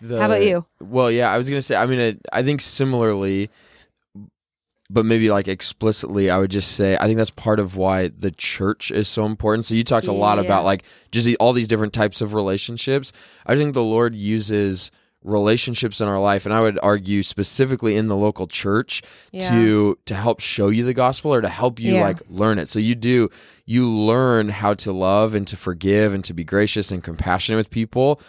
The- 0.00 0.18
how 0.20 0.26
about 0.26 0.44
you 0.44 0.66
Well, 0.80 1.10
yeah, 1.10 1.30
I 1.32 1.38
was 1.38 1.48
gonna 1.48 1.62
say. 1.62 1.76
I 1.76 1.86
mean, 1.86 2.00
I, 2.32 2.38
I 2.38 2.42
think 2.42 2.60
similarly, 2.60 3.48
but 4.90 5.04
maybe 5.06 5.30
like 5.30 5.48
explicitly, 5.48 6.30
I 6.30 6.38
would 6.38 6.50
just 6.50 6.72
say 6.72 6.96
I 7.00 7.06
think 7.06 7.16
that's 7.16 7.30
part 7.30 7.58
of 7.60 7.76
why 7.76 8.08
the 8.08 8.30
church 8.30 8.90
is 8.90 9.08
so 9.08 9.24
important. 9.24 9.64
So 9.64 9.74
you 9.74 9.82
talked 9.84 10.06
a 10.08 10.12
lot 10.12 10.38
Yeah. 10.38 10.44
about 10.44 10.64
like 10.64 10.84
just 11.10 11.26
the, 11.26 11.36
all 11.38 11.52
these 11.52 11.68
different 11.68 11.92
types 11.92 12.20
of 12.20 12.34
relationships. 12.34 13.12
I 13.46 13.56
think 13.56 13.72
the 13.74 13.82
Lord 13.84 14.14
uses 14.14 14.90
relationships 15.24 16.00
in 16.02 16.06
our 16.08 16.20
life 16.20 16.44
and 16.44 16.54
I 16.54 16.60
would 16.60 16.78
argue 16.82 17.22
specifically 17.22 17.96
in 17.96 18.08
the 18.08 18.16
local 18.16 18.46
church 18.46 19.02
Yeah. 19.32 19.48
to 19.48 19.98
to 20.04 20.14
help 20.14 20.40
show 20.40 20.68
you 20.68 20.84
the 20.84 20.94
gospel 20.94 21.32
or 21.34 21.40
to 21.40 21.48
help 21.48 21.80
you 21.80 21.94
Yeah. 21.94 22.02
like 22.04 22.20
learn 22.28 22.58
it. 22.58 22.68
So 22.68 22.78
you 22.78 22.94
do 22.94 23.30
you 23.64 23.88
learn 23.90 24.50
how 24.50 24.74
to 24.74 24.92
love 24.92 25.34
and 25.34 25.46
to 25.48 25.56
forgive 25.56 26.12
and 26.12 26.22
to 26.24 26.34
be 26.34 26.44
gracious 26.44 26.92
and 26.92 27.02
compassionate 27.02 27.56
with 27.56 27.70
people 27.70 28.20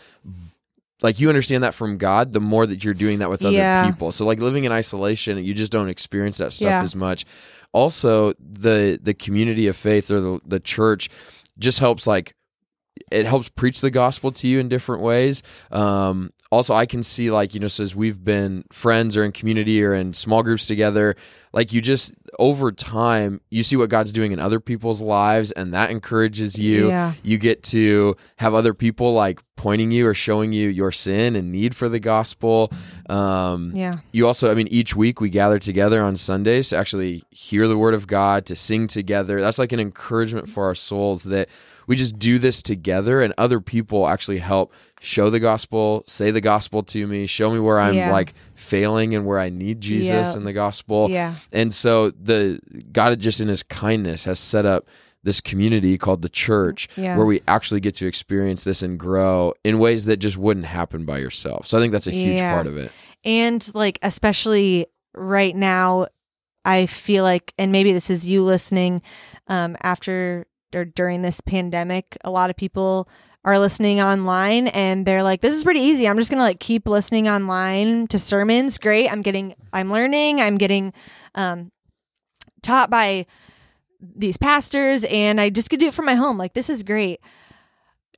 like 1.02 1.20
you 1.20 1.28
understand 1.28 1.64
that 1.64 1.74
from 1.74 1.98
God 1.98 2.32
the 2.32 2.40
more 2.40 2.66
that 2.66 2.84
you're 2.84 2.94
doing 2.94 3.20
that 3.20 3.30
with 3.30 3.44
other 3.44 3.52
Yeah. 3.58 3.86
people. 3.92 4.12
So 4.14 4.26
like 4.26 4.40
living 4.40 4.64
in 4.64 4.72
isolation, 4.72 5.44
you 5.44 5.54
just 5.54 5.72
don't 5.72 5.90
experience 5.90 6.38
that 6.38 6.54
stuff 6.54 6.82
as 6.84 6.96
much. 6.96 7.26
Also, 7.74 8.34
the 8.40 8.98
the 9.04 9.14
community 9.14 9.68
of 9.68 9.76
faith 9.76 10.10
or 10.10 10.22
the 10.22 10.40
the 10.46 10.62
church 10.62 11.10
just 11.60 11.80
helps 11.80 12.08
like 12.08 12.34
it 13.12 13.26
helps 13.26 13.50
preach 13.50 13.82
the 13.82 13.92
gospel 13.92 14.32
to 14.32 14.48
you 14.48 14.60
in 14.60 14.70
different 14.70 15.02
ways. 15.02 15.44
Um, 15.72 16.32
also, 16.52 16.74
I 16.74 16.86
can 16.86 17.04
see 17.04 17.32
like 17.32 17.54
you 17.54 17.60
know, 17.60 17.68
so 17.68 17.86
we've 17.96 18.24
been 18.24 18.66
friends 18.72 19.18
or 19.18 19.26
in 19.26 19.32
community 19.32 19.84
or 19.84 19.94
in 19.94 20.14
small 20.14 20.44
groups 20.44 20.66
together, 20.66 21.16
like 21.56 21.74
you 21.74 21.82
just 21.82 22.14
over 22.38 22.70
time 22.72 23.40
you 23.50 23.64
see 23.64 23.78
what 23.78 23.90
God's 23.90 24.12
doing 24.12 24.34
in 24.34 24.40
other 24.40 24.60
people's 24.60 25.02
lives, 25.02 25.52
and 25.54 25.74
that 25.74 25.90
encourages 25.90 26.60
you. 26.60 26.90
Yeah. 26.90 27.14
You 27.24 27.38
get 27.38 27.64
to 27.64 28.18
have 28.36 28.54
other 28.54 28.74
people 28.74 29.14
like 29.14 29.42
pointing 29.56 29.90
you 29.90 30.06
or 30.06 30.14
showing 30.14 30.52
you 30.52 30.68
your 30.68 30.92
sin 30.92 31.36
and 31.38 31.52
need 31.54 31.74
for 31.74 31.88
the 31.88 32.00
gospel. 32.00 32.72
Um, 33.10 33.72
Yeah. 33.74 33.94
you 34.12 34.28
also, 34.28 34.52
I 34.52 34.54
mean, 34.54 34.68
each 34.68 34.96
week 34.98 35.22
we 35.22 35.30
gather 35.30 35.58
together 35.58 36.04
on 36.04 36.18
Sundays 36.18 36.70
to 36.70 36.78
actually 36.78 37.24
hear 37.32 37.68
the 37.70 37.78
word 37.78 37.94
of 37.94 38.06
God, 38.06 38.46
to 38.48 38.56
sing 38.56 38.88
together. 38.88 39.40
That's 39.40 39.58
like 39.58 39.72
an 39.72 39.80
encouragement 39.80 40.50
for 40.50 40.66
our 40.66 40.76
souls 40.76 41.24
that 41.24 41.48
we 41.88 41.96
just 41.96 42.20
do 42.20 42.38
this 42.38 42.62
together 42.62 43.22
and 43.22 43.34
other 43.38 43.62
people 43.62 44.08
actually 44.08 44.40
help 44.40 44.74
show 45.02 45.30
the 45.30 45.40
gospel, 45.40 46.04
say 46.08 46.32
the 46.32 46.42
gospel 46.42 46.82
to 46.84 47.06
me, 47.08 47.26
show 47.28 47.52
me 47.52 47.60
where 47.60 47.80
I'm 47.80 47.96
Yeah. 47.96 48.12
like 48.12 48.34
failing 48.56 49.14
and 49.14 49.26
where 49.26 49.40
I 49.40 49.50
need 49.50 49.82
Jesus 49.82 50.12
Yeah. 50.32 50.34
and 50.38 50.46
the 50.46 50.54
gospel. 50.54 51.10
Yeah. 51.10 51.36
And 51.52 51.74
so 51.74 52.12
the 52.12 52.60
God 52.92 53.20
just 53.20 53.42
in 53.42 53.48
his 53.48 53.62
kindness 53.64 54.26
has 54.26 54.40
set 54.40 54.66
up 54.66 54.88
this 55.24 55.42
community 55.42 55.98
called 55.98 56.22
the 56.22 56.30
church 56.30 56.88
Yeah. 56.96 57.18
where 57.18 57.26
we 57.26 57.42
actually 57.48 57.80
get 57.80 57.96
to 57.96 58.06
experience 58.08 58.64
this 58.64 58.82
and 58.84 58.98
grow 59.00 59.54
in 59.64 59.80
ways 59.80 60.06
that 60.06 60.18
just 60.18 60.38
wouldn't 60.38 60.68
happen 60.68 61.04
by 61.06 61.18
yourself. 61.18 61.66
So 61.68 61.78
I 61.78 61.82
think 61.82 61.92
that's 61.92 62.08
a 62.08 62.12
huge 62.12 62.38
Yeah. 62.40 62.54
part 62.54 62.68
of 62.68 62.78
it. 62.78 62.92
And 63.24 63.68
like 63.74 63.98
especially 64.02 64.86
right 65.16 65.56
now, 65.56 66.08
I 66.64 66.86
feel 66.86 67.24
like, 67.24 67.54
and 67.60 67.72
maybe 67.72 67.92
this 67.92 68.10
is 68.10 68.28
you 68.28 68.44
listening 68.44 69.02
um, 69.48 69.76
after 69.82 70.46
or 70.74 70.84
during 70.86 71.22
this 71.22 71.42
pandemic, 71.42 72.18
a 72.24 72.30
lot 72.32 72.50
of 72.50 72.56
people 72.56 73.08
are 73.46 73.60
listening 73.60 74.02
online 74.02 74.68
and 74.68 75.06
they're 75.06 75.24
like, 75.24 75.40
this 75.40 75.54
is 75.54 75.64
pretty 75.64 75.80
easy. 75.80 76.08
I'm 76.08 76.18
just 76.18 76.32
going 76.32 76.40
to 76.40 76.44
like 76.44 76.60
keep 76.60 76.88
listening 76.88 77.30
online 77.30 78.08
to 78.08 78.18
sermons. 78.18 78.80
Great. 78.80 79.10
I'm 79.10 79.22
getting, 79.22 79.54
I'm 79.72 79.92
learning, 79.92 80.42
I'm 80.42 80.58
getting 80.58 80.92
um, 81.36 81.72
taught 82.64 82.90
by 82.90 83.28
these 84.02 84.36
pastors 84.36 85.04
and 85.06 85.40
I 85.40 85.52
just 85.52 85.70
could 85.70 85.80
do 85.80 85.88
it 85.88 85.94
from 85.94 86.06
my 86.06 86.16
home. 86.16 86.40
Like, 86.40 86.54
this 86.54 86.72
is 86.72 86.82
great. 86.82 87.22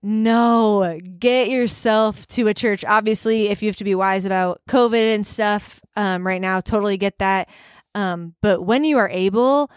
No, 0.02 0.98
get 1.20 1.50
yourself 1.50 2.26
to 2.28 2.48
a 2.48 2.54
church. 2.54 2.86
Obviously, 2.86 3.50
if 3.50 3.62
you 3.62 3.68
have 3.68 3.76
to 3.78 3.84
be 3.84 3.96
wise 3.96 4.26
about 4.26 4.62
COVID 4.70 5.14
and 5.14 5.28
stuff 5.28 5.82
um, 5.98 6.26
right 6.26 6.40
now, 6.40 6.62
totally 6.62 6.98
get 6.98 7.20
that. 7.20 7.50
Um, 7.96 8.36
but 8.42 8.64
when 8.64 8.86
you 8.86 8.98
are 8.98 9.10
able, 9.10 9.70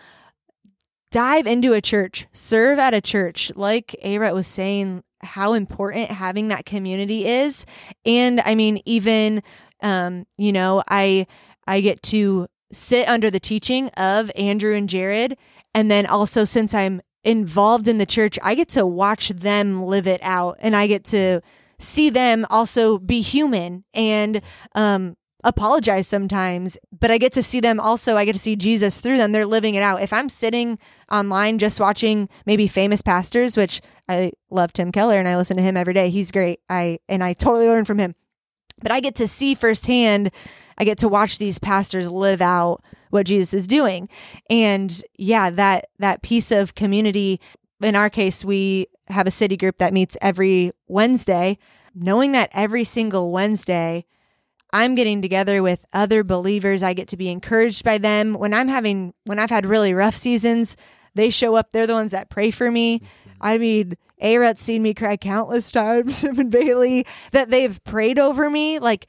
dive 1.11 1.46
into 1.46 1.72
a 1.72 1.80
church, 1.80 2.26
serve 2.32 2.78
at 2.78 2.94
a 2.94 3.00
church. 3.00 3.52
Like 3.54 3.96
A 4.02 4.18
Rut 4.18 4.34
was 4.34 4.46
saying, 4.46 5.02
how 5.22 5.52
important 5.52 6.11
having 6.11 6.48
that 6.48 6.64
community 6.64 7.26
is. 7.26 7.66
And 8.06 8.40
I 8.40 8.54
mean, 8.54 8.80
even, 8.84 9.42
um, 9.82 10.26
you 10.38 10.52
know, 10.52 10.82
I 10.88 11.26
I 11.66 11.80
get 11.80 12.02
to 12.04 12.46
sit 12.72 13.08
under 13.08 13.30
the 13.30 13.40
teaching 13.40 13.88
of 13.90 14.30
Andrew 14.36 14.74
and 14.74 14.88
Jared. 14.88 15.36
And 15.74 15.90
then 15.90 16.06
also, 16.06 16.44
since 16.44 16.74
I'm 16.74 17.00
involved 17.22 17.86
in 17.86 17.98
the 17.98 18.06
church, 18.06 18.38
I 18.42 18.54
get 18.54 18.68
to 18.70 18.86
watch 18.86 19.28
them 19.28 19.84
live 19.84 20.06
it 20.06 20.20
out 20.22 20.56
and 20.61 20.74
I 20.74 20.86
get 20.86 21.04
to 21.06 21.42
see 21.78 22.11
them 22.11 22.46
also 22.50 22.98
be 22.98 23.20
human 23.20 23.84
and 23.94 24.42
um, 24.74 25.16
apologize 25.45 26.07
sometimes. 26.07 26.76
But 26.99 27.11
I 27.11 27.18
get 27.18 27.32
to 27.34 27.43
see 27.43 27.61
them 27.61 27.80
also, 27.80 28.16
I 28.16 28.24
get 28.24 28.34
to 28.34 28.38
see 28.38 28.57
Jesus 28.57 29.01
through 29.01 29.16
them. 29.16 29.32
They're 29.32 29.47
living 29.47 29.74
it 29.74 29.82
out. 29.82 30.03
If 30.03 30.12
I'm 30.12 30.28
sitting 30.28 30.78
online 31.11 31.59
just 31.59 31.80
watching 31.80 32.28
maybe 32.47 32.66
famous 32.68 33.03
pastors, 33.03 33.57
which 33.57 33.80
I 34.09 34.32
love 34.51 34.72
Tim 34.72 34.93
Keller 34.93 35.18
and 35.18 35.28
I 35.28 35.36
listen 35.36 35.57
to 35.57 35.62
him 35.62 35.76
every 35.76 35.95
day, 35.95 36.11
he's 36.11 36.30
great. 36.30 36.61
I 36.68 36.99
and 37.09 37.22
I 37.22 37.32
totally 37.32 37.68
learn 37.68 37.84
from 37.84 37.99
him. 37.99 38.14
But 38.82 38.93
I 38.93 39.01
get 39.01 39.14
to 39.16 39.28
see 39.28 39.55
firsthand, 39.55 40.30
I 40.78 40.84
get 40.84 40.99
to 40.99 41.09
watch 41.09 41.38
these 41.38 41.59
pastors 41.59 42.11
live 42.11 42.41
out 42.41 42.82
what 43.11 43.26
Jesus 43.26 43.53
is 43.53 43.66
doing. 43.66 44.09
And 44.49 45.03
yeah, 45.18 45.51
that 45.51 45.86
that 45.99 46.22
piece 46.22 46.51
of 46.51 46.74
community 46.74 47.41
in 47.82 47.97
our 47.97 48.11
case 48.11 48.45
we 48.45 48.86
have 49.09 49.26
a 49.26 49.30
city 49.30 49.57
group 49.57 49.78
that 49.78 49.93
meets 49.93 50.16
every 50.20 50.70
Wednesday, 50.86 51.59
knowing 51.95 52.32
that 52.32 52.51
every 52.53 52.84
single 52.84 53.32
Wednesday 53.32 54.07
I'm 54.72 54.94
getting 54.94 55.20
together 55.22 55.62
with 55.62 55.84
other 55.92 56.22
believers. 56.24 56.82
I 56.82 56.92
get 56.94 57.08
to 57.08 57.16
be 57.16 57.28
encouraged 57.30 57.84
by 57.84 57.98
them. 57.98 58.34
When 58.34 58.54
I'm 58.54 58.68
having 58.68 59.14
when 59.24 59.38
I've 59.38 59.50
had 59.50 59.66
really 59.66 59.92
rough 59.94 60.14
seasons, 60.14 60.76
they 61.14 61.30
show 61.30 61.54
up. 61.56 61.70
They're 61.72 61.86
the 61.86 61.94
ones 61.94 62.12
that 62.12 62.30
pray 62.30 62.50
for 62.50 62.70
me. 62.70 63.00
Mm-hmm. 63.00 63.30
I 63.40 63.58
mean, 63.58 63.94
A 64.20 64.36
Rut's 64.38 64.62
seen 64.62 64.82
me 64.82 64.94
cry 64.94 65.16
countless 65.16 65.70
times, 65.72 66.22
him 66.22 66.38
and 66.38 66.50
Bailey, 66.50 67.06
that 67.32 67.50
they've 67.50 67.82
prayed 67.84 68.18
over 68.18 68.48
me. 68.50 68.78
Like 68.78 69.06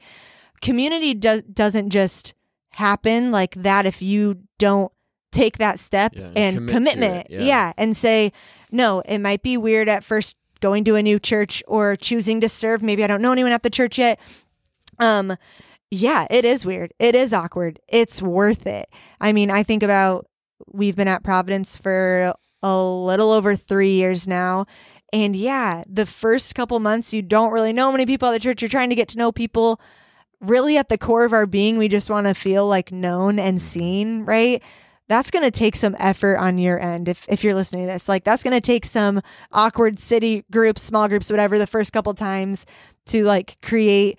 community 0.60 1.14
does 1.14 1.42
doesn't 1.42 1.90
just 1.90 2.34
happen 2.74 3.30
like 3.30 3.54
that 3.56 3.84
if 3.86 4.00
you 4.02 4.40
don't 4.58 4.90
take 5.30 5.58
that 5.58 5.78
step 5.78 6.12
Yeah, 6.14 6.30
and 6.36 6.56
commit 6.56 6.72
commitment. 6.94 7.26
it, 7.30 7.40
yeah. 7.42 7.72
and 7.78 7.96
say, 7.96 8.32
no, 8.70 9.00
it 9.06 9.18
might 9.18 9.42
be 9.42 9.56
weird 9.56 9.88
at 9.88 10.04
first 10.04 10.36
going 10.60 10.84
to 10.84 10.94
a 10.94 11.02
new 11.02 11.18
church 11.18 11.62
or 11.66 11.96
choosing 11.96 12.40
to 12.40 12.48
serve. 12.48 12.82
Maybe 12.82 13.02
I 13.02 13.06
don't 13.06 13.22
know 13.22 13.32
anyone 13.32 13.52
at 13.52 13.62
the 13.62 13.70
church 13.70 13.98
yet. 13.98 14.20
Um, 14.98 15.36
yeah, 15.90 16.26
it 16.30 16.44
is 16.44 16.64
weird. 16.64 16.92
It 16.98 17.14
is 17.14 17.32
awkward. 17.32 17.78
It's 17.88 18.22
worth 18.22 18.66
it. 18.66 18.88
I 19.20 19.32
mean, 19.32 19.50
I 19.50 19.62
think 19.62 19.82
about 19.82 20.26
we've 20.72 20.96
been 20.96 21.08
at 21.08 21.22
Providence 21.22 21.76
for 21.76 22.34
a 22.62 22.82
little 22.82 23.30
over 23.30 23.56
three 23.56 23.92
years 23.92 24.26
now. 24.26 24.66
And 25.12 25.36
yeah, 25.36 25.84
the 25.86 26.06
first 26.06 26.54
couple 26.54 26.80
months, 26.80 27.12
you 27.12 27.20
don't 27.20 27.52
really 27.52 27.72
know 27.72 27.92
many 27.92 28.06
people 28.06 28.28
at 28.28 28.32
the 28.32 28.40
church. 28.40 28.62
You're 28.62 28.68
trying 28.70 28.88
to 28.88 28.94
get 28.94 29.08
to 29.08 29.18
know 29.18 29.32
people. 29.32 29.80
Really, 30.40 30.76
at 30.76 30.88
the 30.88 30.98
core 30.98 31.24
of 31.24 31.32
our 31.32 31.46
being, 31.46 31.78
we 31.78 31.86
just 31.88 32.10
want 32.10 32.26
to 32.26 32.34
feel 32.34 32.66
like 32.66 32.90
known 32.90 33.38
and 33.38 33.60
seen, 33.60 34.24
right? 34.24 34.62
That's 35.08 35.30
going 35.30 35.44
to 35.44 35.50
take 35.50 35.76
some 35.76 35.94
effort 35.98 36.36
on 36.38 36.58
your 36.58 36.80
end 36.80 37.08
if, 37.08 37.26
if 37.28 37.44
you're 37.44 37.54
listening 37.54 37.86
to 37.86 37.92
this. 37.92 38.08
Like, 38.08 38.24
that's 38.24 38.42
going 38.42 38.58
to 38.58 38.60
take 38.60 38.86
some 38.86 39.20
awkward 39.52 40.00
city 40.00 40.44
groups, 40.50 40.82
small 40.82 41.06
groups, 41.06 41.30
whatever, 41.30 41.58
the 41.58 41.66
first 41.66 41.92
couple 41.92 42.14
times 42.14 42.64
to 43.06 43.24
like 43.24 43.58
create 43.60 44.18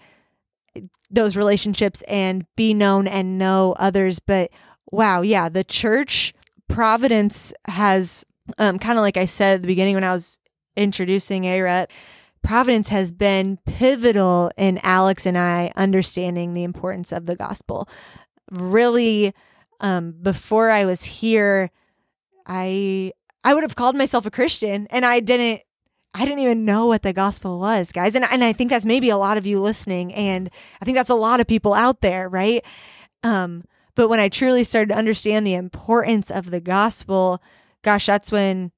those 1.13 1.37
relationships 1.37 2.01
and 2.07 2.45
be 2.55 2.73
known 2.73 3.07
and 3.07 3.37
know 3.37 3.75
others. 3.77 4.19
But 4.19 4.51
wow, 4.91 5.21
yeah, 5.21 5.47
the 5.47 5.63
church, 5.63 6.33
Providence 6.67 7.53
has, 7.67 8.25
um, 8.57 8.79
kind 8.79 8.97
of 8.97 9.03
like 9.03 9.17
I 9.17 9.25
said 9.25 9.55
at 9.55 9.61
the 9.61 9.67
beginning 9.67 9.95
when 9.95 10.03
I 10.03 10.13
was 10.13 10.39
introducing 10.75 11.45
A 11.45 11.61
Rut, 11.61 11.91
Providence 12.41 12.89
has 12.89 13.11
been 13.11 13.57
pivotal 13.65 14.51
in 14.57 14.79
Alex 14.83 15.25
and 15.25 15.37
I 15.37 15.71
understanding 15.75 16.53
the 16.53 16.63
importance 16.63 17.11
of 17.11 17.25
the 17.25 17.35
gospel. 17.35 17.87
Really, 18.51 19.33
um, 19.79 20.13
before 20.21 20.69
I 20.69 20.85
was 20.85 21.03
here, 21.03 21.69
I 22.45 23.13
I 23.43 23.53
would 23.53 23.63
have 23.63 23.75
called 23.75 23.95
myself 23.95 24.25
a 24.25 24.31
Christian, 24.31 24.87
and 24.89 25.05
I 25.05 25.19
didn't. 25.19 25.61
I 26.13 26.25
didn't 26.25 26.39
even 26.39 26.63
know 26.63 26.85
what 26.85 27.01
the 27.01 27.13
gospel 27.13 27.59
was, 27.59 27.91
guys. 27.91 28.15
And, 28.15 28.25
and 28.31 28.43
I 28.43 28.53
think 28.53 28.69
that's 28.69 28.85
maybe 28.85 29.09
a 29.09 29.17
lot 29.17 29.37
of 29.37 29.47
you 29.47 29.59
listening. 29.59 30.13
And 30.13 30.49
I 30.81 30.85
think 30.85 30.95
that's 30.95 31.09
a 31.09 31.15
lot 31.15 31.39
of 31.39 31.47
people 31.47 31.73
out 31.73 32.01
there, 32.01 32.29
right? 32.29 32.63
Um, 33.23 33.63
but 33.95 34.09
when 34.09 34.19
I 34.19 34.29
truly 34.29 34.63
started 34.63 34.89
to 34.89 34.97
understand 34.97 35.45
the 35.45 35.55
importance 35.55 36.29
of 36.29 36.51
the 36.51 36.59
gospel, 36.59 37.41
gosh, 37.81 38.05
that's 38.05 38.31
when 38.31 38.71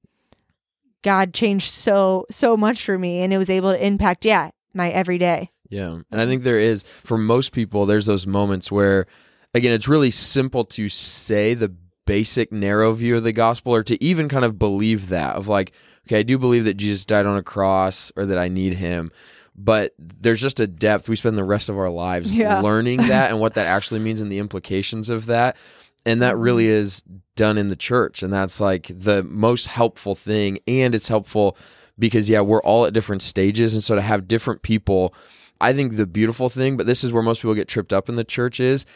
God 1.02 1.34
changed 1.34 1.70
so, 1.70 2.26
so 2.30 2.56
much 2.56 2.82
for 2.82 2.98
me. 2.98 3.20
And 3.20 3.32
it 3.32 3.38
was 3.38 3.50
able 3.50 3.72
to 3.72 3.86
impact, 3.86 4.24
yeah, 4.24 4.50
my 4.72 4.90
everyday. 4.90 5.50
Yeah. 5.68 5.98
And 6.10 6.20
I 6.20 6.24
think 6.24 6.42
there 6.42 6.58
is, 6.58 6.84
for 6.84 7.18
most 7.18 7.52
people, 7.52 7.84
there's 7.84 8.06
those 8.06 8.26
moments 8.26 8.72
where, 8.72 9.06
again, 9.52 9.72
it's 9.72 9.88
really 9.88 10.10
simple 10.10 10.64
to 10.64 10.88
say 10.88 11.54
the 11.54 11.74
basic 12.06 12.52
narrow 12.52 12.92
view 12.92 13.16
of 13.16 13.24
the 13.24 13.32
gospel 13.32 13.74
or 13.74 13.82
to 13.82 14.02
even 14.02 14.28
kind 14.28 14.44
of 14.44 14.58
believe 14.58 15.08
that 15.08 15.36
of 15.36 15.48
like, 15.48 15.72
okay, 16.06 16.20
I 16.20 16.22
do 16.22 16.38
believe 16.38 16.64
that 16.64 16.74
Jesus 16.74 17.04
died 17.04 17.26
on 17.26 17.36
a 17.36 17.42
cross 17.42 18.12
or 18.16 18.26
that 18.26 18.38
I 18.38 18.48
need 18.48 18.74
him. 18.74 19.10
But 19.58 19.94
there's 19.98 20.40
just 20.40 20.60
a 20.60 20.66
depth. 20.66 21.08
We 21.08 21.16
spend 21.16 21.38
the 21.38 21.44
rest 21.44 21.68
of 21.68 21.78
our 21.78 21.88
lives 21.88 22.34
Yeah. 22.34 22.60
learning 22.62 22.98
that 23.08 23.30
and 23.30 23.40
what 23.40 23.54
that 23.54 23.66
actually 23.66 24.00
means 24.00 24.20
and 24.20 24.30
the 24.30 24.38
implications 24.38 25.08
of 25.10 25.26
that. 25.26 25.56
and 26.04 26.22
that 26.22 26.36
really 26.36 26.66
mm-hmm. 26.66 26.78
is 26.78 27.02
done 27.34 27.58
in 27.58 27.68
the 27.68 27.76
church 27.76 28.22
and 28.22 28.32
that's 28.32 28.60
like 28.60 28.86
the 28.88 29.22
most 29.24 29.66
helpful 29.66 30.14
thing 30.14 30.58
and 30.66 30.94
it's 30.94 31.08
helpful 31.08 31.54
because 31.98 32.30
yeah 32.30 32.40
we're 32.40 32.62
all 32.62 32.86
at 32.86 32.94
different 32.94 33.20
stages 33.20 33.74
and 33.74 33.84
so 33.84 33.94
to 33.94 34.00
have 34.00 34.26
different 34.26 34.62
people 34.62 35.12
i 35.60 35.74
think 35.74 35.96
the 35.96 36.06
beautiful 36.06 36.48
thing 36.48 36.78
but 36.78 36.86
this 36.86 37.04
is 37.04 37.12
where 37.12 37.22
most 37.22 37.42
people 37.42 37.54
get 37.54 37.68
tripped 37.68 37.92
up 37.92 38.08
in 38.08 38.16
the 38.16 38.24
church 38.24 38.58
is 38.58 38.86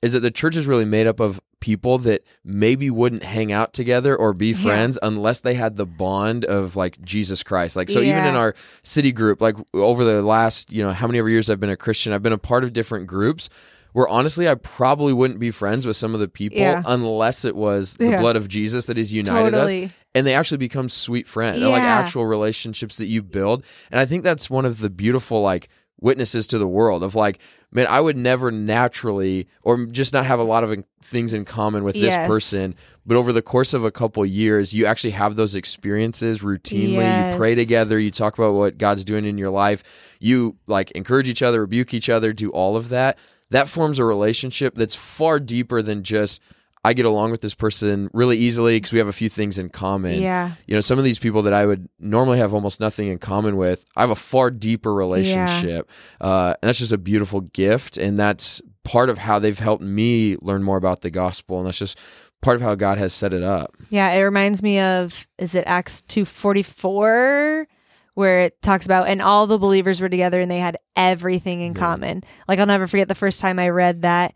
is 0.00 0.12
that 0.12 0.20
the 0.20 0.30
church 0.30 0.56
is 0.56 0.66
really 0.66 0.84
made 0.84 1.08
up 1.08 1.18
of 1.18 1.40
people 1.60 1.98
that 1.98 2.24
maybe 2.44 2.90
wouldn't 2.90 3.22
hang 3.22 3.50
out 3.52 3.72
together 3.72 4.14
or 4.14 4.32
be 4.32 4.52
friends 4.52 4.98
yeah. 5.00 5.08
unless 5.08 5.40
they 5.40 5.54
had 5.54 5.76
the 5.76 5.86
bond 5.86 6.44
of 6.44 6.76
like 6.76 7.00
Jesus 7.02 7.42
Christ. 7.42 7.76
Like 7.76 7.90
so 7.90 8.00
yeah. 8.00 8.18
even 8.18 8.30
in 8.30 8.36
our 8.36 8.54
city 8.82 9.12
group 9.12 9.40
like 9.40 9.56
over 9.74 10.04
the 10.04 10.22
last, 10.22 10.72
you 10.72 10.82
know, 10.82 10.92
how 10.92 11.06
many 11.06 11.18
ever 11.18 11.28
years 11.28 11.50
I've 11.50 11.60
been 11.60 11.70
a 11.70 11.76
Christian, 11.76 12.12
I've 12.12 12.22
been 12.22 12.32
a 12.32 12.38
part 12.38 12.64
of 12.64 12.72
different 12.72 13.06
groups 13.06 13.50
where 13.92 14.06
honestly 14.06 14.48
I 14.48 14.54
probably 14.54 15.12
wouldn't 15.12 15.40
be 15.40 15.50
friends 15.50 15.86
with 15.86 15.96
some 15.96 16.14
of 16.14 16.20
the 16.20 16.28
people 16.28 16.58
yeah. 16.58 16.82
unless 16.86 17.44
it 17.44 17.56
was 17.56 17.94
the 17.94 18.16
blood 18.18 18.36
of 18.36 18.46
Jesus 18.46 18.86
that 18.86 18.96
has 18.96 19.12
united 19.12 19.52
totally. 19.52 19.86
us 19.86 19.92
and 20.14 20.26
they 20.26 20.34
actually 20.34 20.58
become 20.58 20.88
sweet 20.88 21.26
friends. 21.26 21.60
They're 21.60 21.68
like 21.68 21.82
actual 21.82 22.26
relationships 22.26 22.98
that 22.98 23.06
you 23.06 23.22
build. 23.22 23.64
And 23.90 24.00
I 24.00 24.06
think 24.06 24.24
that's 24.24 24.48
one 24.48 24.64
of 24.64 24.78
the 24.78 24.90
beautiful 24.90 25.42
like 25.42 25.68
witnesses 26.00 26.46
to 26.46 26.58
the 26.58 26.68
world 26.68 27.02
of 27.02 27.14
like 27.14 27.40
man 27.72 27.86
i 27.88 28.00
would 28.00 28.16
never 28.16 28.50
naturally 28.50 29.46
or 29.62 29.86
just 29.86 30.12
not 30.12 30.24
have 30.24 30.38
a 30.38 30.44
lot 30.44 30.62
of 30.64 30.84
things 31.02 31.34
in 31.34 31.44
common 31.44 31.84
with 31.84 31.94
this 31.94 32.14
yes. 32.14 32.28
person 32.28 32.74
but 33.04 33.16
over 33.16 33.32
the 33.32 33.42
course 33.42 33.74
of 33.74 33.84
a 33.84 33.90
couple 33.90 34.24
years 34.24 34.72
you 34.72 34.86
actually 34.86 35.10
have 35.10 35.36
those 35.36 35.54
experiences 35.54 36.40
routinely 36.40 36.94
yes. 36.94 37.32
you 37.32 37.38
pray 37.38 37.54
together 37.54 37.98
you 37.98 38.10
talk 38.10 38.38
about 38.38 38.54
what 38.54 38.78
god's 38.78 39.04
doing 39.04 39.24
in 39.24 39.38
your 39.38 39.50
life 39.50 40.16
you 40.20 40.56
like 40.66 40.90
encourage 40.92 41.28
each 41.28 41.42
other 41.42 41.60
rebuke 41.60 41.92
each 41.92 42.08
other 42.08 42.32
do 42.32 42.50
all 42.50 42.76
of 42.76 42.88
that 42.90 43.18
that 43.50 43.68
forms 43.68 43.98
a 43.98 44.04
relationship 44.04 44.74
that's 44.74 44.94
far 44.94 45.40
deeper 45.40 45.82
than 45.82 46.02
just 46.02 46.40
I 46.84 46.92
get 46.92 47.06
along 47.06 47.30
with 47.30 47.40
this 47.40 47.54
person 47.54 48.08
really 48.12 48.38
easily 48.38 48.76
because 48.76 48.92
we 48.92 48.98
have 48.98 49.08
a 49.08 49.12
few 49.12 49.28
things 49.28 49.58
in 49.58 49.68
common. 49.68 50.20
Yeah. 50.20 50.52
You 50.66 50.74
know, 50.74 50.80
some 50.80 50.98
of 50.98 51.04
these 51.04 51.18
people 51.18 51.42
that 51.42 51.52
I 51.52 51.66
would 51.66 51.88
normally 51.98 52.38
have 52.38 52.54
almost 52.54 52.80
nothing 52.80 53.08
in 53.08 53.18
common 53.18 53.56
with, 53.56 53.84
I 53.96 54.02
have 54.02 54.10
a 54.10 54.16
far 54.16 54.50
deeper 54.50 54.94
relationship. 54.94 55.90
Yeah. 56.20 56.26
Uh, 56.26 56.54
and 56.62 56.68
that's 56.68 56.78
just 56.78 56.92
a 56.92 56.98
beautiful 56.98 57.40
gift. 57.40 57.98
And 57.98 58.18
that's 58.18 58.62
part 58.84 59.10
of 59.10 59.18
how 59.18 59.38
they've 59.38 59.58
helped 59.58 59.82
me 59.82 60.36
learn 60.40 60.62
more 60.62 60.76
about 60.76 61.00
the 61.00 61.10
gospel. 61.10 61.58
And 61.58 61.66
that's 61.66 61.78
just 61.78 61.98
part 62.40 62.54
of 62.54 62.62
how 62.62 62.74
God 62.74 62.98
has 62.98 63.12
set 63.12 63.34
it 63.34 63.42
up. 63.42 63.76
Yeah. 63.90 64.10
It 64.12 64.22
reminds 64.22 64.62
me 64.62 64.80
of, 64.80 65.26
is 65.38 65.54
it 65.54 65.64
Acts 65.66 66.02
244? 66.02 67.66
Where 68.14 68.40
it 68.40 68.60
talks 68.62 68.84
about, 68.84 69.06
and 69.06 69.22
all 69.22 69.46
the 69.46 69.58
believers 69.58 70.00
were 70.00 70.08
together 70.08 70.40
and 70.40 70.50
they 70.50 70.58
had 70.58 70.76
everything 70.96 71.60
in 71.60 71.72
yeah. 71.72 71.78
common. 71.78 72.24
Like, 72.48 72.58
I'll 72.58 72.66
never 72.66 72.88
forget 72.88 73.06
the 73.06 73.14
first 73.14 73.40
time 73.40 73.60
I 73.60 73.68
read 73.68 74.02
that. 74.02 74.34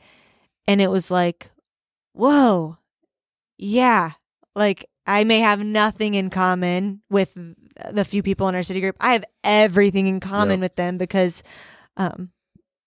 And 0.69 0.81
it 0.81 0.89
was 0.89 1.11
like, 1.11 1.51
whoa, 2.13 2.79
yeah, 3.59 4.13
like 4.55 4.87
I 5.07 5.25
may 5.25 5.41
have 5.41 5.65
nothing 5.65 6.15
in 6.15 6.31
common 6.31 7.03
with 7.11 7.37
the 7.91 8.05
few 8.05 8.23
people 8.23 8.49
in 8.49 8.55
our 8.55 8.63
city 8.63 8.81
group. 8.81 8.97
I 9.01 9.15
have 9.15 9.25
everything 9.43 10.07
in 10.07 10.21
common 10.21 10.61
with 10.61 10.77
them 10.77 10.99
because 10.99 11.43
um, 11.97 12.31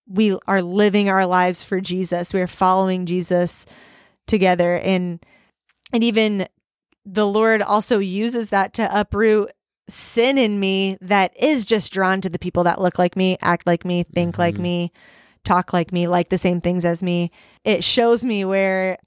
we 0.07 0.37
are 0.47 0.61
living 0.61 1.09
our 1.09 1.25
lives 1.25 1.63
for 1.63 1.81
Jesus. 1.81 2.33
We 2.33 2.41
are 2.41 2.47
following 2.47 3.05
Jesus 3.05 3.65
together, 4.27 4.77
and 4.77 5.19
and 5.91 6.03
even 6.03 6.47
the 7.05 7.27
Lord 7.27 7.61
also 7.61 7.99
uses 7.99 8.49
that 8.49 8.73
to 8.73 8.99
uproot 8.99 9.51
sin 9.87 10.37
in 10.37 10.59
me 10.59 10.97
that 11.01 11.35
is 11.39 11.65
just 11.65 11.93
drawn 11.93 12.21
to 12.21 12.29
the 12.29 12.39
people 12.39 12.63
that 12.63 12.81
look 12.81 12.97
like 12.97 13.15
me, 13.15 13.37
act 13.41 13.67
like 13.67 13.85
me, 13.85 14.03
think 14.03 14.33
mm-hmm. 14.33 14.41
like 14.41 14.57
me, 14.57 14.91
talk 15.43 15.73
like 15.73 15.91
me, 15.91 16.07
like 16.07 16.29
the 16.29 16.37
same 16.37 16.59
things 16.59 16.85
as 16.85 17.03
me. 17.03 17.31
It 17.63 17.83
shows 17.83 18.25
me 18.25 18.45
where 18.45 18.97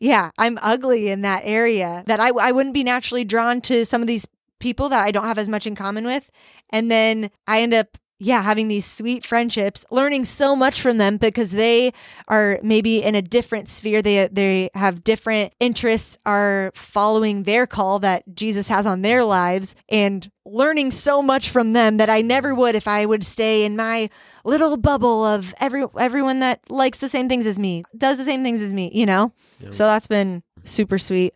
yeah, 0.00 0.30
I'm 0.38 0.58
ugly 0.62 1.08
in 1.08 1.22
that 1.22 1.42
area 1.44 2.04
that 2.06 2.20
I, 2.20 2.28
I 2.28 2.52
wouldn't 2.52 2.74
be 2.74 2.84
naturally 2.84 3.24
drawn 3.24 3.60
to 3.62 3.84
some 3.84 4.00
of 4.00 4.06
these 4.06 4.26
people 4.58 4.88
that 4.88 5.04
I 5.04 5.10
don't 5.10 5.24
have 5.24 5.38
as 5.38 5.48
much 5.48 5.66
in 5.66 5.74
common 5.74 6.04
with. 6.04 6.30
And 6.70 6.90
then 6.90 7.30
I 7.46 7.62
end 7.62 7.74
up 7.74 7.98
yeah, 8.20 8.42
having 8.42 8.66
these 8.66 8.84
sweet 8.84 9.24
friendships, 9.24 9.86
learning 9.90 10.24
so 10.24 10.56
much 10.56 10.80
from 10.80 10.98
them 10.98 11.18
because 11.18 11.52
they 11.52 11.92
are 12.26 12.58
maybe 12.64 13.02
in 13.02 13.14
a 13.14 13.22
different 13.22 13.68
sphere. 13.68 14.02
They 14.02 14.26
they 14.28 14.70
have 14.74 15.04
different 15.04 15.52
interests, 15.60 16.18
are 16.26 16.72
following 16.74 17.44
their 17.44 17.66
call 17.66 18.00
that 18.00 18.24
Jesus 18.34 18.66
has 18.68 18.86
on 18.86 19.02
their 19.02 19.22
lives 19.22 19.76
and 19.88 20.28
learning 20.44 20.90
so 20.90 21.22
much 21.22 21.50
from 21.50 21.74
them 21.74 21.98
that 21.98 22.10
I 22.10 22.20
never 22.22 22.54
would 22.54 22.74
if 22.74 22.88
I 22.88 23.06
would 23.06 23.24
stay 23.24 23.64
in 23.64 23.76
my 23.76 24.10
little 24.44 24.76
bubble 24.76 25.24
of 25.24 25.54
every 25.60 25.84
everyone 25.98 26.40
that 26.40 26.68
likes 26.70 26.98
the 26.98 27.08
same 27.08 27.28
things 27.28 27.46
as 27.46 27.58
me, 27.58 27.84
does 27.96 28.18
the 28.18 28.24
same 28.24 28.42
things 28.42 28.62
as 28.62 28.72
me, 28.72 28.90
you 28.92 29.06
know? 29.06 29.32
Yep. 29.60 29.74
So 29.74 29.86
that's 29.86 30.08
been 30.08 30.42
super 30.64 30.98
sweet. 30.98 31.34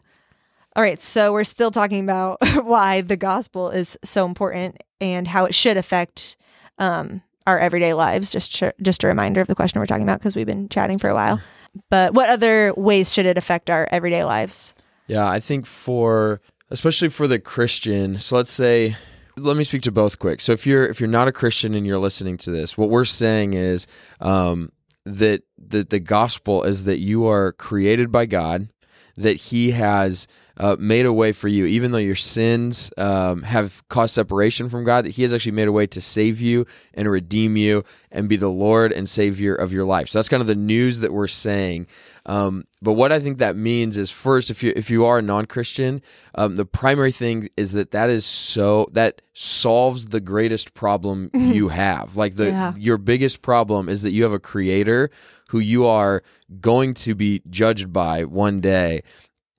All 0.75 0.83
right, 0.83 1.01
so 1.03 1.33
we're 1.33 1.45
still 1.45 1.71
talking 1.71 2.03
about 2.03 2.39
why 2.65 3.03
the 3.03 3.17
gospel 3.17 3.69
is 3.71 3.97
so 4.03 4.25
important 4.25 4.83
and 5.01 5.29
how 5.29 5.45
it 5.45 5.55
should 5.55 5.77
affect 5.77 6.37
um, 6.83 7.23
our 7.47 7.59
everyday 7.59 7.95
lives. 7.95 8.31
Just 8.31 8.53
sh- 8.53 8.65
just 8.83 9.05
a 9.05 9.07
reminder 9.07 9.41
of 9.41 9.47
the 9.47 9.55
question 9.55 9.81
we're 9.81 9.87
talking 9.87 10.03
about 10.03 10.19
because 10.19 10.37
we've 10.37 10.47
been 10.47 10.69
chatting 10.69 10.99
for 10.99 11.09
a 11.09 11.15
while. 11.15 11.41
But 11.89 12.13
what 12.13 12.29
other 12.29 12.75
ways 12.77 13.11
should 13.15 13.25
it 13.25 13.39
affect 13.39 13.71
our 13.71 13.89
everyday 13.91 14.25
lives? 14.25 14.75
Yeah, 15.07 15.27
I 15.27 15.41
think 15.41 15.65
for 15.65 16.43
especially 16.69 17.09
for 17.09 17.27
the 17.27 17.39
Christian. 17.39 18.19
So 18.19 18.37
let's 18.37 18.51
say 18.51 18.95
let 19.39 19.57
me 19.57 19.65
speak 19.65 19.81
to 19.85 19.91
both 19.91 20.19
quick. 20.19 20.43
So 20.43 20.53
if 20.53 20.67
you're 20.67 20.85
if 20.85 21.01
you're 21.01 21.09
not 21.09 21.29
a 21.29 21.33
Christian 21.33 21.73
and 21.73 21.87
you're 21.87 21.97
listening 21.97 22.37
to 22.39 22.51
this, 22.51 22.77
what 22.77 22.91
we're 22.91 23.07
saying 23.07 23.55
is 23.55 23.87
um, 24.21 24.71
that 25.07 25.45
that 25.69 25.89
the 25.89 25.99
gospel 25.99 26.63
is 26.63 26.85
that 26.85 26.99
you 26.99 27.27
are 27.27 27.53
created 27.53 28.13
by 28.13 28.27
God, 28.27 28.69
that 29.17 29.37
He 29.37 29.71
has 29.71 30.29
uh, 30.59 30.77
made 30.79 31.07
a 31.07 31.13
way 31.13 31.33
for 31.33 31.49
you, 31.49 31.67
even 31.67 31.93
though 31.93 31.99
your 31.99 32.17
sins 32.17 32.93
um, 32.97 33.43
have 33.43 33.87
caused 33.89 34.15
separation 34.15 34.69
from 34.69 34.85
God, 34.85 35.05
that 35.05 35.13
He 35.13 35.23
has 35.23 35.33
actually 35.33 35.53
made 35.53 35.69
a 35.69 35.73
way 35.73 35.87
to 35.89 36.01
save 36.01 36.41
you 36.41 36.67
and 36.95 37.11
redeem 37.11 37.57
you 37.57 37.85
and 38.11 38.29
be 38.29 38.37
the 38.37 38.49
Lord 38.49 38.93
and 38.93 39.09
Savior 39.09 39.55
of 39.55 39.73
your 39.73 39.85
life. 39.85 40.09
So 40.09 40.19
that's 40.19 40.29
kind 40.29 40.41
of 40.41 40.47
the 40.47 40.55
news 40.55 41.01
that 41.01 41.13
we're 41.13 41.27
saying. 41.27 41.87
Um, 42.25 42.65
but 42.81 42.93
what 42.93 43.11
I 43.11 43.19
think 43.19 43.39
that 43.39 43.57
means 43.57 43.99
is 43.99 44.11
first, 44.11 44.51
if 44.51 44.63
you 44.63 44.73
if 44.77 44.91
you 44.91 45.05
are 45.07 45.19
a 45.19 45.23
non 45.23 45.47
Christian, 45.47 46.03
um, 46.35 46.57
the 46.57 46.65
primary 46.65 47.13
thing 47.13 47.49
is 47.57 47.73
that 47.73 47.91
that 47.93 48.11
is 48.11 48.25
so 48.25 48.87
that 48.93 49.23
solves 49.33 50.07
the 50.07 50.21
greatest 50.21 50.75
problem 50.75 51.31
you 51.35 51.69
have. 51.69 52.17
Like 52.17 52.37
the 52.37 52.49
yeah. 52.49 52.75
your 52.77 52.99
biggest 52.99 53.43
problem 53.43 53.89
is 53.89 54.03
that 54.03 54.13
you 54.13 54.23
have 54.23 54.33
a 54.33 54.39
Creator 54.39 55.11
who 55.49 55.59
you 55.59 55.87
are 55.87 56.23
going 56.61 56.95
to 56.95 57.15
be 57.15 57.43
judged 57.51 57.93
by 57.93 58.25
one 58.25 58.61
day 58.61 59.03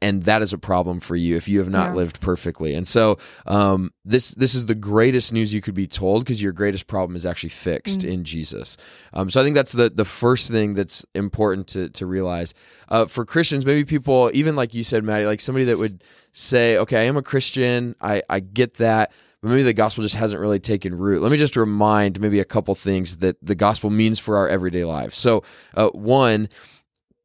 and 0.04 0.24
that 0.24 0.42
is 0.42 0.52
a 0.52 0.58
problem 0.58 1.00
for 1.00 1.16
you 1.16 1.38
if 1.38 1.48
you 1.48 1.60
have 1.60 1.70
not 1.70 1.92
yeah. 1.92 1.94
lived 1.96 2.20
perfectly. 2.20 2.76
And 2.76 2.86
so 2.86 3.18
um, 3.48 3.92
this 4.04 4.36
this 4.36 4.54
is 4.54 4.66
the 4.66 4.76
greatest 4.76 5.32
news 5.32 5.54
you 5.54 5.62
could 5.62 5.74
be 5.74 5.88
told 5.88 6.26
because 6.26 6.42
your 6.42 6.52
greatest 6.52 6.88
problem 6.88 7.16
is 7.16 7.26
actually 7.26 7.50
fixed 7.50 8.02
mm. 8.02 8.12
in 8.12 8.24
Jesus. 8.26 8.76
Um, 9.14 9.30
so 9.30 9.40
I 9.40 9.46
think 9.46 9.56
that's 9.56 9.72
the 9.72 9.90
the 9.90 10.04
first 10.04 10.52
thing 10.52 10.74
that's 10.74 11.06
important 11.16 11.68
to 11.68 11.90
to 11.90 12.06
realize 12.06 12.54
uh, 12.90 13.06
for 13.06 13.24
Christians. 13.24 13.66
Maybe 13.66 13.86
people, 13.86 14.30
even 14.34 14.58
like 14.58 14.74
you 14.74 14.84
said, 14.84 15.06
Maddie, 15.06 15.26
like 15.26 15.40
somebody 15.40 15.66
that 15.66 15.78
would 15.78 16.04
say, 16.34 16.78
"Okay, 16.78 16.98
I 16.98 17.04
am 17.04 17.16
a 17.16 17.24
Christian. 17.24 17.96
I 18.02 18.22
I 18.30 18.42
get 18.42 18.76
that." 18.76 19.14
But 19.42 19.50
maybe 19.50 19.64
the 19.64 19.74
gospel 19.74 20.04
just 20.04 20.16
hasn't 20.16 20.42
really 20.42 20.60
taken 20.60 20.98
root. 20.98 21.22
Let 21.22 21.32
me 21.32 21.38
just 21.38 21.56
remind 21.56 22.20
maybe 22.20 22.42
a 22.42 22.46
couple 22.46 22.76
things 22.76 23.18
that 23.18 23.38
the 23.42 23.56
gospel 23.56 23.90
means 23.90 24.20
for 24.20 24.38
our 24.38 24.48
everyday 24.48 24.86
lives. 24.86 25.18
So, 25.18 25.44
uh, 25.74 25.90
one, 25.90 26.48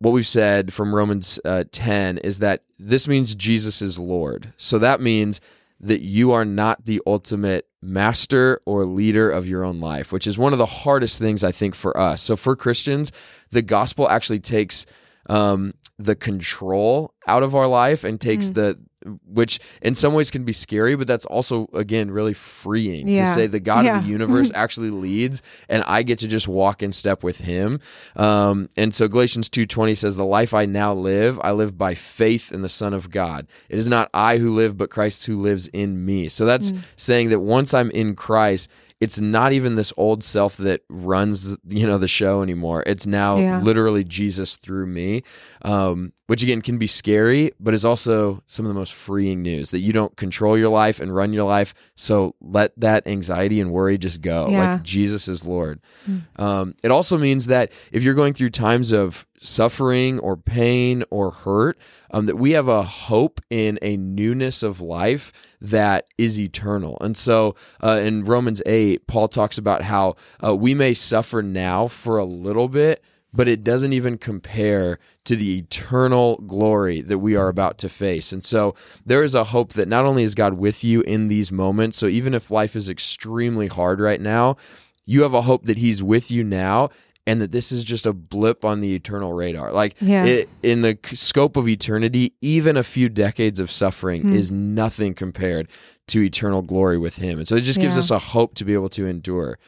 what 0.01 0.13
we've 0.13 0.27
said 0.27 0.73
from 0.73 0.95
Romans 0.95 1.41
uh, 1.45 1.65
10 1.71 2.19
is 2.19 2.39
that 2.41 2.63
this 2.79 3.09
means 3.09 3.35
Jesus 3.35 3.83
is 3.83 3.99
Lord. 3.99 4.53
So 4.57 4.79
that 4.79 5.01
means 5.01 5.41
that 5.81 6.03
you 6.03 6.33
are 6.33 6.45
not 6.45 6.85
the 6.85 7.01
ultimate 7.07 7.67
master 7.81 8.61
or 8.67 8.85
leader 8.85 9.31
of 9.31 9.47
your 9.47 9.65
own 9.65 9.81
life, 9.81 10.11
which 10.11 10.27
is 10.27 10.37
one 10.37 10.53
of 10.53 10.59
the 10.59 10.67
hardest 10.67 11.19
things 11.19 11.45
I 11.45 11.53
think 11.53 11.75
for 11.75 11.97
us. 11.97 12.23
So 12.23 12.37
for 12.37 12.57
Christians, 12.57 13.13
the 13.51 13.63
gospel 13.63 14.09
actually 14.09 14.41
takes 14.41 14.87
um, 15.29 15.75
the 15.99 16.17
control 16.17 17.15
out 17.27 17.43
of 17.43 17.55
our 17.55 17.67
life 17.67 18.05
and 18.05 18.21
takes 18.21 18.51
mm. 18.51 18.55
the 18.55 18.81
which 19.27 19.61
in 19.83 19.95
some 19.95 20.15
ways 20.15 20.31
can 20.31 20.45
be 20.45 20.53
scary, 20.53 20.97
but 20.97 21.07
that's 21.07 21.27
also 21.27 21.69
again 21.73 22.11
really 22.11 22.35
freeing 22.35 23.09
yeah. 23.09 23.25
to 23.25 23.27
say 23.27 23.47
the 23.47 23.61
God 23.61 23.85
yeah. 23.85 23.99
of 23.99 24.05
the 24.05 24.11
universe 24.19 24.51
actually 24.55 24.91
leads, 24.91 25.43
and 25.69 25.83
I 25.85 26.03
get 26.03 26.21
to 26.21 26.29
just 26.29 26.49
walk 26.49 26.83
in 26.83 26.93
step 26.93 27.23
with 27.23 27.39
Him. 27.39 27.81
Um, 28.17 28.69
and 28.77 28.93
so 28.93 29.09
Galatians 29.09 29.49
two 29.49 29.67
twenty 29.67 29.95
says, 29.95 30.17
"The 30.17 30.25
life 30.25 30.55
I 30.55 30.67
now 30.67 30.95
live, 30.95 31.41
I 31.43 31.53
live 31.53 31.77
by 31.77 31.95
faith 31.95 32.53
in 32.53 32.63
the 32.63 32.69
Son 32.69 32.95
of 32.95 33.11
God. 33.11 33.47
It 33.69 33.79
is 33.79 33.89
not 33.89 34.11
I 34.15 34.39
who 34.39 34.55
live, 34.55 34.77
but 34.77 34.91
Christ 34.91 35.27
who 35.27 35.37
lives 35.37 35.69
in 35.69 36.05
me." 36.05 36.29
So 36.29 36.45
that's 36.45 36.73
mm. 36.73 36.83
saying 36.97 37.31
that 37.31 37.41
once 37.41 37.75
I'm 37.75 37.91
in 37.91 38.15
Christ, 38.15 38.69
it's 39.01 39.21
not 39.21 39.53
even 39.53 39.77
this 39.77 39.93
old 39.97 40.25
self 40.25 40.57
that 40.57 40.83
runs 40.89 41.57
you 41.69 41.87
know 41.87 41.99
the 41.99 42.09
show 42.09 42.43
anymore 42.43 42.83
it's 42.87 43.07
now 43.07 43.37
yeah. 43.37 43.61
literally 43.61 44.05
jesus 44.05 44.57
through 44.57 44.87
me 44.87 45.23
um, 45.63 46.13
which 46.27 46.43
again 46.43 46.61
can 46.63 46.79
be 46.79 46.87
scary 46.87 47.53
but 47.59 47.75
is 47.75 47.85
also 47.85 48.43
some 48.47 48.65
of 48.65 48.69
the 48.69 48.79
most 48.79 48.93
freeing 48.93 49.43
news 49.43 49.71
that 49.71 49.81
you 49.81 49.93
don't 49.93 50.17
control 50.17 50.59
your 50.59 50.69
life 50.69 51.01
and 51.01 51.15
run 51.15 51.33
your 51.33 51.45
life 51.45 51.75
so 51.95 52.35
let 52.41 52.79
that 52.79 53.07
anxiety 53.07 53.61
and 53.61 53.71
worry 53.71 53.99
just 53.99 54.21
go 54.21 54.49
yeah. 54.51 54.73
like 54.73 54.83
jesus 54.83 55.29
is 55.29 55.47
lord 55.47 55.81
mm. 56.09 56.23
um, 56.41 56.75
it 56.83 56.91
also 56.91 57.19
means 57.19 57.47
that 57.47 57.73
if 57.93 58.03
you're 58.03 58.15
going 58.15 58.35
through 58.35 58.51
times 58.51 58.93
of 58.93 59.27
suffering 59.41 60.19
or 60.19 60.37
pain 60.37 61.05
or 61.11 61.31
hurt, 61.31 61.79
um, 62.11 62.27
that 62.27 62.37
we 62.37 62.53
have 62.53 62.69
a 62.69 62.83
hope 62.83 63.41
in 63.51 63.79
a 63.83 63.97
newness 63.97 64.63
of 64.63 64.81
life 64.81 65.33
that 65.61 66.07
is 66.17 66.39
eternal. 66.39 66.99
And 67.01 67.17
so 67.17 67.55
uh, 67.83 68.01
in 68.03 68.25
Romans 68.25 68.63
8, 68.67 69.07
Paul 69.07 69.29
talks 69.29 69.59
about 69.59 69.83
how 69.83 70.17
uh, 70.45 70.55
we 70.55 70.75
may 70.75 70.95
suffer 70.95 71.43
now 71.43 71.87
for 71.87 72.19
a 72.19 72.25
little 72.25 72.69
bit, 72.69 73.03
but 73.33 73.47
it 73.49 73.63
doesn't 73.63 73.93
even 73.93 74.17
compare 74.19 74.99
to 75.25 75.37
the 75.37 75.59
eternal 75.59 76.37
glory 76.47 77.01
that 77.03 77.19
we 77.19 77.37
are 77.37 77.49
about 77.49 77.79
to 77.79 77.89
face. 77.89 78.33
And 78.33 78.43
so 78.43 78.75
there 79.05 79.23
is 79.23 79.35
a 79.35 79.45
hope 79.45 79.75
that 79.75 79.89
not 79.89 80.07
only 80.07 80.23
is 80.23 80.35
God 80.35 80.55
with 80.55 80.83
you 80.83 81.03
in 81.03 81.29
these 81.29 81.53
moments, 81.53 81.97
so 81.99 82.07
even 82.07 82.33
if 82.35 82.51
life 82.51 82.75
is 82.75 82.89
extremely 82.89 83.67
hard 83.67 84.01
right 84.01 84.21
now, 84.21 84.57
you 85.05 85.23
have 85.23 85.35
a 85.35 85.43
hope 85.43 85.65
that 85.67 85.79
He's 85.79 86.03
with 86.03 86.31
you 86.31 86.43
now 86.43 86.89
and 87.27 87.43
that 87.43 87.53
this 87.53 87.71
is 87.71 87.85
just 87.85 88.07
a 88.07 88.13
blip 88.15 88.65
on 88.65 88.81
the 88.81 88.95
eternal 88.95 89.35
radar. 89.35 89.71
Like 89.73 89.97
Yeah. 90.01 90.25
it, 90.25 90.49
in 90.63 90.81
the 90.81 90.99
scope 91.13 91.59
of 91.59 91.69
eternity, 91.69 92.33
even 92.41 92.79
a 92.79 92.83
few 92.83 93.11
decades 93.11 93.61
of 93.61 93.71
suffering 93.71 94.23
Hmm. 94.23 94.33
is 94.35 94.51
nothing 94.51 95.13
compared 95.13 95.69
to 96.09 96.23
eternal 96.23 96.63
glory 96.63 96.97
with 96.97 97.17
Him. 97.17 97.39
And 97.39 97.47
so 97.47 97.57
it 97.57 97.61
just 97.65 97.81
gives 97.81 97.97
Yeah. 97.97 98.01
us 98.01 98.11
a 98.11 98.19
hope 98.19 98.55
to 98.55 98.65
be 98.65 98.73
able 98.73 98.89
to 98.91 99.07
endure. 99.07 99.59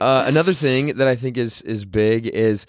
Uh, 0.00 0.24
another 0.26 0.52
thing 0.52 0.94
that 0.96 1.06
I 1.08 1.14
think 1.16 1.36
is 1.36 1.62
is 1.62 1.84
big 1.84 2.26
is 2.26 2.66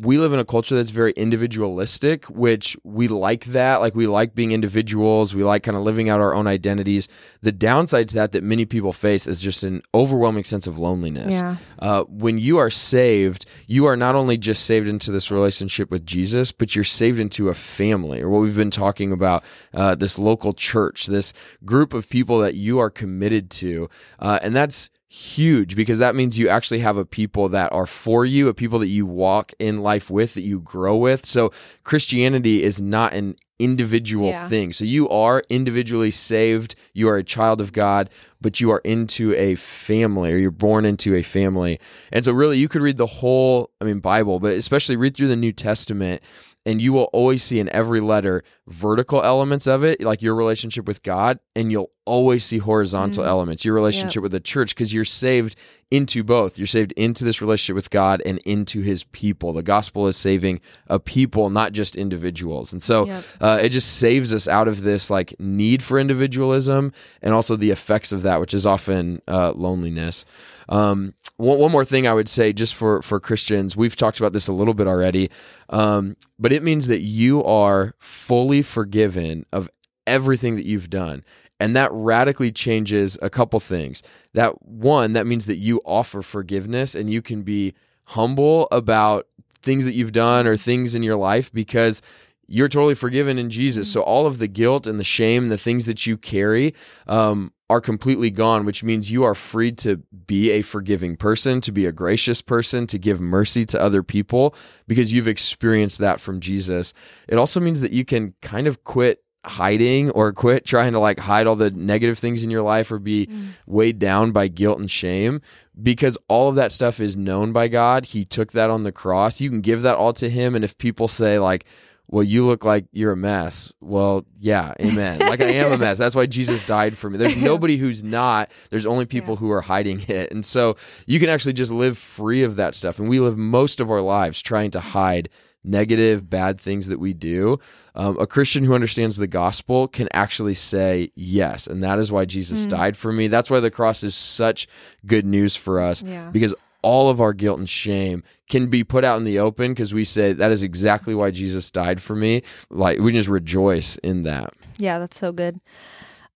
we 0.00 0.18
live 0.18 0.32
in 0.32 0.38
a 0.38 0.44
culture 0.44 0.76
that's 0.76 0.90
very 0.90 1.12
individualistic, 1.12 2.26
which 2.26 2.76
we 2.84 3.08
like 3.08 3.46
that. 3.46 3.80
Like 3.80 3.94
we 3.94 4.06
like 4.06 4.34
being 4.34 4.52
individuals. 4.52 5.34
We 5.34 5.42
like 5.42 5.62
kind 5.62 5.76
of 5.76 5.82
living 5.82 6.08
out 6.08 6.20
our 6.20 6.34
own 6.34 6.46
identities. 6.46 7.08
The 7.42 7.52
downside 7.52 8.08
to 8.10 8.14
that 8.16 8.32
that 8.32 8.42
many 8.42 8.64
people 8.64 8.92
face 8.92 9.26
is 9.26 9.40
just 9.40 9.62
an 9.62 9.82
overwhelming 9.94 10.44
sense 10.44 10.66
of 10.66 10.78
loneliness. 10.78 11.40
Yeah. 11.40 11.56
Uh, 11.78 12.04
when 12.04 12.38
you 12.38 12.58
are 12.58 12.70
saved, 12.70 13.46
you 13.66 13.86
are 13.86 13.96
not 13.96 14.14
only 14.14 14.36
just 14.36 14.64
saved 14.64 14.88
into 14.88 15.10
this 15.10 15.30
relationship 15.30 15.90
with 15.90 16.06
Jesus, 16.06 16.52
but 16.52 16.74
you're 16.74 16.84
saved 16.84 17.18
into 17.18 17.48
a 17.48 17.54
family, 17.54 18.22
or 18.22 18.28
what 18.28 18.40
we've 18.40 18.56
been 18.56 18.70
talking 18.70 19.12
about, 19.12 19.42
uh, 19.74 19.94
this 19.94 20.18
local 20.18 20.52
church, 20.52 21.06
this 21.06 21.32
group 21.64 21.92
of 21.92 22.08
people 22.08 22.38
that 22.38 22.54
you 22.54 22.78
are 22.78 22.90
committed 22.90 23.50
to, 23.50 23.88
uh, 24.18 24.38
and 24.42 24.54
that's 24.54 24.90
huge 25.10 25.74
because 25.74 25.98
that 25.98 26.14
means 26.14 26.38
you 26.38 26.48
actually 26.48 26.80
have 26.80 26.96
a 26.98 27.04
people 27.04 27.48
that 27.48 27.72
are 27.72 27.86
for 27.86 28.24
you, 28.26 28.48
a 28.48 28.54
people 28.54 28.78
that 28.78 28.88
you 28.88 29.06
walk 29.06 29.52
in 29.58 29.82
life 29.82 30.10
with, 30.10 30.34
that 30.34 30.42
you 30.42 30.60
grow 30.60 30.96
with. 30.96 31.24
So 31.24 31.50
Christianity 31.82 32.62
is 32.62 32.80
not 32.80 33.14
an 33.14 33.36
individual 33.58 34.30
Yeah. 34.30 34.48
thing. 34.48 34.72
So 34.72 34.84
you 34.84 35.08
are 35.08 35.42
individually 35.48 36.10
saved, 36.10 36.74
you 36.92 37.08
are 37.08 37.16
a 37.16 37.24
child 37.24 37.60
of 37.60 37.72
God, 37.72 38.10
but 38.40 38.60
you 38.60 38.70
are 38.70 38.80
into 38.84 39.34
a 39.34 39.54
family 39.56 40.32
or 40.32 40.36
you're 40.36 40.50
born 40.52 40.84
into 40.84 41.14
a 41.14 41.22
family. 41.22 41.80
And 42.12 42.24
so 42.24 42.32
really 42.32 42.58
you 42.58 42.68
could 42.68 42.82
read 42.82 42.98
the 42.98 43.06
whole, 43.06 43.70
I 43.80 43.84
mean 43.84 43.98
Bible, 44.00 44.38
but 44.40 44.52
especially 44.52 44.96
read 44.96 45.16
through 45.16 45.28
the 45.28 45.36
New 45.36 45.52
Testament 45.52 46.22
and 46.68 46.82
you 46.82 46.92
will 46.92 47.08
always 47.14 47.42
see 47.42 47.58
in 47.58 47.68
every 47.70 47.98
letter 47.98 48.44
vertical 48.66 49.22
elements 49.22 49.66
of 49.66 49.82
it, 49.84 50.02
like 50.02 50.20
your 50.20 50.34
relationship 50.34 50.86
with 50.86 51.02
God, 51.02 51.38
and 51.56 51.72
you'll 51.72 51.90
always 52.04 52.44
see 52.44 52.58
horizontal 52.58 53.24
elements, 53.24 53.64
your 53.64 53.74
relationship 53.74 54.22
with 54.22 54.32
the 54.32 54.40
church, 54.40 54.74
because 54.74 54.92
you're 54.92 55.04
saved 55.04 55.56
into 55.90 56.22
both. 56.22 56.58
You're 56.58 56.66
saved 56.66 56.92
into 56.92 57.24
this 57.24 57.40
relationship 57.40 57.74
with 57.74 57.88
God 57.88 58.20
and 58.26 58.36
into 58.44 58.82
His 58.82 59.04
people. 59.04 59.54
The 59.54 59.62
gospel 59.62 60.08
is 60.08 60.18
saving 60.18 60.60
a 60.88 60.98
people, 60.98 61.48
not 61.48 61.72
just 61.72 61.96
individuals. 61.96 62.70
And 62.74 62.82
so 62.82 63.06
Yep. 63.06 63.24
uh, 63.40 63.58
it 63.62 63.70
just 63.70 63.96
saves 63.96 64.34
us 64.34 64.46
out 64.46 64.68
of 64.68 64.82
this 64.82 65.08
like 65.10 65.34
need 65.38 65.82
for 65.82 65.98
individualism 65.98 66.92
and 67.22 67.32
also 67.32 67.56
the 67.56 67.70
effects 67.70 68.12
of 68.12 68.20
that, 68.22 68.40
which 68.40 68.52
is 68.52 68.66
often 68.66 69.22
uh, 69.26 69.52
loneliness. 69.56 70.26
Um, 70.68 71.14
one, 71.38 71.58
one 71.58 71.72
more 71.72 71.84
thing 71.84 72.06
I 72.06 72.12
would 72.12 72.28
say, 72.28 72.52
just 72.52 72.74
for 72.74 73.00
for 73.00 73.18
Christians, 73.18 73.76
we've 73.76 73.96
talked 73.96 74.20
about 74.20 74.32
this 74.34 74.48
a 74.48 74.52
little 74.52 74.74
bit 74.74 74.86
already, 74.86 75.30
um, 75.70 76.16
but 76.38 76.52
it 76.52 76.62
means 76.62 76.88
that 76.88 77.00
you 77.00 77.42
are 77.44 77.94
fully 77.98 78.60
forgiven 78.60 79.46
of 79.52 79.70
everything 80.06 80.56
that 80.56 80.66
you've 80.66 80.90
done. 80.90 81.24
And 81.60 81.74
that 81.74 81.90
radically 81.92 82.52
changes 82.52 83.18
a 83.20 83.30
couple 83.30 83.58
things. 83.58 84.02
That 84.34 84.62
one, 84.62 85.12
that 85.14 85.26
means 85.26 85.46
that 85.46 85.56
you 85.56 85.80
offer 85.84 86.22
forgiveness 86.22 86.94
and 86.94 87.12
you 87.12 87.20
can 87.20 87.42
be 87.42 87.74
humble 88.04 88.68
about 88.70 89.26
things 89.60 89.84
that 89.84 89.94
you've 89.94 90.12
done 90.12 90.46
or 90.46 90.56
things 90.56 90.94
in 90.94 91.02
your 91.02 91.16
life 91.16 91.52
because 91.52 92.00
you're 92.46 92.68
totally 92.68 92.94
forgiven 92.94 93.38
in 93.38 93.50
Jesus. 93.50 93.90
So 93.90 94.02
all 94.02 94.26
of 94.26 94.38
the 94.38 94.48
guilt 94.48 94.86
and 94.86 94.98
the 94.98 95.04
shame, 95.04 95.48
the 95.48 95.58
things 95.58 95.86
that 95.86 96.06
you 96.06 96.16
carry, 96.16 96.74
um, 97.06 97.52
are 97.70 97.80
completely 97.80 98.30
gone, 98.30 98.64
which 98.64 98.82
means 98.82 99.10
you 99.10 99.24
are 99.24 99.34
free 99.34 99.72
to 99.72 99.98
be 100.26 100.50
a 100.50 100.62
forgiving 100.62 101.16
person, 101.16 101.60
to 101.60 101.72
be 101.72 101.84
a 101.84 101.92
gracious 101.92 102.40
person, 102.40 102.86
to 102.86 102.98
give 102.98 103.20
mercy 103.20 103.66
to 103.66 103.80
other 103.80 104.02
people 104.02 104.54
because 104.86 105.12
you've 105.12 105.28
experienced 105.28 105.98
that 105.98 106.18
from 106.18 106.40
Jesus. 106.40 106.94
It 107.28 107.36
also 107.36 107.60
means 107.60 107.82
that 107.82 107.92
you 107.92 108.04
can 108.04 108.34
kind 108.40 108.66
of 108.66 108.84
quit 108.84 109.22
hiding 109.44 110.10
or 110.10 110.32
quit 110.32 110.64
trying 110.64 110.92
to 110.92 110.98
like 110.98 111.18
hide 111.18 111.46
all 111.46 111.56
the 111.56 111.70
negative 111.70 112.18
things 112.18 112.42
in 112.42 112.50
your 112.50 112.62
life 112.62 112.90
or 112.90 112.98
be 112.98 113.26
mm. 113.26 113.46
weighed 113.66 113.98
down 113.98 114.32
by 114.32 114.48
guilt 114.48 114.78
and 114.78 114.90
shame 114.90 115.40
because 115.80 116.18
all 116.28 116.48
of 116.48 116.56
that 116.56 116.72
stuff 116.72 117.00
is 117.00 117.16
known 117.16 117.52
by 117.52 117.68
God. 117.68 118.06
He 118.06 118.24
took 118.24 118.52
that 118.52 118.70
on 118.70 118.82
the 118.82 118.92
cross. 118.92 119.40
You 119.40 119.48
can 119.48 119.60
give 119.60 119.82
that 119.82 119.96
all 119.96 120.12
to 120.14 120.28
him 120.28 120.54
and 120.54 120.64
if 120.64 120.76
people 120.76 121.08
say 121.08 121.38
like 121.38 121.64
well, 122.08 122.22
you 122.24 122.46
look 122.46 122.64
like 122.64 122.86
you're 122.92 123.12
a 123.12 123.16
mess. 123.16 123.70
Well, 123.80 124.24
yeah, 124.40 124.72
amen. 124.80 125.20
Like 125.20 125.40
I 125.42 125.46
am 125.52 125.72
a 125.72 125.78
mess. 125.78 125.98
That's 125.98 126.16
why 126.16 126.26
Jesus 126.26 126.64
died 126.64 126.96
for 126.96 127.10
me. 127.10 127.18
There's 127.18 127.36
nobody 127.42 127.76
who's 127.76 128.02
not. 128.02 128.50
There's 128.70 128.86
only 128.86 129.04
people 129.04 129.36
who 129.36 129.50
are 129.52 129.60
hiding 129.60 130.00
it. 130.08 130.32
And 130.32 130.44
so 130.44 130.76
you 131.06 131.20
can 131.20 131.28
actually 131.28 131.52
just 131.52 131.70
live 131.70 131.98
free 131.98 132.42
of 132.42 132.56
that 132.56 132.74
stuff. 132.74 132.98
And 132.98 133.08
we 133.08 133.20
live 133.20 133.36
most 133.36 133.78
of 133.80 133.90
our 133.90 134.00
lives 134.00 134.40
trying 134.40 134.70
to 134.72 134.80
hide 134.80 135.28
negative, 135.64 136.30
bad 136.30 136.58
things 136.60 136.86
that 136.86 136.98
we 136.98 137.12
do. 137.12 137.58
Um, 137.94 138.16
a 138.18 138.26
Christian 138.26 138.64
who 138.64 138.74
understands 138.74 139.16
the 139.18 139.26
gospel 139.26 139.86
can 139.88 140.08
actually 140.14 140.54
say 140.54 141.10
yes. 141.14 141.66
And 141.66 141.82
that 141.82 141.98
is 141.98 142.10
why 142.10 142.24
Jesus 142.24 142.66
died 142.66 142.96
for 142.96 143.12
me. 143.12 143.28
That's 143.28 143.50
why 143.50 143.60
the 143.60 143.70
cross 143.70 144.02
is 144.02 144.14
such 144.14 144.66
good 145.04 145.26
news 145.26 145.56
for 145.56 145.78
us 145.80 146.02
Yeah. 146.02 146.30
because 146.30 146.54
all 146.82 147.10
of 147.10 147.20
our 147.20 147.32
guilt 147.32 147.58
and 147.58 147.68
shame 147.68 148.22
can 148.48 148.68
be 148.68 148.84
put 148.84 149.04
out 149.04 149.18
in 149.18 149.24
the 149.24 149.38
open 149.38 149.72
because 149.72 149.92
we 149.92 150.04
say 150.04 150.32
that 150.32 150.50
is 150.50 150.62
exactly 150.62 151.14
why 151.14 151.30
Jesus 151.30 151.70
died 151.70 152.00
for 152.00 152.14
me. 152.14 152.42
Like 152.70 152.98
we 152.98 153.12
just 153.12 153.28
rejoice 153.28 153.96
in 153.98 154.22
that. 154.24 154.52
Yeah, 154.78 154.98
that's 154.98 155.18
so 155.18 155.32
good. 155.32 155.60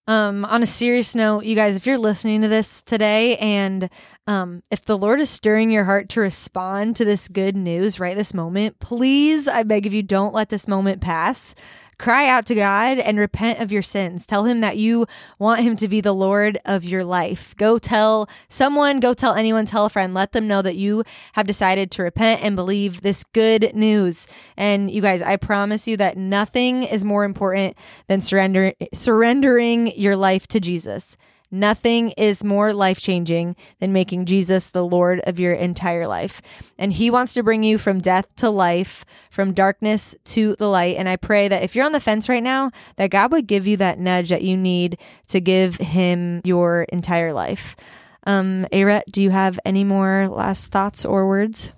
Um, 0.09 0.45
on 0.47 0.65
a 0.65 0.67
serious 0.67 1.15
note, 1.15 1.45
you 1.45 1.55
guys, 1.55 1.77
if 1.77 1.87
you're 1.87 1.97
listening 1.97 2.43
to 2.43 2.49
this 2.49 2.83
today 2.83 3.37
and 3.37 3.89
um, 4.27 4.65
if 4.69 4.85
the 4.85 4.99
Lord 4.99 5.21
is 5.21 5.31
stirring 5.31 5.71
your 5.71 5.85
heart 5.85 6.09
to 6.11 6.21
respond 6.21 6.97
to 6.97 7.05
this 7.05 7.29
good 7.29 7.57
news 7.57 8.01
right 8.01 8.17
this 8.17 8.35
moment, 8.35 8.81
please, 8.81 9.47
I 9.47 9.63
beg 9.63 9.87
of 9.87 9.95
you, 9.95 10.03
don't 10.03 10.35
let 10.35 10.49
this 10.49 10.67
moment 10.67 11.01
pass. 11.01 11.55
Cry 12.03 12.27
out 12.27 12.47
to 12.47 12.57
God 12.57 12.99
and 12.99 13.17
repent 13.17 13.61
of 13.61 13.71
your 13.71 13.81
sins. 13.81 14.27
Tell 14.27 14.43
him 14.43 14.61
that 14.61 14.77
you 14.77 15.07
want 15.39 15.61
him 15.61 15.77
to 15.77 15.87
be 15.87 16.01
the 16.01 16.13
Lord 16.13 16.59
of 16.65 16.83
your 16.83 17.05
life. 17.05 17.57
Go 17.57 17.79
tell 17.79 18.29
someone, 18.49 18.99
go 18.99 19.15
tell 19.15 19.35
anyone, 19.35 19.67
tell 19.67 19.87
a 19.87 19.89
friend. 19.89 20.13
Let 20.13 20.33
them 20.33 20.49
know 20.49 20.63
that 20.63 20.75
you 20.75 21.05
have 21.35 21.47
decided 21.47 21.93
to 21.93 22.03
repent 22.03 22.43
and 22.43 22.57
believe 22.57 23.03
this 23.03 23.23
good 23.23 23.73
news. 23.77 24.27
And 24.57 24.91
you 24.91 25.01
guys, 25.01 25.23
I 25.23 25.37
promise 25.37 25.87
you 25.87 25.97
that 25.99 26.17
nothing 26.17 26.83
is 26.83 27.05
more 27.05 27.23
important 27.23 27.77
than 28.09 28.21
surrender, 28.21 28.73
surrendering 28.93 29.97
your 29.97 30.17
life 30.17 30.49
to 30.49 30.59
Jesus. 30.59 31.17
Nothing 31.55 32.13
is 32.13 32.43
more 32.43 32.73
life 32.73 32.99
changing 32.99 33.57
than 33.79 33.93
making 33.93 34.25
Jesus 34.25 34.71
the 34.71 34.85
Lord 34.85 35.21
of 35.25 35.39
your 35.39 35.53
entire 35.53 36.07
life. 36.07 36.41
And 36.79 36.95
He 36.95 37.11
wants 37.11 37.35
to 37.35 37.43
bring 37.43 37.63
you 37.63 37.77
from 37.77 38.01
death 38.01 38.35
to 38.37 38.49
life, 38.49 39.05
from 39.31 39.53
darkness 39.53 40.15
to 40.25 40.57
the 40.57 40.69
light. 40.69 40.97
And 40.97 41.11
I 41.11 41.17
pray 41.17 41.49
that 41.49 41.63
if 41.63 41.77
you're 41.77 41.85
on 41.85 41.93
the 41.93 42.01
fence 42.01 42.27
right 42.27 42.43
now, 42.43 42.71
that 42.97 43.11
God 43.11 43.33
would 43.33 43.47
give 43.47 43.67
you 43.67 43.77
that 43.77 43.99
nudge 43.99 44.31
that 44.31 44.41
you 44.41 44.57
need 44.57 44.99
to 45.29 45.41
give 45.41 45.77
Him 45.77 46.41
your 46.43 46.85
entire 46.85 47.35
life. 47.35 47.77
Um, 48.27 48.67
A 48.73 48.85
Rut, 48.85 49.05
do 49.11 49.21
you 49.21 49.31
have 49.31 49.61
any 49.67 49.85
more 49.85 50.29
last 50.29 50.73
thoughts 50.73 51.05
or 51.05 51.29
words? 51.29 51.73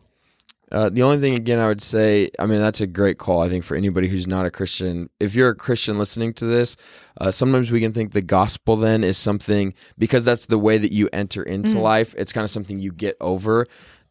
Uh, 0.74 0.88
the 0.88 1.04
only 1.04 1.20
thing, 1.20 1.36
again, 1.36 1.60
I 1.60 1.68
would 1.68 1.80
say, 1.80 2.30
I 2.36 2.46
mean, 2.46 2.58
that's 2.58 2.80
a 2.80 2.88
great 2.88 3.16
call, 3.16 3.40
I 3.40 3.48
think, 3.48 3.62
for 3.62 3.76
anybody 3.76 4.08
who's 4.08 4.26
not 4.26 4.44
a 4.44 4.50
Christian. 4.50 5.08
If 5.20 5.36
you're 5.36 5.50
a 5.50 5.54
Christian 5.54 5.98
listening 5.98 6.32
to 6.34 6.46
this, 6.46 6.76
uh, 7.20 7.30
sometimes 7.30 7.70
we 7.70 7.80
can 7.80 7.92
think 7.92 8.10
the 8.10 8.20
gospel 8.20 8.74
then 8.74 9.04
is 9.04 9.16
something, 9.16 9.72
because 9.98 10.24
that's 10.24 10.46
the 10.46 10.58
way 10.58 10.76
that 10.78 10.90
you 10.90 11.08
enter 11.12 11.44
into 11.44 11.78
life, 11.78 12.12
it's 12.18 12.32
kind 12.32 12.42
of 12.42 12.50
something 12.50 12.80
you 12.80 12.90
get 12.90 13.16
over. 13.20 13.66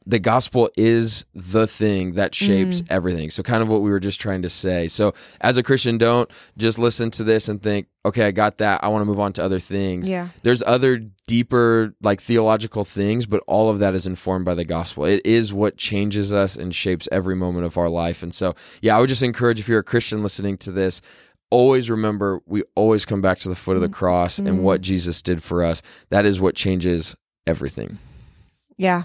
The 0.05 0.19
gospel 0.19 0.69
is 0.75 1.25
the 1.33 1.67
thing 1.67 2.13
that 2.13 2.35
shapes 2.35 2.81
mm. 2.81 2.87
everything. 2.89 3.29
So, 3.29 3.43
kind 3.43 3.61
of 3.61 3.69
what 3.69 3.81
we 3.81 3.89
were 3.89 3.99
just 3.99 4.19
trying 4.19 4.41
to 4.41 4.49
say. 4.49 4.87
So, 4.87 5.13
as 5.41 5.57
a 5.57 5.63
Christian, 5.63 5.97
don't 5.97 6.29
just 6.57 6.77
listen 6.77 7.11
to 7.11 7.23
this 7.23 7.49
and 7.49 7.61
think, 7.61 7.87
okay, 8.05 8.25
I 8.25 8.31
got 8.31 8.57
that. 8.57 8.83
I 8.83 8.89
want 8.89 9.01
to 9.01 9.05
move 9.05 9.19
on 9.19 9.33
to 9.33 9.43
other 9.43 9.59
things. 9.59 10.09
Yeah. 10.09 10.27
There's 10.43 10.61
other 10.63 10.97
deeper, 11.27 11.95
like 12.01 12.21
theological 12.21 12.83
things, 12.83 13.25
but 13.25 13.41
all 13.47 13.69
of 13.69 13.79
that 13.79 13.95
is 13.95 14.05
informed 14.05 14.45
by 14.45 14.55
the 14.55 14.65
gospel. 14.65 15.05
It 15.05 15.25
is 15.25 15.53
what 15.53 15.77
changes 15.77 16.33
us 16.33 16.55
and 16.55 16.75
shapes 16.75 17.07
every 17.11 17.35
moment 17.35 17.65
of 17.65 17.77
our 17.77 17.89
life. 17.89 18.23
And 18.23 18.33
so, 18.33 18.55
yeah, 18.81 18.97
I 18.97 18.99
would 18.99 19.09
just 19.09 19.23
encourage 19.23 19.59
if 19.59 19.67
you're 19.69 19.79
a 19.79 19.83
Christian 19.83 20.21
listening 20.21 20.57
to 20.57 20.71
this, 20.71 21.01
always 21.49 21.89
remember 21.89 22.41
we 22.47 22.63
always 22.75 23.05
come 23.05 23.21
back 23.21 23.37
to 23.37 23.47
the 23.47 23.55
foot 23.55 23.75
of 23.75 23.81
the 23.81 23.87
mm. 23.87 23.93
cross 23.93 24.39
and 24.39 24.63
what 24.63 24.81
mm. 24.81 24.85
Jesus 24.85 25.21
did 25.21 25.43
for 25.43 25.63
us. 25.63 25.81
That 26.09 26.25
is 26.25 26.41
what 26.41 26.55
changes 26.55 27.15
everything. 27.45 27.99
Yeah. 28.75 29.03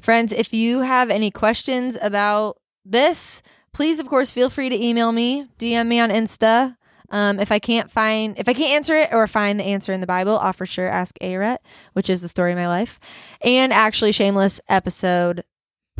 Friends, 0.00 0.32
if 0.32 0.52
you 0.52 0.80
have 0.80 1.10
any 1.10 1.30
questions 1.30 1.96
about 2.00 2.58
this, 2.84 3.42
please, 3.72 3.98
of 3.98 4.08
course, 4.08 4.30
feel 4.30 4.50
free 4.50 4.68
to 4.68 4.82
email 4.82 5.12
me, 5.12 5.46
DM 5.58 5.86
me 5.86 6.00
on 6.00 6.10
Insta. 6.10 6.76
Um, 7.10 7.40
if 7.40 7.50
I 7.50 7.58
can't 7.58 7.90
find, 7.90 8.38
if 8.38 8.48
I 8.48 8.54
can't 8.54 8.72
answer 8.72 8.94
it 8.94 9.08
or 9.12 9.26
find 9.26 9.58
the 9.58 9.64
answer 9.64 9.92
in 9.92 10.00
the 10.00 10.06
Bible, 10.06 10.38
I'll 10.38 10.52
for 10.52 10.64
sure 10.66 10.86
ask 10.86 11.16
A 11.20 11.36
Rut, 11.36 11.60
which 11.92 12.08
is 12.08 12.22
the 12.22 12.28
story 12.28 12.52
of 12.52 12.58
my 12.58 12.68
life. 12.68 13.00
And 13.42 13.72
actually, 13.72 14.12
shameless 14.12 14.60
episode 14.68 15.42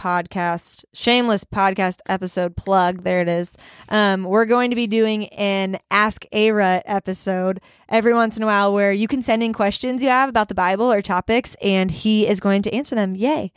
podcast, 0.00 0.84
shameless 0.94 1.44
podcast 1.44 1.98
episode 2.08 2.56
plug. 2.56 3.02
There 3.04 3.20
it 3.20 3.28
is. 3.28 3.54
Um, 3.90 4.24
we're 4.24 4.46
going 4.46 4.70
to 4.70 4.76
be 4.76 4.86
doing 4.86 5.26
an 5.28 5.78
Ask 5.90 6.24
A 6.32 6.52
Rut 6.52 6.82
episode 6.86 7.60
every 7.88 8.14
once 8.14 8.36
in 8.38 8.42
a 8.42 8.46
while 8.46 8.72
where 8.72 8.92
you 8.92 9.06
can 9.06 9.22
send 9.22 9.42
in 9.42 9.52
questions 9.52 10.02
you 10.02 10.08
have 10.08 10.28
about 10.30 10.48
the 10.48 10.54
Bible 10.54 10.90
or 10.90 11.02
topics, 11.02 11.54
and 11.62 11.90
he 11.90 12.26
is 12.26 12.40
going 12.40 12.62
to 12.62 12.72
answer 12.74 12.94
them. 12.94 13.14
Yay. 13.14 13.52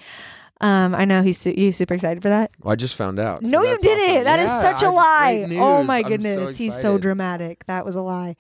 Um, 0.61 0.95
I 0.95 1.03
know 1.05 1.23
he's 1.23 1.37
su- 1.39 1.53
you 1.57 1.71
super 1.73 1.93
excited 1.93 2.21
for 2.23 2.29
that. 2.29 2.51
Well, 2.61 2.71
I 2.71 2.75
just 2.75 2.95
found 2.95 3.19
out. 3.19 3.45
so 3.45 3.51
no, 3.51 3.63
you 3.63 3.77
didn't. 3.79 4.11
awesome. 4.11 4.23
That 4.25 4.39
is 4.39 4.45
Yeah, 4.45 4.61
such 4.61 4.83
a 4.83 4.89
lie. 4.91 5.47
Oh 5.53 5.83
my 5.83 5.97
I'm 5.99 6.03
goodness, 6.07 6.57
he's 6.57 6.79
so 6.79 6.97
dramatic. 6.97 7.65
That 7.65 7.85
was 7.85 7.95
a 7.95 8.01
lie. 8.01 8.35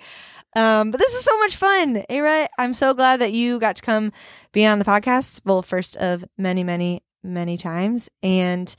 Um, 0.55 0.91
but 0.91 0.99
this 0.99 1.13
is 1.15 1.23
so 1.25 1.37
much 1.39 1.55
fun. 1.57 2.03
A 2.09 2.21
Rut, 2.21 2.49
I'm 2.57 2.73
so 2.73 2.93
glad 2.93 3.19
that 3.19 3.33
you 3.33 3.59
got 3.59 3.75
to 3.77 3.81
come 3.81 4.11
be 4.53 4.65
on 4.65 4.79
the 4.79 4.85
podcast. 4.85 5.41
Well, 5.43 5.61
first 5.63 5.97
of 5.97 6.23
many, 6.37 6.63
many, 6.63 7.01
many 7.23 7.57
times. 7.57 8.09
And 8.21 8.73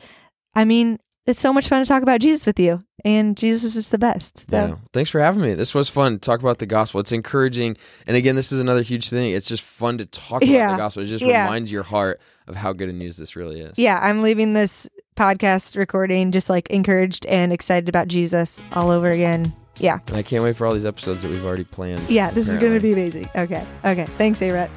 I 0.55 0.64
mean, 0.64 0.99
it's 1.26 1.40
so 1.40 1.53
much 1.53 1.68
fun 1.68 1.82
to 1.82 1.88
talk 1.88 2.03
about 2.03 2.20
Jesus 2.20 2.45
with 2.47 2.61
you. 2.61 2.84
And 3.07 3.36
Jesus 3.36 3.76
is 3.76 3.88
the 3.90 3.99
best. 3.99 4.45
So 4.51 4.57
Yeah. 4.57 4.74
Thanks 4.92 5.11
for 5.11 5.20
having 5.20 5.42
me. 5.42 5.55
This 5.55 5.74
was 5.74 5.88
fun. 5.90 6.18
Talk 6.18 6.40
about 6.40 6.59
the 6.59 6.66
gospel. 6.66 7.01
It's 7.01 7.12
encouraging. 7.12 7.76
And 8.07 8.16
again, 8.16 8.34
this 8.36 8.51
is 8.53 8.61
another 8.61 8.82
huge 8.82 9.11
thing. 9.11 9.32
It's 9.32 9.49
just 9.49 9.62
fun 9.62 9.99
to 9.99 10.07
talk 10.07 10.42
about 10.42 10.49
Yeah. 10.49 10.70
the 10.72 10.76
gospel. 10.78 11.03
It 11.03 11.07
just 11.07 11.24
Yeah. 11.24 11.45
reminds 11.45 11.70
your 11.72 11.82
heart 11.82 12.20
of 12.47 12.57
how 12.57 12.72
good 12.72 12.88
a 12.88 12.92
news 12.92 13.16
this 13.16 13.36
really 13.36 13.61
is. 13.61 13.78
yeah, 13.78 13.99
I'm 14.03 14.22
leaving 14.22 14.55
this 14.55 14.88
podcast 15.16 15.76
recording 15.76 16.32
just 16.32 16.49
like 16.51 16.68
encouraged 16.70 17.24
and 17.26 17.53
excited 17.53 17.88
about 17.88 18.09
Jesus 18.09 18.62
all 18.72 18.90
over 18.90 19.11
again. 19.11 19.53
Yeah. 19.78 19.99
And 20.09 20.16
I 20.16 20.22
can't 20.22 20.42
wait 20.45 20.57
for 20.57 20.66
all 20.66 20.72
these 20.74 20.86
episodes 20.86 21.22
that 21.22 21.30
we've 21.30 21.45
already 21.45 21.64
planned. 21.64 22.09
Yeah, 22.11 22.30
this 22.30 22.49
is 22.49 22.59
going 22.59 22.74
to 22.74 22.80
be 22.80 22.92
amazing. 22.92 23.28
Okay. 23.34 23.64
Okay. 23.84 24.07
Thanks, 24.18 24.40
A 24.42 24.51
Rut. 24.51 24.70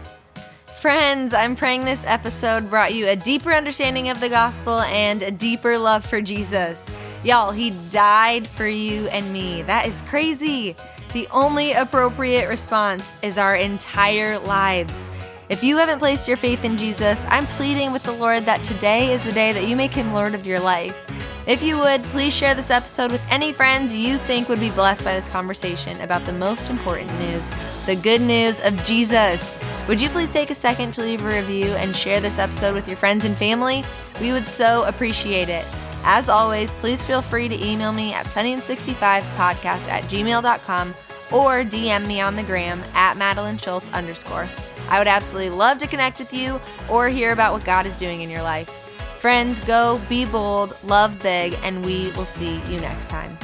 Friends, 0.82 1.34
I'm 1.34 1.55
praying 1.55 1.86
this 1.86 2.03
episode 2.05 2.69
brought 2.69 2.93
you 2.93 3.07
a 3.07 3.15
deeper 3.15 3.51
understanding 3.51 4.09
of 4.09 4.19
the 4.19 4.30
gospel 4.30 4.82
and 4.82 5.23
a 5.23 5.32
deeper 5.32 5.75
love 5.75 6.05
for 6.05 6.21
Jesus. 6.21 6.88
Y'all, 7.23 7.49
he 7.49 7.71
died 7.89 8.47
for 8.47 8.67
you 8.67 9.07
and 9.07 9.34
me. 9.34 9.63
That 9.63 9.88
is 9.88 10.03
crazy. 10.03 10.75
The 11.13 11.28
only 11.32 11.71
appropriate 11.71 12.47
response 12.47 13.15
is 13.23 13.39
our 13.39 13.55
entire 13.55 14.38
lives. 14.38 15.09
If 15.49 15.63
you 15.63 15.78
haven't 15.78 15.97
placed 15.97 16.28
your 16.28 16.38
faith 16.38 16.63
in 16.63 16.78
Jesus, 16.78 17.25
I'm 17.28 17.47
pleading 17.47 17.91
with 17.91 18.03
the 18.03 18.11
Lord 18.11 18.45
that 18.45 18.61
today 18.61 19.11
is 19.13 19.23
the 19.23 19.32
day 19.32 19.53
that 19.53 19.67
you 19.67 19.75
make 19.75 19.93
him 19.93 20.13
Lord 20.13 20.36
of 20.36 20.45
your 20.45 20.59
life. 20.59 21.09
If 21.47 21.63
you 21.63 21.79
would, 21.79 22.03
please 22.03 22.35
share 22.35 22.53
this 22.53 22.69
episode 22.69 23.09
with 23.09 23.25
any 23.31 23.53
friends 23.53 23.95
you 23.95 24.17
think 24.17 24.49
would 24.49 24.59
be 24.59 24.69
blessed 24.69 25.05
by 25.05 25.13
this 25.13 25.29
conversation 25.29 25.99
about 26.01 26.25
the 26.25 26.33
most 26.33 26.69
important 26.69 27.09
news 27.19 27.49
the 27.85 27.95
good 27.95 28.19
news 28.19 28.59
of 28.59 28.83
Jesus. 28.83 29.57
Would 29.87 30.01
you 30.01 30.09
please 30.09 30.29
take 30.29 30.49
a 30.49 30.53
second 30.53 30.93
to 30.95 31.01
leave 31.01 31.21
a 31.21 31.25
review 31.25 31.67
and 31.67 31.95
share 31.95 32.19
this 32.19 32.37
episode 32.37 32.73
with 32.73 32.85
your 32.85 32.97
friends 32.97 33.23
and 33.23 33.33
family? 33.37 33.85
We 34.19 34.33
would 34.33 34.45
so 34.45 34.83
appreciate 34.83 35.47
it. 35.47 35.65
As 36.03 36.27
always, 36.27 36.75
please 36.75 37.01
feel 37.01 37.21
free 37.21 37.47
to 37.47 37.65
email 37.65 37.93
me 37.93 38.13
at 38.13 38.25
sunny65podcast 38.25 39.87
at 39.87 40.03
gmail.com 40.03 40.89
or 41.31 41.63
DM 41.63 42.05
me 42.07 42.19
on 42.19 42.35
the 42.35 42.43
gram 42.43 42.83
at 42.93 43.15
Madeline 43.15 43.57
Schultz 43.57 43.89
underscore. 43.93 44.49
I 44.89 44.97
would 44.97 45.07
absolutely 45.07 45.51
love 45.51 45.77
to 45.77 45.87
connect 45.87 46.19
with 46.19 46.33
you 46.33 46.59
or 46.89 47.07
hear 47.07 47.31
about 47.31 47.53
what 47.53 47.63
God 47.63 47.85
is 47.85 47.95
doing 47.95 48.19
in 48.19 48.29
your 48.29 48.43
life. 48.43 48.86
Friends, 49.18 49.59
go 49.61 49.99
be 50.07 50.26
bold, 50.26 50.78
love 50.84 51.22
big, 51.24 51.57
and 51.63 51.84
we 51.84 52.11
will 52.11 52.26
see 52.26 52.61
you 52.70 52.80
next 52.80 53.09
time. 53.09 53.36